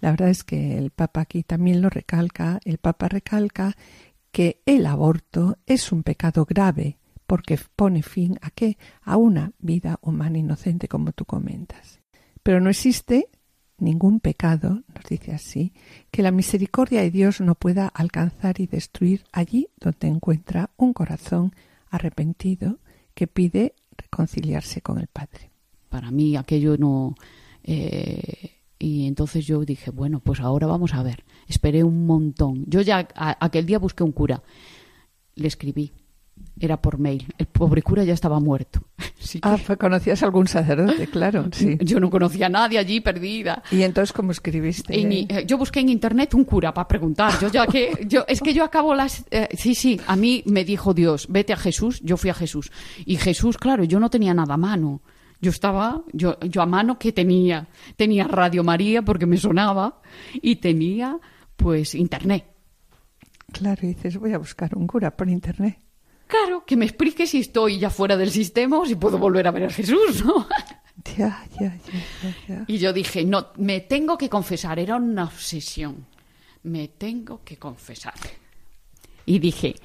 La 0.00 0.10
verdad 0.10 0.28
es 0.28 0.44
que 0.44 0.76
el 0.76 0.90
Papa 0.90 1.22
aquí 1.22 1.42
también 1.42 1.80
lo 1.80 1.90
recalca, 1.90 2.60
el 2.64 2.78
Papa 2.78 3.08
recalca 3.08 3.76
que 4.30 4.60
el 4.66 4.86
aborto 4.86 5.58
es 5.66 5.92
un 5.92 6.02
pecado 6.02 6.44
grave 6.44 6.98
porque 7.26 7.58
pone 7.74 8.02
fin 8.02 8.38
a 8.42 8.50
qué? 8.50 8.78
A 9.02 9.16
una 9.16 9.52
vida 9.58 9.98
humana 10.02 10.38
inocente 10.38 10.88
como 10.88 11.12
tú 11.12 11.24
comentas. 11.24 12.00
Pero 12.42 12.60
no 12.60 12.70
existe 12.70 13.28
ningún 13.78 14.20
pecado, 14.20 14.84
nos 14.94 15.04
dice 15.08 15.32
así, 15.32 15.72
que 16.10 16.22
la 16.22 16.30
misericordia 16.30 17.00
de 17.00 17.10
Dios 17.10 17.40
no 17.40 17.54
pueda 17.54 17.88
alcanzar 17.88 18.60
y 18.60 18.66
destruir 18.66 19.24
allí 19.32 19.68
donde 19.78 20.08
encuentra 20.08 20.70
un 20.76 20.92
corazón 20.92 21.54
arrepentido 21.90 22.78
que 23.14 23.26
pide 23.26 23.74
reconciliarse 23.96 24.82
con 24.82 24.98
el 24.98 25.08
Padre. 25.08 25.50
Para 25.88 26.10
mí 26.10 26.36
aquello 26.36 26.76
no... 26.76 27.14
eh, 27.64 28.55
y 28.78 29.06
entonces 29.06 29.46
yo 29.46 29.64
dije, 29.64 29.90
bueno, 29.90 30.20
pues 30.20 30.40
ahora 30.40 30.66
vamos 30.66 30.94
a 30.94 31.02
ver. 31.02 31.24
Esperé 31.48 31.82
un 31.84 32.06
montón. 32.06 32.64
Yo 32.66 32.80
ya 32.82 33.08
a- 33.14 33.44
aquel 33.44 33.66
día 33.66 33.78
busqué 33.78 34.02
un 34.04 34.12
cura. 34.12 34.42
Le 35.34 35.48
escribí 35.48 35.92
era 36.60 36.80
por 36.82 36.98
mail. 36.98 37.26
El 37.38 37.46
pobre 37.46 37.80
cura 37.80 38.04
ya 38.04 38.12
estaba 38.12 38.38
muerto. 38.40 38.82
Así 39.22 39.40
que 39.40 39.48
Ah, 39.48 39.58
conocías 39.78 40.22
a 40.22 40.26
algún 40.26 40.46
sacerdote, 40.46 41.06
claro, 41.06 41.46
sí. 41.52 41.78
Yo 41.80 41.98
no 41.98 42.10
conocía 42.10 42.46
a 42.46 42.48
nadie 42.50 42.78
allí 42.78 43.00
perdida. 43.00 43.62
Y 43.70 43.82
entonces, 43.82 44.12
¿cómo 44.12 44.32
escribiste? 44.32 44.98
En- 45.00 45.12
eh, 45.12 45.44
yo 45.46 45.56
busqué 45.56 45.80
en 45.80 45.88
internet 45.88 46.34
un 46.34 46.44
cura 46.44 46.74
para 46.74 46.86
preguntar. 46.88 47.32
Yo 47.40 47.48
ya 47.48 47.66
que 47.66 48.04
yo 48.06 48.24
es 48.28 48.42
que 48.42 48.52
yo 48.52 48.64
acabo 48.64 48.94
las 48.94 49.24
eh, 49.30 49.48
sí 49.56 49.74
sí 49.74 49.98
a 50.06 50.14
mí 50.16 50.42
me 50.46 50.64
dijo 50.66 50.92
Dios 50.92 51.26
vete 51.30 51.54
a 51.54 51.56
Jesús. 51.56 52.00
Yo 52.02 52.18
fui 52.18 52.28
a 52.28 52.34
Jesús 52.34 52.70
y 53.06 53.16
Jesús 53.16 53.56
claro 53.56 53.84
yo 53.84 53.98
no 53.98 54.10
tenía 54.10 54.34
nada 54.34 54.54
a 54.54 54.58
mano. 54.58 55.00
Yo 55.40 55.50
estaba 55.50 56.02
yo 56.12 56.38
yo 56.40 56.62
a 56.62 56.66
mano 56.66 56.98
que 56.98 57.12
tenía 57.12 57.68
tenía 57.96 58.24
Radio 58.26 58.64
María 58.64 59.02
porque 59.02 59.26
me 59.26 59.36
sonaba 59.36 60.00
y 60.34 60.56
tenía 60.56 61.18
pues 61.56 61.94
internet. 61.94 62.44
Claro, 63.52 63.80
y 63.84 63.88
dices, 63.88 64.18
voy 64.18 64.32
a 64.32 64.38
buscar 64.38 64.76
un 64.76 64.86
cura 64.86 65.16
por 65.16 65.28
internet. 65.28 65.78
Claro 66.26 66.64
que 66.66 66.76
me 66.76 66.84
explique 66.84 67.26
si 67.26 67.40
estoy 67.40 67.78
ya 67.78 67.90
fuera 67.90 68.16
del 68.16 68.30
sistema 68.30 68.78
o 68.78 68.86
si 68.86 68.96
puedo 68.96 69.18
volver 69.18 69.46
a 69.46 69.52
ver 69.52 69.64
a 69.64 69.70
Jesús, 69.70 70.24
¿no? 70.24 70.46
Ya, 71.16 71.44
ya, 71.60 71.76
ya, 72.22 72.34
ya. 72.48 72.64
Y 72.66 72.78
yo 72.78 72.92
dije, 72.92 73.24
no, 73.24 73.48
me 73.58 73.80
tengo 73.80 74.16
que 74.16 74.30
confesar, 74.30 74.78
era 74.78 74.96
una 74.96 75.24
obsesión. 75.24 76.06
Me 76.64 76.88
tengo 76.88 77.42
que 77.44 77.58
confesar. 77.58 78.14
Y 79.26 79.38
dije, 79.38 79.76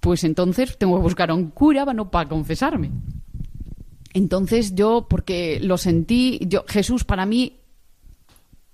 pues 0.00 0.24
entonces 0.24 0.76
tengo 0.76 0.96
que 0.96 1.02
buscar 1.02 1.30
a 1.30 1.34
un 1.34 1.50
cura 1.50 1.84
bueno, 1.84 2.10
para 2.10 2.28
confesarme. 2.28 2.90
Entonces 4.16 4.74
yo, 4.74 5.08
porque 5.10 5.60
lo 5.60 5.76
sentí, 5.76 6.38
yo, 6.40 6.64
Jesús 6.66 7.04
para 7.04 7.26
mí, 7.26 7.58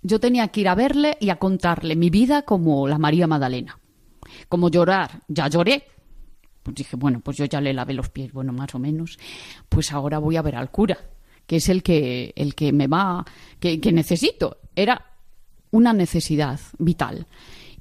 yo 0.00 0.20
tenía 0.20 0.46
que 0.46 0.60
ir 0.60 0.68
a 0.68 0.76
verle 0.76 1.16
y 1.18 1.30
a 1.30 1.40
contarle 1.40 1.96
mi 1.96 2.10
vida 2.10 2.42
como 2.42 2.86
la 2.86 2.96
María 2.96 3.26
Magdalena. 3.26 3.76
Como 4.48 4.70
llorar, 4.70 5.22
ya 5.26 5.48
lloré. 5.48 5.82
Pues 6.62 6.76
dije, 6.76 6.94
bueno, 6.94 7.18
pues 7.24 7.38
yo 7.38 7.44
ya 7.46 7.60
le 7.60 7.72
lavé 7.72 7.92
los 7.92 8.08
pies, 8.08 8.32
bueno, 8.32 8.52
más 8.52 8.72
o 8.76 8.78
menos. 8.78 9.18
Pues 9.68 9.90
ahora 9.90 10.20
voy 10.20 10.36
a 10.36 10.42
ver 10.42 10.54
al 10.54 10.70
cura, 10.70 10.96
que 11.44 11.56
es 11.56 11.68
el 11.68 11.82
que, 11.82 12.32
el 12.36 12.54
que 12.54 12.72
me 12.72 12.86
va, 12.86 13.26
que, 13.58 13.80
que 13.80 13.90
necesito. 13.90 14.58
Era 14.76 15.04
una 15.72 15.92
necesidad 15.92 16.60
vital. 16.78 17.26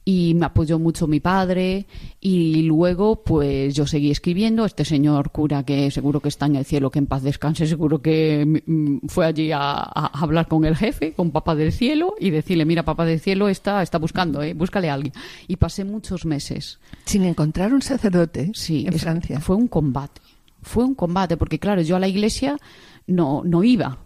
Y 0.04 0.34
me 0.34 0.47
apoyó 0.47 0.80
mucho 0.80 1.06
mi 1.06 1.20
padre 1.20 1.86
y 2.20 2.64
luego 2.64 3.24
pues 3.24 3.76
yo 3.76 3.86
seguí 3.86 4.10
escribiendo. 4.10 4.66
Este 4.66 4.84
señor 4.84 5.30
cura 5.32 5.64
que 5.64 5.91
seguro 5.91 6.20
que 6.20 6.30
está 6.30 6.47
en 6.47 6.56
el 6.56 6.66
cielo, 6.66 6.89
que 6.89 6.97
en 6.97 7.06
paz 7.06 7.22
descanse, 7.22 7.68
seguro 7.68 8.02
que 8.02 8.64
mm, 8.66 9.08
fue 9.08 9.28
allí 9.28 9.52
a, 9.52 9.60
a 9.62 10.08
hablar 10.20 10.47
con 10.47 10.66
el 10.66 10.76
jefe, 10.76 11.14
con 11.14 11.30
papá 11.30 11.54
del 11.54 11.72
cielo 11.72 12.16
y 12.20 12.32
decirle, 12.32 12.66
mira, 12.66 12.84
papá 12.84 13.06
del 13.06 13.20
cielo 13.20 13.47
está, 13.47 13.84
está 13.84 13.99
buscando, 13.99 14.41
¿eh? 14.41 14.56
búscale 14.56 14.89
a 14.89 14.95
alguien. 14.95 15.14
Y 15.47 15.58
pasé 15.58 15.86
muchos 15.86 16.26
meses 16.26 16.80
Sin 17.06 17.24
encontrar 17.24 17.72
un 17.72 17.84
sacerdote 17.84 18.52
Sí, 18.56 18.86
en 18.88 18.93
es- 18.95 19.02
Francia. 19.04 19.39
Fue 19.39 19.56
un 19.56 19.68
combate. 19.68 20.20
Fue 20.64 20.84
un 20.84 20.95
combate, 20.95 21.38
porque 21.38 21.60
claro, 21.60 21.82
yo 21.84 21.95
a 21.95 21.99
la 21.99 22.08
iglesia 22.08 22.58
no, 23.06 23.43
no 23.45 23.64
iba. 23.64 23.99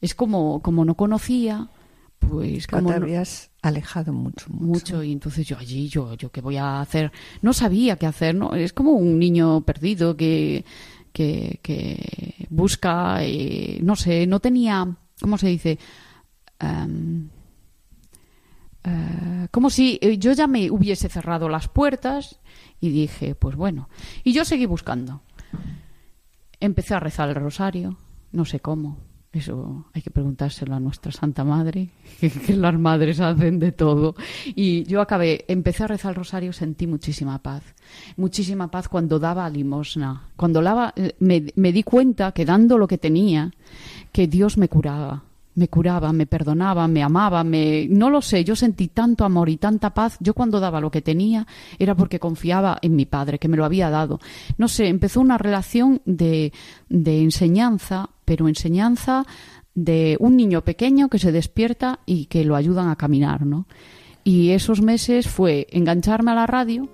Es 0.00 0.14
como, 0.14 0.62
como 0.62 0.86
no 0.86 0.94
conocía, 0.94 1.68
pues 2.18 2.66
como 2.66 2.90
no- 2.90 2.96
habías 2.96 3.47
alejado 3.62 4.12
mucho, 4.12 4.46
mucho. 4.50 4.64
mucho 4.64 5.02
y 5.02 5.12
entonces 5.12 5.46
yo 5.46 5.58
allí 5.58 5.88
yo 5.88 6.14
yo 6.14 6.30
qué 6.30 6.40
voy 6.40 6.56
a 6.56 6.80
hacer 6.80 7.10
no 7.42 7.52
sabía 7.52 7.96
qué 7.96 8.06
hacer 8.06 8.34
no 8.34 8.54
es 8.54 8.72
como 8.72 8.92
un 8.92 9.18
niño 9.18 9.62
perdido 9.62 10.16
que 10.16 10.64
que, 11.12 11.58
que 11.62 12.46
busca 12.50 13.24
eh, 13.24 13.80
no 13.82 13.96
sé 13.96 14.26
no 14.26 14.38
tenía 14.38 14.86
cómo 15.20 15.38
se 15.38 15.48
dice 15.48 15.78
eh, 18.84 19.48
como 19.50 19.70
si 19.70 19.98
eh, 20.00 20.18
yo 20.18 20.32
ya 20.32 20.46
me 20.46 20.70
hubiese 20.70 21.08
cerrado 21.08 21.48
las 21.48 21.68
puertas 21.68 22.38
y 22.80 22.90
dije 22.90 23.34
pues 23.34 23.56
bueno. 23.56 23.88
Y 24.24 24.32
yo 24.32 24.44
seguí 24.44 24.66
buscando. 24.66 25.22
Empecé 26.60 26.94
a 26.94 27.00
rezar 27.00 27.28
el 27.28 27.34
rosario 27.34 27.98
no 28.32 28.44
sé 28.44 28.60
cómo 28.60 28.98
eso 29.32 29.86
hay 29.92 30.00
que 30.00 30.10
preguntárselo 30.10 30.74
a 30.74 30.80
nuestra 30.80 31.12
Santa 31.12 31.44
Madre, 31.44 31.90
que, 32.20 32.56
las 32.56 32.78
madres 32.78 33.20
hacen 33.20 33.58
de 33.58 33.72
todo. 33.72 34.14
Y 34.46 34.84
yo 34.84 35.00
acabé, 35.00 35.44
empecé 35.48 35.84
a 35.84 35.88
rezar 35.88 36.10
el 36.10 36.16
rosario, 36.16 36.52
sentí 36.52 36.86
muchísima 36.86 37.38
paz. 37.42 37.62
Muchísima 38.16 38.70
paz 38.70 38.88
cuando 38.88 39.18
daba 39.18 39.48
limosna. 39.50 40.28
Cuando 40.36 40.62
daba, 40.62 40.92
eh, 40.96 41.14
me, 41.18 41.52
me 41.56 41.72
di 41.72 41.82
cuenta 41.82 42.32
que 42.32 42.44
dando 42.44 42.78
lo 42.78 42.88
que 42.88 42.98
tenía, 42.98 43.52
que 44.12 44.26
Dios 44.26 44.56
me 44.56 44.68
curaba. 44.68 45.24
Me 45.58 45.66
curaba, 45.66 46.12
me 46.12 46.26
perdonaba, 46.26 46.86
me 46.86 47.02
amaba, 47.02 47.42
me... 47.42 47.88
No 47.88 48.10
lo 48.10 48.22
sé, 48.22 48.44
yo 48.44 48.54
sentí 48.54 48.86
tanto 48.86 49.24
amor 49.24 49.48
y 49.48 49.56
tanta 49.56 49.92
paz. 49.92 50.16
Yo 50.20 50.32
cuando 50.32 50.60
daba 50.60 50.80
lo 50.80 50.92
que 50.92 51.02
tenía 51.02 51.48
era 51.80 51.96
porque 51.96 52.20
confiaba 52.20 52.78
en 52.80 52.94
mi 52.94 53.06
padre, 53.06 53.40
que 53.40 53.48
me 53.48 53.56
lo 53.56 53.64
había 53.64 53.90
dado. 53.90 54.20
No 54.56 54.68
sé, 54.68 54.86
empezó 54.86 55.20
una 55.20 55.36
relación 55.36 56.00
de, 56.04 56.52
de 56.88 57.22
enseñanza, 57.22 58.10
pero 58.24 58.46
enseñanza 58.46 59.24
de 59.74 60.16
un 60.20 60.36
niño 60.36 60.62
pequeño 60.62 61.08
que 61.08 61.18
se 61.18 61.32
despierta 61.32 61.98
y 62.06 62.26
que 62.26 62.44
lo 62.44 62.54
ayudan 62.54 62.88
a 62.88 62.96
caminar, 62.96 63.44
¿no? 63.44 63.66
Y 64.22 64.50
esos 64.50 64.80
meses 64.80 65.26
fue 65.26 65.66
engancharme 65.72 66.30
a 66.30 66.36
la 66.36 66.46
radio, 66.46 66.88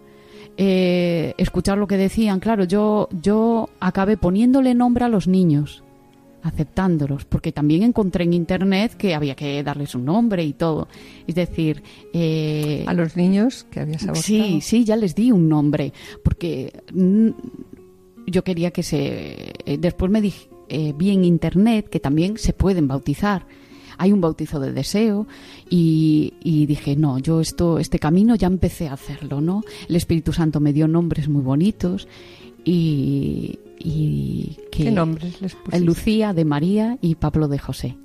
eh, 0.56 1.34
escuchar 1.36 1.76
lo 1.76 1.86
que 1.86 1.98
decían. 1.98 2.40
Claro, 2.40 2.64
yo, 2.64 3.10
yo 3.22 3.68
acabé 3.78 4.16
poniéndole 4.16 4.74
nombre 4.74 5.04
a 5.04 5.08
los 5.08 5.28
niños, 5.28 5.83
aceptándolos, 6.44 7.24
porque 7.24 7.52
también 7.52 7.82
encontré 7.82 8.24
en 8.24 8.34
internet 8.34 8.94
que 8.96 9.14
había 9.14 9.34
que 9.34 9.62
darles 9.62 9.94
un 9.94 10.04
nombre 10.04 10.44
y 10.44 10.52
todo. 10.52 10.88
Es 11.26 11.34
decir, 11.34 11.82
eh, 12.12 12.84
A 12.86 12.92
los 12.92 13.16
niños 13.16 13.64
que 13.70 13.80
habías 13.80 14.02
abortado. 14.02 14.22
Sí, 14.22 14.60
sí, 14.60 14.84
ya 14.84 14.94
les 14.96 15.14
di 15.14 15.32
un 15.32 15.48
nombre, 15.48 15.92
porque 16.22 16.82
mm, 16.92 17.30
yo 18.26 18.44
quería 18.44 18.70
que 18.70 18.82
se... 18.82 19.52
eh, 19.64 19.78
después 19.78 20.12
me 20.12 20.20
dije, 20.20 20.48
eh, 20.68 20.92
vi 20.96 21.10
en 21.10 21.24
internet 21.24 21.88
que 21.88 21.98
también 21.98 22.36
se 22.36 22.52
pueden 22.52 22.88
bautizar. 22.88 23.46
Hay 23.96 24.12
un 24.12 24.20
bautizo 24.20 24.60
de 24.60 24.72
deseo 24.72 25.26
y, 25.70 26.34
y 26.42 26.66
dije, 26.66 26.94
no, 26.94 27.18
yo 27.20 27.40
esto, 27.40 27.78
este 27.78 27.98
camino 27.98 28.34
ya 28.34 28.48
empecé 28.48 28.88
a 28.88 28.94
hacerlo, 28.94 29.40
¿no? 29.40 29.62
El 29.88 29.96
Espíritu 29.96 30.32
Santo 30.32 30.60
me 30.60 30.74
dio 30.74 30.86
nombres 30.88 31.28
muy 31.28 31.42
bonitos 31.42 32.06
y... 32.66 33.58
y 33.78 34.56
que, 34.70 34.84
¿Qué 34.84 34.90
nombres 34.90 35.40
les 35.40 35.54
pusiste? 35.54 35.80
Lucía 35.80 36.32
de 36.32 36.44
María 36.44 36.98
y 37.00 37.16
Pablo 37.16 37.48
de 37.48 37.58
José. 37.58 37.96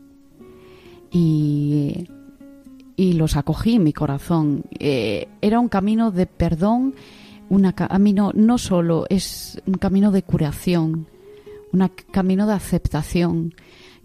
Y, 1.11 2.07
y 2.95 3.13
los 3.13 3.37
acogí 3.37 3.75
en 3.75 3.83
mi 3.83 3.93
corazón. 3.93 4.63
Eh, 4.79 5.27
era 5.41 5.59
un 5.59 5.69
camino 5.69 6.11
de 6.11 6.25
perdón, 6.25 6.95
un 7.49 7.71
camino 7.71 8.31
no 8.35 8.57
solo, 8.57 9.05
es 9.09 9.61
un 9.65 9.75
camino 9.75 10.11
de 10.11 10.23
curación, 10.23 11.07
un 11.71 11.91
camino 12.11 12.45
de 12.45 12.53
aceptación. 12.53 13.53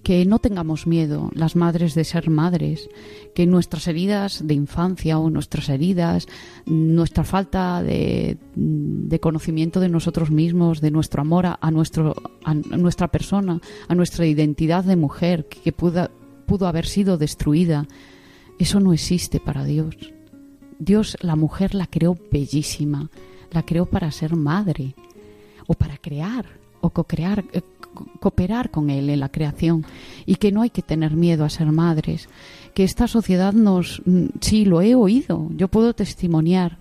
Que 0.04 0.24
no 0.26 0.38
tengamos 0.38 0.86
miedo, 0.86 1.30
las 1.34 1.56
madres, 1.56 1.94
de 1.94 2.04
ser 2.04 2.30
madres, 2.30 2.88
que 3.34 3.46
nuestras 3.46 3.88
heridas 3.88 4.46
de 4.46 4.54
infancia 4.54 5.18
o 5.18 5.30
nuestras 5.30 5.68
heridas, 5.68 6.28
nuestra 6.66 7.24
falta 7.24 7.82
de, 7.82 8.36
de 8.54 9.20
conocimiento 9.20 9.80
de 9.80 9.88
nosotros 9.88 10.30
mismos, 10.30 10.80
de 10.80 10.90
nuestro 10.90 11.22
amor 11.22 11.46
a, 11.46 11.70
nuestro, 11.70 12.14
a 12.44 12.54
nuestra 12.54 13.08
persona, 13.08 13.60
a 13.88 13.94
nuestra 13.94 14.26
identidad 14.26 14.84
de 14.84 14.96
mujer, 14.96 15.46
que, 15.46 15.72
pudo, 15.72 16.10
pudo 16.46 16.68
haber 16.68 16.86
sido 16.86 17.16
destruida, 17.16 17.88
eso 18.58 18.80
no 18.80 18.92
existe 18.92 19.40
para 19.40 19.64
Dios. 19.64 19.96
Dios, 20.78 21.16
la 21.20 21.34
mujer 21.34 21.74
la 21.74 21.86
creó 21.86 22.16
bellísima, 22.30 23.10
la 23.50 23.64
creó 23.64 23.86
para 23.86 24.10
ser 24.10 24.36
madre, 24.36 24.94
o 25.66 25.74
para 25.74 25.96
crear, 25.96 26.46
o 26.80 26.90
co-crear, 26.90 27.44
eh, 27.52 27.62
cooperar 27.94 28.70
con 28.70 28.90
Él 28.90 29.08
en 29.10 29.20
la 29.20 29.28
creación, 29.28 29.84
y 30.26 30.36
que 30.36 30.52
no 30.52 30.62
hay 30.62 30.70
que 30.70 30.82
tener 30.82 31.14
miedo 31.14 31.44
a 31.44 31.50
ser 31.50 31.70
madres, 31.72 32.28
que 32.74 32.84
esta 32.84 33.08
sociedad 33.08 33.52
nos, 33.52 34.02
mm, 34.04 34.26
sí, 34.40 34.64
lo 34.64 34.82
he 34.82 34.94
oído, 34.94 35.48
yo 35.56 35.68
puedo 35.68 35.94
testimoniar 35.94 36.78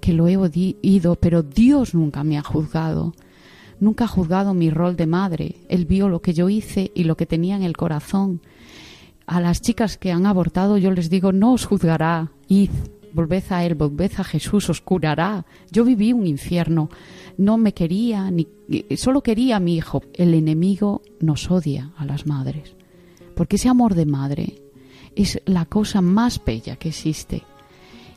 que 0.00 0.12
lo 0.12 0.28
he 0.28 0.36
oído, 0.36 1.16
pero 1.16 1.42
Dios 1.42 1.94
nunca 1.94 2.24
me 2.24 2.36
ha 2.36 2.42
juzgado, 2.42 3.14
nunca 3.80 4.04
ha 4.04 4.08
juzgado 4.08 4.52
mi 4.52 4.68
rol 4.70 4.96
de 4.96 5.06
madre, 5.06 5.56
Él 5.68 5.86
vio 5.86 6.08
lo 6.08 6.20
que 6.20 6.34
yo 6.34 6.48
hice 6.48 6.90
y 6.94 7.04
lo 7.04 7.16
que 7.16 7.26
tenía 7.26 7.56
en 7.56 7.62
el 7.62 7.76
corazón, 7.76 8.40
a 9.26 9.40
las 9.40 9.62
chicas 9.62 9.96
que 9.96 10.12
han 10.12 10.26
abortado 10.26 10.76
yo 10.76 10.90
les 10.90 11.08
digo, 11.08 11.32
no 11.32 11.52
os 11.52 11.64
juzgará, 11.64 12.30
id, 12.48 12.70
volved 13.12 13.44
a 13.50 13.64
Él, 13.64 13.74
volved 13.74 14.12
a 14.18 14.24
Jesús, 14.24 14.68
os 14.70 14.80
curará. 14.80 15.44
Yo 15.70 15.84
viví 15.84 16.12
un 16.12 16.26
infierno, 16.26 16.90
no 17.36 17.56
me 17.58 17.72
quería, 17.72 18.30
ni 18.30 18.48
solo 18.96 19.22
quería 19.22 19.56
a 19.56 19.60
mi 19.60 19.76
hijo. 19.76 20.02
El 20.14 20.34
enemigo 20.34 21.02
nos 21.20 21.50
odia 21.50 21.92
a 21.96 22.04
las 22.04 22.26
madres, 22.26 22.74
porque 23.34 23.56
ese 23.56 23.68
amor 23.68 23.94
de 23.94 24.06
madre 24.06 24.62
es 25.14 25.40
la 25.44 25.66
cosa 25.66 26.00
más 26.00 26.42
bella 26.44 26.76
que 26.76 26.88
existe. 26.88 27.42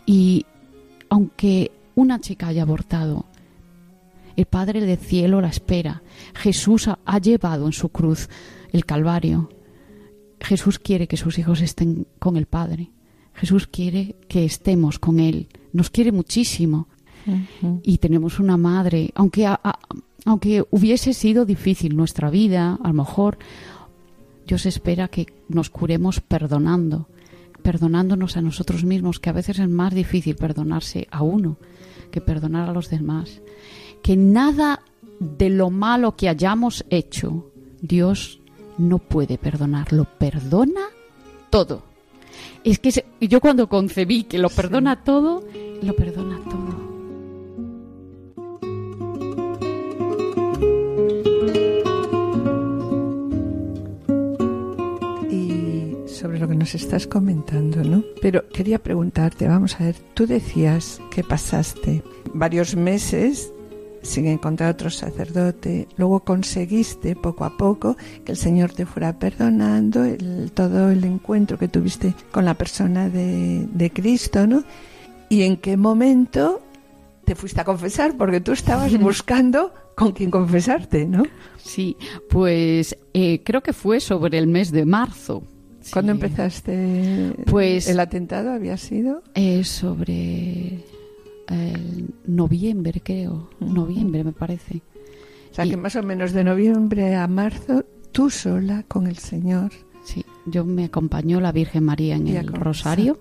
Y 0.05 0.45
aunque 1.09 1.71
una 1.95 2.19
chica 2.19 2.47
haya 2.47 2.63
abortado, 2.63 3.25
el 4.35 4.45
Padre 4.45 4.81
del 4.81 4.97
cielo 4.97 5.41
la 5.41 5.47
espera. 5.47 6.03
Jesús 6.33 6.87
ha 6.87 7.19
llevado 7.19 7.65
en 7.65 7.71
su 7.71 7.89
cruz 7.89 8.29
el 8.71 8.85
Calvario. 8.85 9.49
Jesús 10.41 10.77
quiere 10.79 11.07
que 11.07 11.17
sus 11.17 11.39
hijos 11.39 11.61
estén 11.61 12.05
con 12.19 12.35
el 12.35 12.45
Padre. 12.45 12.91
Jesús 13.35 13.67
quiere 13.67 14.15
que 14.27 14.45
estemos 14.45 14.99
con 14.99 15.19
Él. 15.19 15.47
Nos 15.73 15.89
quiere 15.89 16.11
muchísimo. 16.11 16.87
Y 17.83 17.97
tenemos 17.97 18.39
una 18.39 18.55
madre, 18.55 19.09
aunque, 19.15 19.47
a- 19.47 19.59
a- 19.63 19.79
aunque 20.25 20.63
hubiese 20.69 21.13
sido 21.13 21.43
difícil 21.45 21.95
nuestra 21.95 22.29
vida, 22.29 22.77
a 22.83 22.87
lo 22.89 22.93
mejor 22.93 23.37
Dios 24.47 24.65
espera 24.67 25.07
que 25.07 25.25
nos 25.49 25.71
curemos 25.71 26.19
perdonando, 26.21 27.07
perdonándonos 27.63 28.37
a 28.37 28.41
nosotros 28.41 28.83
mismos, 28.83 29.19
que 29.19 29.31
a 29.31 29.33
veces 29.33 29.57
es 29.57 29.67
más 29.69 29.93
difícil 29.93 30.35
perdonarse 30.35 31.07
a 31.09 31.23
uno 31.23 31.57
que 32.11 32.21
perdonar 32.21 32.69
a 32.69 32.73
los 32.73 32.89
demás. 32.91 33.41
Que 34.03 34.15
nada 34.15 34.83
de 35.19 35.49
lo 35.49 35.71
malo 35.71 36.15
que 36.15 36.29
hayamos 36.29 36.85
hecho, 36.91 37.49
Dios 37.81 38.39
no 38.77 38.99
puede 38.99 39.39
perdonar, 39.39 39.91
lo 39.93 40.03
perdona 40.05 40.81
todo. 41.49 41.83
Es 42.63 42.79
que 42.79 42.91
se- 42.91 43.05
yo 43.21 43.39
cuando 43.41 43.67
concebí 43.69 44.23
que 44.23 44.37
lo 44.39 44.49
perdona 44.49 45.03
todo, 45.03 45.43
lo 45.81 45.95
perdona 45.95 46.39
todo. 46.43 46.75
y 55.29 55.95
sobre 56.07 56.39
lo 56.39 56.47
que 56.47 56.55
nos 56.55 56.75
estás 56.75 57.07
comentando, 57.07 57.83
¿no? 57.83 58.03
Pero 58.21 58.47
quería 58.49 58.79
preguntarte, 58.79 59.47
vamos 59.47 59.79
a 59.79 59.85
ver, 59.85 59.95
tú 60.13 60.27
decías 60.27 60.99
que 61.11 61.23
pasaste 61.23 62.03
varios 62.33 62.75
meses 62.75 63.51
sin 64.05 64.27
encontrar 64.27 64.71
otro 64.71 64.89
sacerdote, 64.89 65.87
luego 65.97 66.21
conseguiste 66.21 67.15
poco 67.15 67.43
a 67.45 67.57
poco 67.57 67.97
que 68.23 68.31
el 68.31 68.37
Señor 68.37 68.71
te 68.71 68.85
fuera 68.85 69.17
perdonando, 69.19 70.03
el- 70.03 70.51
todo 70.53 70.89
el 70.91 71.03
encuentro 71.03 71.57
que 71.57 71.67
tuviste 71.67 72.13
con 72.31 72.45
la 72.45 72.53
persona 72.53 73.09
de, 73.09 73.67
de 73.73 73.89
Cristo, 73.91 74.47
¿no? 74.47 74.63
¿Y 75.29 75.41
en 75.43 75.57
qué 75.57 75.75
momento 75.75 76.61
te 77.25 77.35
fuiste 77.35 77.59
a 77.61 77.65
confesar? 77.65 78.15
Porque 78.17 78.39
tú 78.41 78.51
estabas 78.51 78.97
buscando 78.99 79.73
con 79.95 80.11
quién 80.11 80.29
confesarte, 80.29 81.05
¿no? 81.05 81.23
Sí, 81.57 81.97
pues 82.29 82.95
eh, 83.13 83.41
creo 83.43 83.61
que 83.61 83.73
fue 83.73 83.99
sobre 83.99 84.37
el 84.37 84.47
mes 84.47 84.71
de 84.71 84.85
marzo. 84.85 85.43
¿Cuándo 85.91 86.13
Sí. 86.13 86.19
empezaste? 86.21 87.33
Pues- 87.45 87.87
¿El 87.87 87.99
atentado 87.99 88.51
había 88.51 88.75
sido? 88.77 89.21
Eh, 89.35 89.63
sobre 89.63 90.79
el 91.49 92.13
noviembre, 92.25 93.01
creo. 93.03 93.49
Noviembre, 93.59 94.23
me 94.23 94.31
parece. 94.33 94.81
O 95.51 95.53
sea, 95.55 95.65
Y- 95.65 95.69
que 95.71 95.77
más 95.77 95.95
o 95.95 96.03
menos 96.03 96.31
de 96.33 96.43
noviembre 96.43 97.15
a 97.15 97.27
marzo, 97.27 97.83
tú 98.11 98.29
sola 98.29 98.83
con 98.87 99.07
el 99.07 99.17
Señor. 99.17 99.71
Sí, 100.03 100.23
yo 100.45 100.65
me 100.65 100.85
acompañó 100.85 101.39
la 101.41 101.51
Virgen 101.51 101.83
María 101.83 102.15
en 102.15 102.27
el 102.27 102.47
rosario 102.47 103.17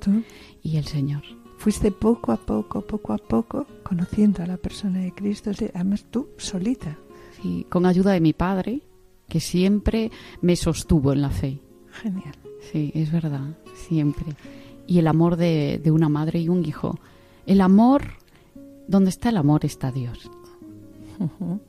y 0.63 0.77
el 0.77 0.85
Señor. 0.85 1.23
Fuiste 1.57 1.91
poco 1.91 2.33
a 2.33 2.37
poco, 2.37 2.83
poco 2.83 3.13
a 3.15 3.19
poco, 3.19 3.67
conociendo 3.83 4.43
a 4.43 4.47
la 4.47 4.59
persona 4.59 4.99
de 4.99 5.13
Cristo. 5.13 5.51
Además, 5.75 6.05
tú 6.11 6.29
solita. 6.37 6.99
Sí, 7.41 7.67
con 7.71 7.87
ayuda 7.87 8.13
de 8.13 8.21
mi 8.21 8.33
padre, 8.35 8.83
que 9.29 9.41
siempre 9.41 10.11
me 10.43 10.57
sostuvo 10.57 11.13
en 11.15 11.23
la 11.23 11.31
fe. 11.31 11.59
Genial. 12.03 12.35
Sí, 12.71 12.91
es 12.95 13.11
verdad, 13.13 13.57
siempre. 13.89 14.27
Y 14.87 14.99
el 14.99 15.07
amor 15.07 15.37
de, 15.37 15.81
de 15.83 15.91
una 15.91 16.11
madre 16.11 16.41
y 16.41 16.49
un 16.51 16.65
hijo. 16.67 16.99
El 17.47 17.61
amor, 17.61 18.03
donde 18.89 19.11
está 19.11 19.29
el 19.29 19.37
amor 19.37 19.65
está 19.65 19.93
Dios. 19.93 20.31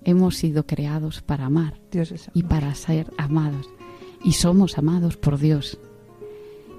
Hemos 0.03 0.37
sido 0.37 0.65
creados 0.65 1.21
para 1.21 1.45
amar 1.45 1.79
Dios 1.91 2.11
es 2.11 2.29
y 2.33 2.43
para 2.43 2.73
ser 2.75 3.11
amados. 3.17 3.69
Y 4.23 4.33
somos 4.33 4.77
amados 4.77 5.17
por 5.17 5.37
Dios. 5.37 5.77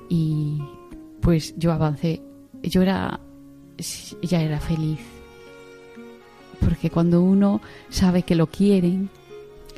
Y 0.09 0.61
pues 1.21 1.55
yo 1.57 1.73
avancé. 1.73 2.23
Yo 2.63 2.83
era, 2.83 3.21
ya 4.23 4.43
era 4.43 4.61
feliz. 4.61 5.01
Porque 6.61 6.91
cuando 6.91 7.23
uno 7.23 7.61
sabe 7.89 8.23
que 8.23 8.35
lo 8.35 8.49
quieren 8.49 9.11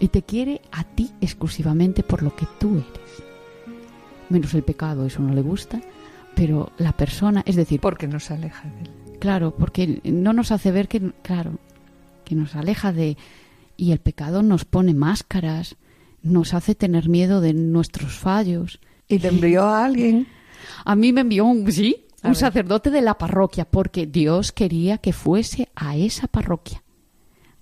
y 0.01 0.09
te 0.09 0.23
quiere 0.23 0.63
a 0.71 0.85
ti 0.85 1.11
exclusivamente 1.21 2.03
por 2.03 2.23
lo 2.23 2.35
que 2.35 2.47
tú 2.59 2.71
eres. 2.71 3.23
Menos 4.29 4.55
el 4.55 4.63
pecado, 4.63 5.05
eso 5.05 5.21
no 5.21 5.35
le 5.35 5.43
gusta. 5.43 5.81
Pero 6.35 6.71
la 6.79 6.93
persona, 6.93 7.43
es 7.45 7.57
decir, 7.57 7.81
Porque 7.81 8.07
nos 8.07 8.31
aleja 8.31 8.69
de 8.69 8.83
él. 8.83 8.98
Claro, 9.19 9.55
porque 9.57 10.01
no 10.05 10.33
nos 10.33 10.53
hace 10.53 10.71
ver 10.71 10.89
que, 10.89 11.13
claro, 11.23 11.59
que 12.25 12.35
nos 12.35 12.55
aleja 12.55 12.93
de... 12.93 13.17
Y 13.77 13.93
el 13.93 14.01
pecado 14.01 14.43
nos 14.43 14.65
pone 14.65 14.93
máscaras, 14.93 15.77
nos 16.23 16.53
hace 16.55 16.75
tener 16.75 17.09
miedo 17.09 17.41
de 17.41 17.55
nuestros 17.55 18.19
fallos. 18.19 18.81
Y 19.09 19.19
te 19.21 19.29
envió 19.29 19.63
a 19.65 19.85
alguien. 19.85 20.27
A 20.85 20.97
mí 20.97 21.13
me 21.13 21.21
envió 21.21 21.45
un, 21.47 21.71
sí, 21.71 22.05
A 22.23 22.29
un 22.29 22.33
ver. 22.33 22.37
sacerdote 22.41 22.91
de 22.91 23.01
la 23.03 23.17
parroquia, 23.19 23.65
porque 23.65 24.07
Dios 24.07 24.51
quería 24.51 24.99
que 24.99 25.13
fuese 25.13 25.69
a 25.77 25.97
esa 25.97 26.27
parroquia, 26.27 26.83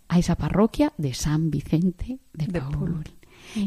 a 0.08 0.18
esa 0.18 0.36
parroquia 0.36 0.92
de 0.96 1.12
San 1.12 1.50
Vicente 1.50 2.18
de, 2.32 2.46
De 2.46 2.60
Paul. 2.60 2.72
Paul. 2.72 3.04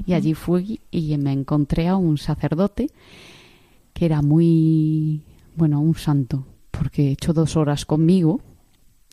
Y 0.05 0.13
allí 0.13 0.33
fui 0.33 0.81
y 0.91 1.15
me 1.17 1.31
encontré 1.31 1.87
a 1.87 1.95
un 1.95 2.17
sacerdote 2.17 2.89
que 3.93 4.05
era 4.05 4.21
muy, 4.23 5.21
bueno, 5.55 5.79
un 5.81 5.95
santo, 5.95 6.45
porque 6.79 7.11
echó 7.11 7.33
dos 7.33 7.57
horas 7.57 7.85
conmigo, 7.85 8.39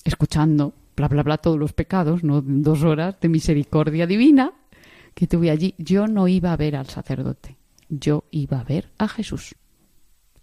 escuchando, 0.04 0.72
bla, 0.96 1.08
bla, 1.08 1.24
bla, 1.24 1.38
todos 1.38 1.58
los 1.58 1.72
pecados, 1.72 2.22
¿no? 2.22 2.40
Dos 2.40 2.84
horas 2.84 3.16
de 3.20 3.28
misericordia 3.28 4.06
divina 4.06 4.52
que 5.14 5.26
tuve 5.26 5.50
allí. 5.50 5.74
Yo 5.76 6.06
no 6.06 6.28
iba 6.28 6.52
a 6.52 6.56
ver 6.56 6.76
al 6.76 6.86
sacerdote, 6.86 7.56
yo 7.88 8.22
iba 8.30 8.60
a 8.60 8.62
ver 8.62 8.92
a 8.98 9.08
Jesús. 9.08 9.56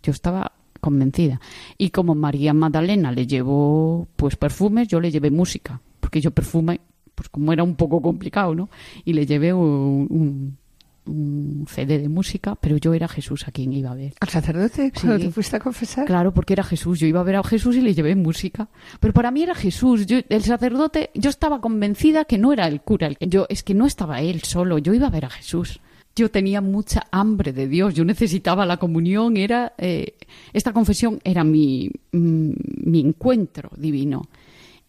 Yo 0.02 0.12
estaba 0.12 0.52
convencida. 0.82 1.40
Y 1.78 1.92
como 1.92 2.14
María 2.14 2.54
Magdalena 2.54 3.14
le 3.14 3.26
llevó 3.26 4.06
pues 4.18 4.36
perfumes, 4.36 4.90
yo 4.90 5.00
le 5.00 5.10
llevé 5.10 5.32
música, 5.32 5.80
porque 6.02 6.20
yo 6.20 6.32
perfume, 6.32 6.82
pues 7.16 7.30
como 7.30 7.54
era 7.54 7.64
un 7.64 7.76
poco 7.76 8.02
complicado, 8.02 8.54
¿no? 8.54 8.70
Y 9.06 9.14
le 9.14 9.26
llevé 9.26 9.54
un, 9.54 10.08
un, 10.10 10.58
un 11.06 11.66
CD 11.70 12.00
de 12.00 12.10
música, 12.10 12.56
pero 12.56 12.78
yo 12.78 12.94
era 12.94 13.08
Jesús 13.08 13.48
a 13.48 13.52
quien 13.52 13.74
iba 13.74 13.92
a 13.92 13.96
ver. 13.96 14.14
Al 14.20 14.30
sacerdote, 14.30 14.92
cuando 14.94 15.18
Sí. 15.18 15.26
te 15.26 15.32
fuiste 15.32 15.56
a 15.58 15.60
confesar. 15.60 16.06
Claro, 16.06 16.34
porque 16.34 16.54
era 16.54 16.64
Jesús. 16.64 17.00
Yo 17.00 17.08
iba 17.08 17.20
a 17.20 17.24
ver 17.24 17.36
a 17.36 17.44
Jesús 17.44 17.76
y 17.76 17.82
le 17.82 17.94
llevé 17.94 18.16
música. 18.16 18.70
Pero 19.00 19.14
para 19.14 19.32
mí 19.32 19.44
era 19.44 19.54
Jesús. 19.56 20.06
Yo, 20.06 20.20
el 20.30 20.44
sacerdote, 20.44 21.10
yo 21.14 21.30
estaba 21.30 21.60
convencida 21.62 22.26
que 22.26 22.38
no 22.38 22.54
era 22.54 22.68
el 22.68 22.82
cura. 22.82 23.08
El 23.08 23.18
que, 23.18 23.28
yo, 23.28 23.46
es 23.50 23.64
que 23.64 23.74
no 23.74 23.86
estaba 23.86 24.22
él 24.22 24.44
solo. 24.44 24.78
Yo 24.78 24.94
iba 24.94 25.08
a 25.08 25.12
ver 25.12 25.26
a 25.26 25.30
Jesús. 25.30 25.80
Yo 26.16 26.30
tenía 26.30 26.62
mucha 26.62 27.08
hambre 27.12 27.52
de 27.54 27.68
Dios. 27.68 27.96
Yo 27.96 28.06
necesitaba 28.06 28.66
la 28.66 28.78
comunión. 28.78 29.36
Era 29.36 29.74
eh, 29.78 30.14
esta 30.54 30.72
confesión 30.72 31.20
era 31.24 31.44
mi, 31.44 31.90
mm, 32.12 32.52
mi 32.86 33.00
encuentro 33.02 33.72
divino. 33.76 34.30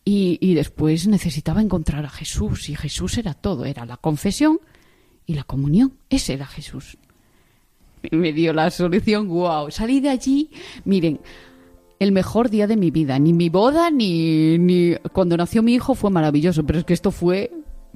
Y, 0.05 0.39
y 0.41 0.55
después 0.55 1.07
necesitaba 1.09 1.63
encontrar 1.63 2.05
a 2.05 2.11
Jesús. 2.11 2.69
Y 2.69 2.77
Jesús 2.77 3.17
era 3.19 3.33
todo. 3.35 3.65
Era 3.65 3.85
la 3.87 3.97
confesión 3.97 4.59
y 5.27 5.35
la 5.35 5.45
comunión. 5.45 5.95
Ese 6.11 6.35
era 6.35 6.47
Jesús 6.47 6.97
me 8.11 8.33
dio 8.33 8.53
la 8.53 8.71
solución, 8.71 9.29
wow. 9.29 9.71
Salí 9.71 10.01
de 10.01 10.11
allí, 10.11 10.51
miren, 10.85 11.21
el 11.99 12.13
mejor 12.13 12.51
día 12.51 12.67
de 12.67 12.77
mi 12.77 12.91
vida. 12.91 13.19
Ni 13.19 13.33
mi 13.33 13.49
boda, 13.49 13.91
ni, 13.91 14.59
ni 14.59 14.95
cuando 15.13 15.37
nació 15.37 15.63
mi 15.63 15.75
hijo 15.75 15.95
fue 15.95 16.11
maravilloso, 16.11 16.65
pero 16.65 16.79
es 16.79 16.85
que 16.85 16.95
esto 16.95 17.11
fue 17.11 17.51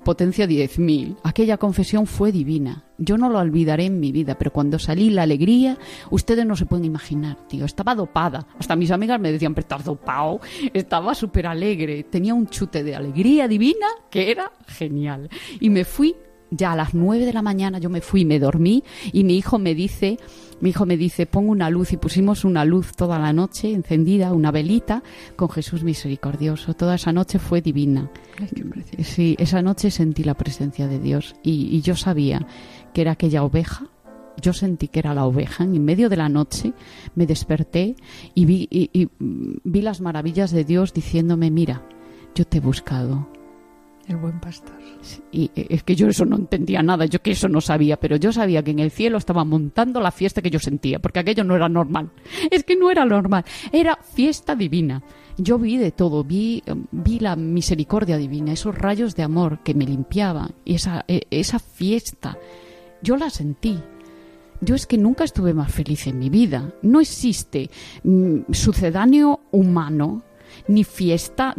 potencia 0.04 0.46
10.000. 0.46 1.16
Aquella 1.24 1.58
confesión 1.58 2.06
fue 2.06 2.32
divina. 2.32 2.84
Yo 2.98 3.18
no 3.18 3.28
lo 3.28 3.38
olvidaré 3.38 3.86
en 3.86 4.00
mi 4.00 4.12
vida, 4.12 4.36
pero 4.38 4.52
cuando 4.52 4.78
salí 4.78 5.10
la 5.10 5.22
alegría, 5.22 5.76
ustedes 6.10 6.46
no 6.46 6.56
se 6.56 6.66
pueden 6.66 6.84
imaginar, 6.84 7.36
tío. 7.48 7.64
Estaba 7.64 7.94
dopada. 7.94 8.46
Hasta 8.58 8.76
mis 8.76 8.90
amigas 8.90 9.20
me 9.20 9.32
decían, 9.32 9.54
pero 9.54 9.64
estás 9.64 9.84
dopado. 9.84 10.40
Estaba 10.72 11.14
súper 11.14 11.46
alegre. 11.46 12.04
Tenía 12.04 12.34
un 12.34 12.46
chute 12.46 12.82
de 12.82 12.94
alegría 12.94 13.48
divina 13.48 13.86
que 14.10 14.30
era 14.30 14.52
genial. 14.68 15.28
Y 15.60 15.68
me 15.68 15.84
fui 15.84 16.14
ya 16.50 16.72
a 16.72 16.76
las 16.76 16.94
nueve 16.94 17.26
de 17.26 17.32
la 17.32 17.42
mañana 17.42 17.78
yo 17.78 17.90
me 17.90 18.00
fui, 18.00 18.24
me 18.24 18.38
dormí 18.38 18.82
y 19.12 19.24
mi 19.24 19.36
hijo 19.36 19.58
me 19.58 19.74
dice, 19.74 20.18
mi 20.60 20.70
hijo 20.70 20.86
me 20.86 20.96
dice, 20.96 21.26
pon 21.26 21.48
una 21.48 21.70
luz 21.70 21.92
y 21.92 21.96
pusimos 21.96 22.44
una 22.44 22.64
luz 22.64 22.92
toda 22.96 23.18
la 23.18 23.32
noche 23.32 23.72
encendida, 23.72 24.32
una 24.32 24.50
velita 24.50 25.02
con 25.36 25.48
Jesús 25.50 25.84
misericordioso. 25.84 26.74
Toda 26.74 26.94
esa 26.96 27.12
noche 27.12 27.38
fue 27.38 27.60
divina. 27.60 28.10
Ay, 28.40 28.48
qué. 28.96 29.04
Sí, 29.04 29.36
esa 29.38 29.62
noche 29.62 29.90
sentí 29.90 30.24
la 30.24 30.34
presencia 30.34 30.88
de 30.88 30.98
Dios 30.98 31.36
y, 31.42 31.68
y 31.76 31.80
yo 31.82 31.94
sabía 31.96 32.46
que 32.94 33.02
era 33.02 33.12
aquella 33.12 33.44
oveja. 33.44 33.86
Yo 34.40 34.52
sentí 34.52 34.86
que 34.88 35.00
era 35.00 35.14
la 35.14 35.26
oveja. 35.26 35.64
En 35.64 35.84
medio 35.84 36.08
de 36.08 36.16
la 36.16 36.28
noche 36.28 36.72
me 37.16 37.26
desperté 37.26 37.96
y 38.34 38.44
vi, 38.44 38.68
y- 38.70 38.88
y, 38.92 39.08
vi 39.18 39.82
las 39.82 40.00
maravillas 40.00 40.52
de 40.52 40.64
Dios 40.64 40.92
diciéndome, 40.92 41.50
mira, 41.50 41.82
yo 42.36 42.44
te 42.46 42.58
he 42.58 42.60
buscado, 42.60 43.28
El 44.08 44.16
buen 44.16 44.40
pastor. 44.40 44.74
y 45.30 45.50
eh, 45.54 45.66
es 45.68 45.82
que 45.82 45.94
yo 45.94 46.08
eso 46.08 46.24
no 46.24 46.36
entendía 46.36 46.82
nada, 46.82 47.04
yo 47.04 47.20
que 47.20 47.32
eso 47.32 47.46
no 47.46 47.60
sabía, 47.60 47.98
pero 47.98 48.16
yo 48.16 48.32
sabía 48.32 48.62
que 48.62 48.70
en 48.70 48.78
el 48.78 48.90
cielo 48.90 49.18
estaba 49.18 49.44
montando 49.44 50.00
la 50.00 50.10
fiesta 50.10 50.40
que 50.40 50.48
yo 50.48 50.58
sentía, 50.58 50.98
porque 50.98 51.18
aquello 51.18 51.44
no 51.44 51.54
era 51.54 51.68
normal. 51.68 52.10
Es 52.50 52.64
que 52.64 52.74
no 52.74 52.90
era 52.90 53.04
normal, 53.04 53.44
era 53.70 53.96
fiesta 53.96 54.56
divina. 54.56 55.02
Yo 55.36 55.58
vi 55.58 55.76
de 55.76 55.92
todo, 55.92 56.24
vi, 56.24 56.62
eh, 56.64 56.74
vi 56.90 57.18
la 57.18 57.36
misericordia 57.36 58.16
divina, 58.16 58.52
esos 58.52 58.74
rayos 58.74 59.14
de 59.14 59.24
amor 59.24 59.58
que 59.62 59.74
me 59.74 59.84
limpiaban, 59.84 60.54
y 60.64 60.76
esa, 60.76 61.04
eh, 61.06 61.22
esa 61.30 61.58
fiesta, 61.58 62.38
yo 63.02 63.18
la 63.18 63.28
sentí. 63.28 63.78
Yo 64.62 64.74
es 64.74 64.86
que 64.86 64.96
nunca 64.96 65.24
estuve 65.24 65.52
más 65.52 65.70
feliz 65.70 66.06
en 66.06 66.18
mi 66.18 66.30
vida. 66.30 66.72
No 66.82 67.00
existe 67.00 67.70
mm, 68.02 68.52
sucedáneo 68.52 69.40
humano 69.52 70.24
ni 70.66 70.82
fiesta 70.82 71.54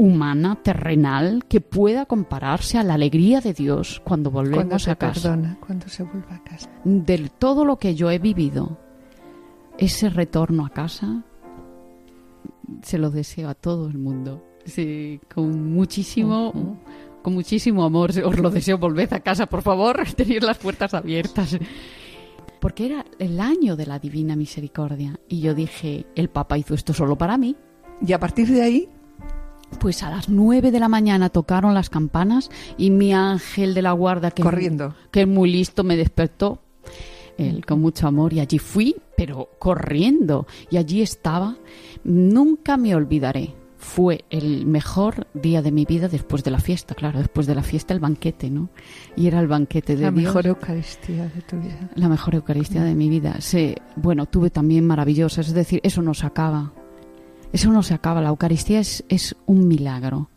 humana, 0.00 0.56
terrenal, 0.62 1.44
que 1.48 1.60
pueda 1.60 2.06
compararse 2.06 2.78
a 2.78 2.84
la 2.84 2.94
alegría 2.94 3.40
de 3.40 3.52
Dios 3.52 4.00
cuando 4.04 4.30
Cuando 4.30 4.52
volvemos 4.52 4.82
se 4.84 4.92
a 4.92 4.94
casa. 4.96 5.20
perdona, 5.32 5.58
cuando 5.60 5.88
se 5.88 6.04
vuelve 6.04 6.32
a 6.32 6.42
casa. 6.44 6.70
De 6.84 7.28
todo 7.38 7.64
lo 7.64 7.76
que 7.78 7.94
yo 7.96 8.08
he 8.10 8.18
vivido, 8.20 8.78
ese 9.76 10.08
retorno 10.08 10.64
a 10.64 10.70
casa, 10.70 11.24
se 12.82 12.96
lo 12.98 13.10
deseo 13.10 13.48
a 13.48 13.54
todo 13.54 13.88
el 13.88 13.98
mundo. 13.98 14.44
Sí, 14.64 15.20
con 15.34 15.72
muchísimo, 15.72 16.50
Ujú. 16.50 16.76
con 17.22 17.34
muchísimo 17.34 17.82
amor. 17.84 18.10
Os 18.24 18.38
lo 18.38 18.50
deseo, 18.50 18.78
volved 18.78 19.12
a 19.12 19.20
casa, 19.20 19.46
por 19.46 19.62
favor, 19.62 20.00
tener 20.16 20.44
las 20.44 20.58
puertas 20.58 20.94
abiertas. 20.94 21.58
Porque 22.60 22.86
era 22.86 23.04
el 23.18 23.40
año 23.40 23.74
de 23.76 23.86
la 23.86 23.98
Divina 23.98 24.36
Misericordia. 24.36 25.18
Y 25.28 25.40
yo 25.40 25.54
dije, 25.54 26.06
el 26.14 26.28
Papa 26.28 26.56
hizo 26.56 26.74
esto 26.74 26.92
solo 26.92 27.16
para 27.18 27.36
mí. 27.36 27.56
Y 28.00 28.12
a 28.12 28.20
partir 28.20 28.46
de 28.48 28.62
ahí, 28.62 28.88
Pues 29.80 30.02
a 30.02 30.10
las 30.10 30.28
nueve 30.28 30.70
de 30.70 30.80
la 30.80 30.88
mañana 30.88 31.28
tocaron 31.28 31.74
las 31.74 31.90
campanas 31.90 32.50
y 32.76 32.90
mi 32.90 33.12
ángel 33.12 33.74
de 33.74 33.82
la 33.82 33.92
guarda, 33.92 34.30
que, 34.30 34.42
corriendo. 34.42 34.94
que 35.10 35.22
es 35.22 35.28
muy 35.28 35.50
listo, 35.50 35.84
me 35.84 35.96
despertó. 35.96 36.62
Él 37.36 37.64
con 37.64 37.80
mucho 37.80 38.08
amor 38.08 38.32
y 38.32 38.40
allí 38.40 38.58
fui, 38.58 38.96
pero 39.16 39.50
corriendo. 39.60 40.48
Y 40.70 40.76
allí 40.76 41.02
estaba. 41.02 41.56
Nunca 42.02 42.76
me 42.76 42.96
olvidaré. 42.96 43.54
Fue 43.76 44.24
el 44.28 44.66
mejor 44.66 45.28
día 45.34 45.62
de 45.62 45.70
mi 45.70 45.84
vida 45.84 46.08
después 46.08 46.42
de 46.42 46.50
la 46.50 46.58
fiesta, 46.58 46.96
claro, 46.96 47.20
después 47.20 47.46
de 47.46 47.54
la 47.54 47.62
fiesta 47.62 47.94
el 47.94 48.00
banquete, 48.00 48.50
¿no? 48.50 48.70
Y 49.14 49.28
era 49.28 49.38
el 49.38 49.46
banquete 49.46 49.94
de 49.94 50.02
La 50.02 50.10
Dios. 50.10 50.24
mejor 50.24 50.48
Eucaristía 50.48 51.28
de 51.28 51.42
tu 51.42 51.60
vida. 51.60 51.88
La 51.94 52.08
mejor 52.08 52.34
Eucaristía 52.34 52.82
de 52.82 52.96
mi 52.96 53.08
vida. 53.08 53.36
Sí, 53.38 53.76
bueno, 53.94 54.26
tuve 54.26 54.50
también 54.50 54.84
maravillosas, 54.84 55.46
es 55.46 55.54
decir, 55.54 55.78
eso 55.84 56.02
no 56.02 56.14
se 56.14 56.26
acaba. 56.26 56.72
Eso 57.52 57.72
no 57.72 57.82
se 57.82 57.94
acaba. 57.94 58.20
La 58.20 58.28
Eucaristía 58.28 58.80
es, 58.80 59.04
es 59.08 59.36
un 59.46 59.68
milagro. 59.68 60.28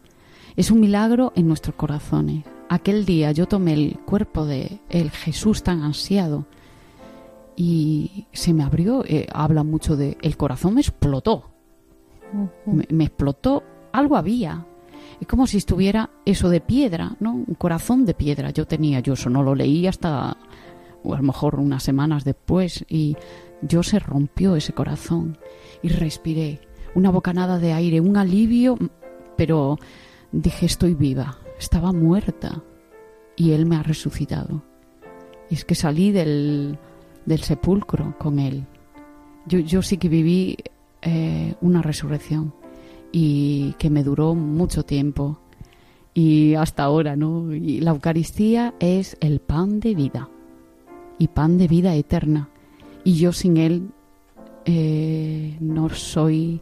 Es 0.55 0.71
un 0.71 0.79
milagro 0.79 1.33
en 1.35 1.47
nuestros 1.47 1.75
corazones. 1.75 2.43
Aquel 2.69 3.05
día 3.05 3.31
yo 3.31 3.47
tomé 3.47 3.73
el 3.73 3.99
cuerpo 4.05 4.45
de 4.45 4.79
el 4.89 5.11
Jesús 5.11 5.63
tan 5.63 5.81
ansiado 5.83 6.45
y 7.55 8.27
se 8.31 8.53
me 8.53 8.63
abrió. 8.63 9.03
eh, 9.05 9.27
habla 9.33 9.63
mucho 9.63 9.95
de. 9.95 10.17
El 10.21 10.37
corazón 10.37 10.75
me 10.75 10.81
explotó. 10.81 11.51
Me, 12.65 12.87
me 12.89 13.05
explotó. 13.05 13.63
Algo 13.91 14.15
había. 14.15 14.65
Es 15.19 15.27
como 15.27 15.47
si 15.47 15.57
estuviera 15.57 16.09
eso 16.25 16.49
de 16.49 16.61
piedra, 16.61 17.15
¿no? 17.19 17.33
Un 17.33 17.55
corazón 17.55 18.05
de 18.05 18.13
piedra. 18.13 18.51
Yo 18.51 18.65
tenía, 18.65 19.01
yo 19.01 19.13
eso 19.13 19.29
no 19.29 19.43
lo 19.43 19.53
leí 19.53 19.85
hasta 19.85 20.37
o 21.03 21.13
a 21.13 21.17
lo 21.17 21.23
mejor 21.23 21.55
unas 21.59 21.83
semanas 21.83 22.23
después, 22.23 22.85
y 22.87 23.15
yo 23.61 23.83
se 23.83 23.99
rompió 23.99 24.55
ese 24.55 24.73
corazón 24.73 25.37
y 25.81 25.89
respiré 25.89 26.61
una 26.95 27.09
bocanada 27.09 27.59
de 27.59 27.73
aire, 27.73 28.01
un 28.01 28.17
alivio, 28.17 28.77
pero 29.37 29.77
dije 30.31 30.65
estoy 30.65 30.93
viva, 30.93 31.37
estaba 31.59 31.91
muerta 31.91 32.63
y 33.35 33.51
él 33.51 33.65
me 33.65 33.75
ha 33.75 33.83
resucitado. 33.83 34.63
Y 35.49 35.55
es 35.55 35.65
que 35.65 35.75
salí 35.75 36.11
del, 36.11 36.77
del 37.25 37.41
sepulcro 37.41 38.15
con 38.17 38.39
él. 38.39 38.65
Yo, 39.45 39.59
yo 39.59 39.81
sí 39.81 39.97
que 39.97 40.09
viví 40.09 40.57
eh, 41.01 41.55
una 41.61 41.81
resurrección 41.81 42.53
y 43.11 43.73
que 43.79 43.89
me 43.89 44.03
duró 44.03 44.35
mucho 44.35 44.83
tiempo 44.83 45.39
y 46.13 46.55
hasta 46.55 46.83
ahora, 46.83 47.15
¿no? 47.15 47.53
Y 47.53 47.79
la 47.79 47.91
Eucaristía 47.91 48.73
es 48.79 49.17
el 49.21 49.39
pan 49.39 49.79
de 49.79 49.95
vida 49.95 50.29
y 51.17 51.27
pan 51.27 51.57
de 51.57 51.67
vida 51.67 51.95
eterna. 51.95 52.49
Y 53.03 53.13
yo 53.13 53.31
sin 53.31 53.57
él 53.57 53.89
eh, 54.65 55.57
no 55.59 55.89
soy 55.89 56.61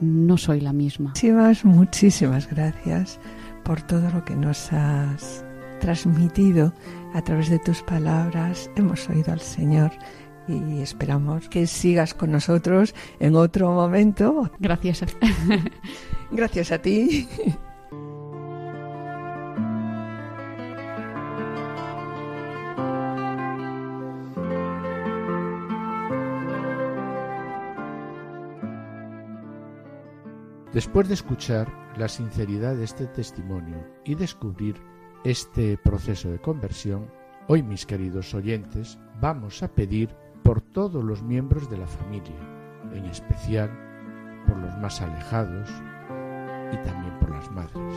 no 0.00 0.36
soy 0.36 0.60
la 0.60 0.72
misma. 0.72 1.10
Muchísimas, 1.10 1.64
muchísimas 1.64 2.48
gracias 2.48 3.20
por 3.64 3.82
todo 3.82 4.10
lo 4.10 4.24
que 4.24 4.34
nos 4.34 4.72
has 4.72 5.44
transmitido 5.80 6.72
a 7.14 7.22
través 7.22 7.50
de 7.50 7.58
tus 7.58 7.82
palabras. 7.82 8.70
Hemos 8.76 9.08
oído 9.08 9.32
al 9.32 9.40
Señor 9.40 9.90
y 10.48 10.80
esperamos 10.80 11.48
que 11.48 11.66
sigas 11.66 12.14
con 12.14 12.32
nosotros 12.32 12.94
en 13.18 13.36
otro 13.36 13.70
momento. 13.72 14.50
Gracias. 14.58 15.04
Gracias 16.30 16.72
a 16.72 16.78
ti. 16.78 17.28
Después 30.80 31.08
de 31.08 31.12
escuchar 31.12 31.68
la 31.98 32.08
sinceridad 32.08 32.74
de 32.74 32.84
este 32.84 33.06
testimonio 33.06 33.86
y 34.02 34.14
descubrir 34.14 34.76
este 35.24 35.76
proceso 35.76 36.30
de 36.30 36.38
conversión, 36.38 37.12
hoy 37.48 37.62
mis 37.62 37.84
queridos 37.84 38.32
oyentes 38.32 38.98
vamos 39.20 39.62
a 39.62 39.68
pedir 39.68 40.08
por 40.42 40.62
todos 40.62 41.04
los 41.04 41.22
miembros 41.22 41.68
de 41.68 41.76
la 41.76 41.86
familia, 41.86 42.34
en 42.94 43.04
especial 43.04 43.70
por 44.46 44.56
los 44.56 44.74
más 44.78 45.02
alejados 45.02 45.68
y 46.72 46.76
también 46.78 47.18
por 47.20 47.28
las 47.28 47.50
madres. 47.50 47.94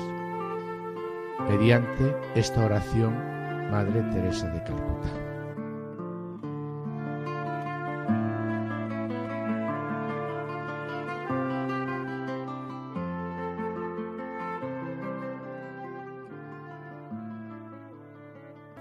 Mediante 1.47 2.13
esta 2.35 2.65
oración, 2.65 3.13
Madre 3.71 4.01
Teresa 4.11 4.49
de 4.49 4.61
Calcuta. 4.61 5.22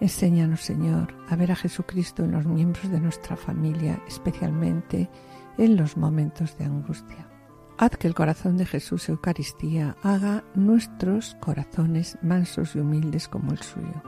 Enséñanos, 0.00 0.60
Señor, 0.60 1.14
a 1.28 1.36
ver 1.36 1.52
a 1.52 1.56
Jesucristo 1.56 2.24
en 2.24 2.32
los 2.32 2.46
miembros 2.46 2.90
de 2.90 3.00
nuestra 3.00 3.36
familia, 3.36 4.02
especialmente 4.06 5.08
en 5.56 5.76
los 5.76 5.96
momentos 5.96 6.58
de 6.58 6.66
angustia. 6.66 7.28
Haz 7.78 7.96
que 7.96 8.08
el 8.08 8.14
corazón 8.14 8.56
de 8.56 8.66
Jesús 8.66 9.08
Eucaristía 9.08 9.96
haga 10.02 10.44
nuestros 10.54 11.36
corazones 11.40 12.18
mansos 12.22 12.74
y 12.74 12.80
humildes 12.80 13.28
como 13.28 13.52
el 13.52 13.58
suyo. 13.58 14.02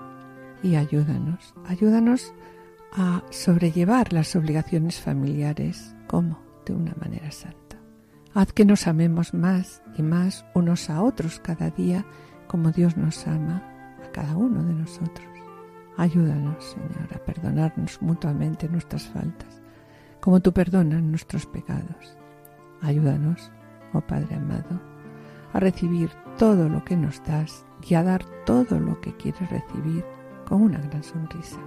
Y 0.63 0.77
ayúdanos, 0.77 1.55
ayúdanos 1.67 2.35
a 2.93 3.23
sobrellevar 3.31 4.13
las 4.13 4.35
obligaciones 4.37 5.01
familiares 5.01 5.95
como 6.07 6.43
de 6.65 6.75
una 6.75 6.95
manera 6.99 7.31
santa. 7.31 7.79
Haz 8.35 8.53
que 8.53 8.65
nos 8.65 8.87
amemos 8.87 9.35
más 9.35 9.83
y 9.97 10.03
más 10.03 10.45
unos 10.55 10.91
a 10.91 11.03
otros 11.03 11.41
cada 11.41 11.71
día 11.71 12.07
como 12.47 12.73
Dios 12.73 12.97
nos 12.97 13.27
ama 13.27 13.63
a 14.05 14.11
cada 14.13 14.37
uno 14.37 14.63
de 14.65 14.75
nosotros. 14.75 15.38
Ayúdanos, 15.99 16.65
Señor, 16.65 17.13
a 17.13 17.19
perdonarnos 17.19 18.01
mutuamente 18.01 18.69
nuestras 18.69 19.09
faltas, 19.09 19.61
como 20.21 20.39
tú 20.39 20.53
perdonas 20.53 21.03
nuestros 21.03 21.45
pecados. 21.45 22.17
Ayúdanos, 22.81 23.51
oh 23.93 24.01
Padre 24.01 24.37
amado, 24.37 24.81
a 25.53 25.59
recibir 25.59 26.09
todo 26.39 26.69
lo 26.69 26.85
que 26.85 26.97
nos 26.97 27.21
das 27.25 27.67
y 27.85 27.95
a 27.95 28.05
dar 28.05 28.25
todo 28.47 28.79
lo 28.79 29.01
que 29.01 29.13
quieres 29.17 29.51
recibir 29.51 30.05
con 30.47 30.63
una 30.63 30.79
gran 30.79 31.03
sonrisa. 31.03 31.59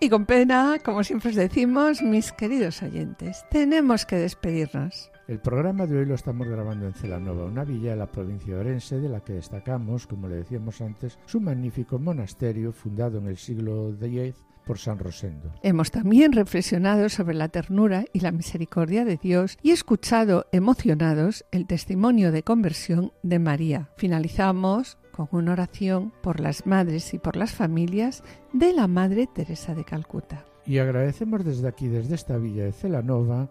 Y 0.00 0.08
con 0.08 0.24
pena, 0.24 0.78
como 0.82 1.04
siempre 1.04 1.28
os 1.28 1.36
decimos, 1.36 2.00
mis 2.00 2.32
queridos 2.32 2.82
oyentes, 2.82 3.44
tenemos 3.50 4.06
que 4.06 4.16
despedirnos. 4.16 5.10
El 5.28 5.40
programa 5.40 5.88
de 5.88 5.98
hoy 5.98 6.06
lo 6.06 6.14
estamos 6.14 6.46
grabando 6.46 6.86
en 6.86 6.92
Celanova, 6.92 7.46
una 7.46 7.64
villa 7.64 7.90
de 7.90 7.96
la 7.96 8.12
provincia 8.12 8.54
de 8.54 8.60
Orense, 8.60 9.00
de 9.00 9.08
la 9.08 9.24
que 9.24 9.32
destacamos, 9.32 10.06
como 10.06 10.28
le 10.28 10.36
decíamos 10.36 10.80
antes, 10.80 11.18
su 11.26 11.40
magnífico 11.40 11.98
monasterio 11.98 12.72
fundado 12.72 13.18
en 13.18 13.26
el 13.26 13.36
siglo 13.36 13.92
X 14.00 14.36
por 14.64 14.78
San 14.78 15.00
Rosendo. 15.00 15.52
Hemos 15.64 15.90
también 15.90 16.30
reflexionado 16.30 17.08
sobre 17.08 17.34
la 17.34 17.48
ternura 17.48 18.04
y 18.12 18.20
la 18.20 18.30
misericordia 18.30 19.04
de 19.04 19.16
Dios 19.16 19.58
y 19.64 19.72
escuchado 19.72 20.46
emocionados 20.52 21.44
el 21.50 21.66
testimonio 21.66 22.30
de 22.30 22.44
conversión 22.44 23.12
de 23.24 23.40
María. 23.40 23.90
Finalizamos 23.96 24.96
con 25.10 25.26
una 25.32 25.54
oración 25.54 26.12
por 26.22 26.38
las 26.38 26.66
madres 26.66 27.14
y 27.14 27.18
por 27.18 27.34
las 27.34 27.52
familias 27.52 28.22
de 28.52 28.72
la 28.72 28.86
Madre 28.86 29.26
Teresa 29.26 29.74
de 29.74 29.82
Calcuta. 29.82 30.44
Y 30.64 30.78
agradecemos 30.78 31.44
desde 31.44 31.66
aquí, 31.66 31.88
desde 31.88 32.14
esta 32.14 32.36
villa 32.38 32.64
de 32.64 32.72
Celanova, 32.72 33.48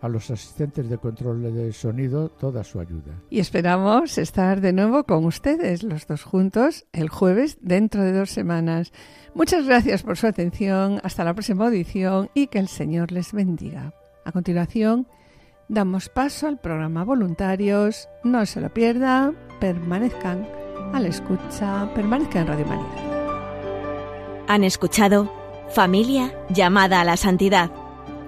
a 0.00 0.08
los 0.08 0.30
asistentes 0.30 0.88
de 0.88 0.98
control 0.98 1.42
de 1.42 1.72
sonido 1.72 2.28
toda 2.28 2.64
su 2.64 2.80
ayuda. 2.80 3.14
Y 3.30 3.40
esperamos 3.40 4.18
estar 4.18 4.60
de 4.60 4.72
nuevo 4.72 5.04
con 5.04 5.24
ustedes, 5.24 5.82
los 5.82 6.06
dos 6.06 6.22
juntos, 6.22 6.86
el 6.92 7.08
jueves 7.08 7.58
dentro 7.60 8.02
de 8.02 8.12
dos 8.12 8.30
semanas. 8.30 8.92
Muchas 9.34 9.66
gracias 9.66 10.02
por 10.02 10.16
su 10.16 10.26
atención, 10.26 11.00
hasta 11.02 11.24
la 11.24 11.34
próxima 11.34 11.66
audición 11.66 12.30
y 12.34 12.48
que 12.48 12.58
el 12.58 12.68
Señor 12.68 13.12
les 13.12 13.32
bendiga. 13.32 13.94
A 14.24 14.32
continuación, 14.32 15.06
damos 15.68 16.08
paso 16.08 16.46
al 16.46 16.58
programa 16.58 17.04
Voluntarios. 17.04 18.08
No 18.24 18.44
se 18.46 18.60
lo 18.60 18.72
pierda, 18.72 19.32
permanezcan 19.60 20.46
a 20.92 21.00
la 21.00 21.08
escucha, 21.08 21.90
permanezcan 21.94 22.42
en 22.42 22.48
Radio 22.48 22.66
María. 22.66 24.44
Han 24.48 24.64
escuchado 24.64 25.32
Familia 25.68 26.32
llamada 26.48 27.00
a 27.00 27.04
la 27.04 27.16
santidad 27.16 27.72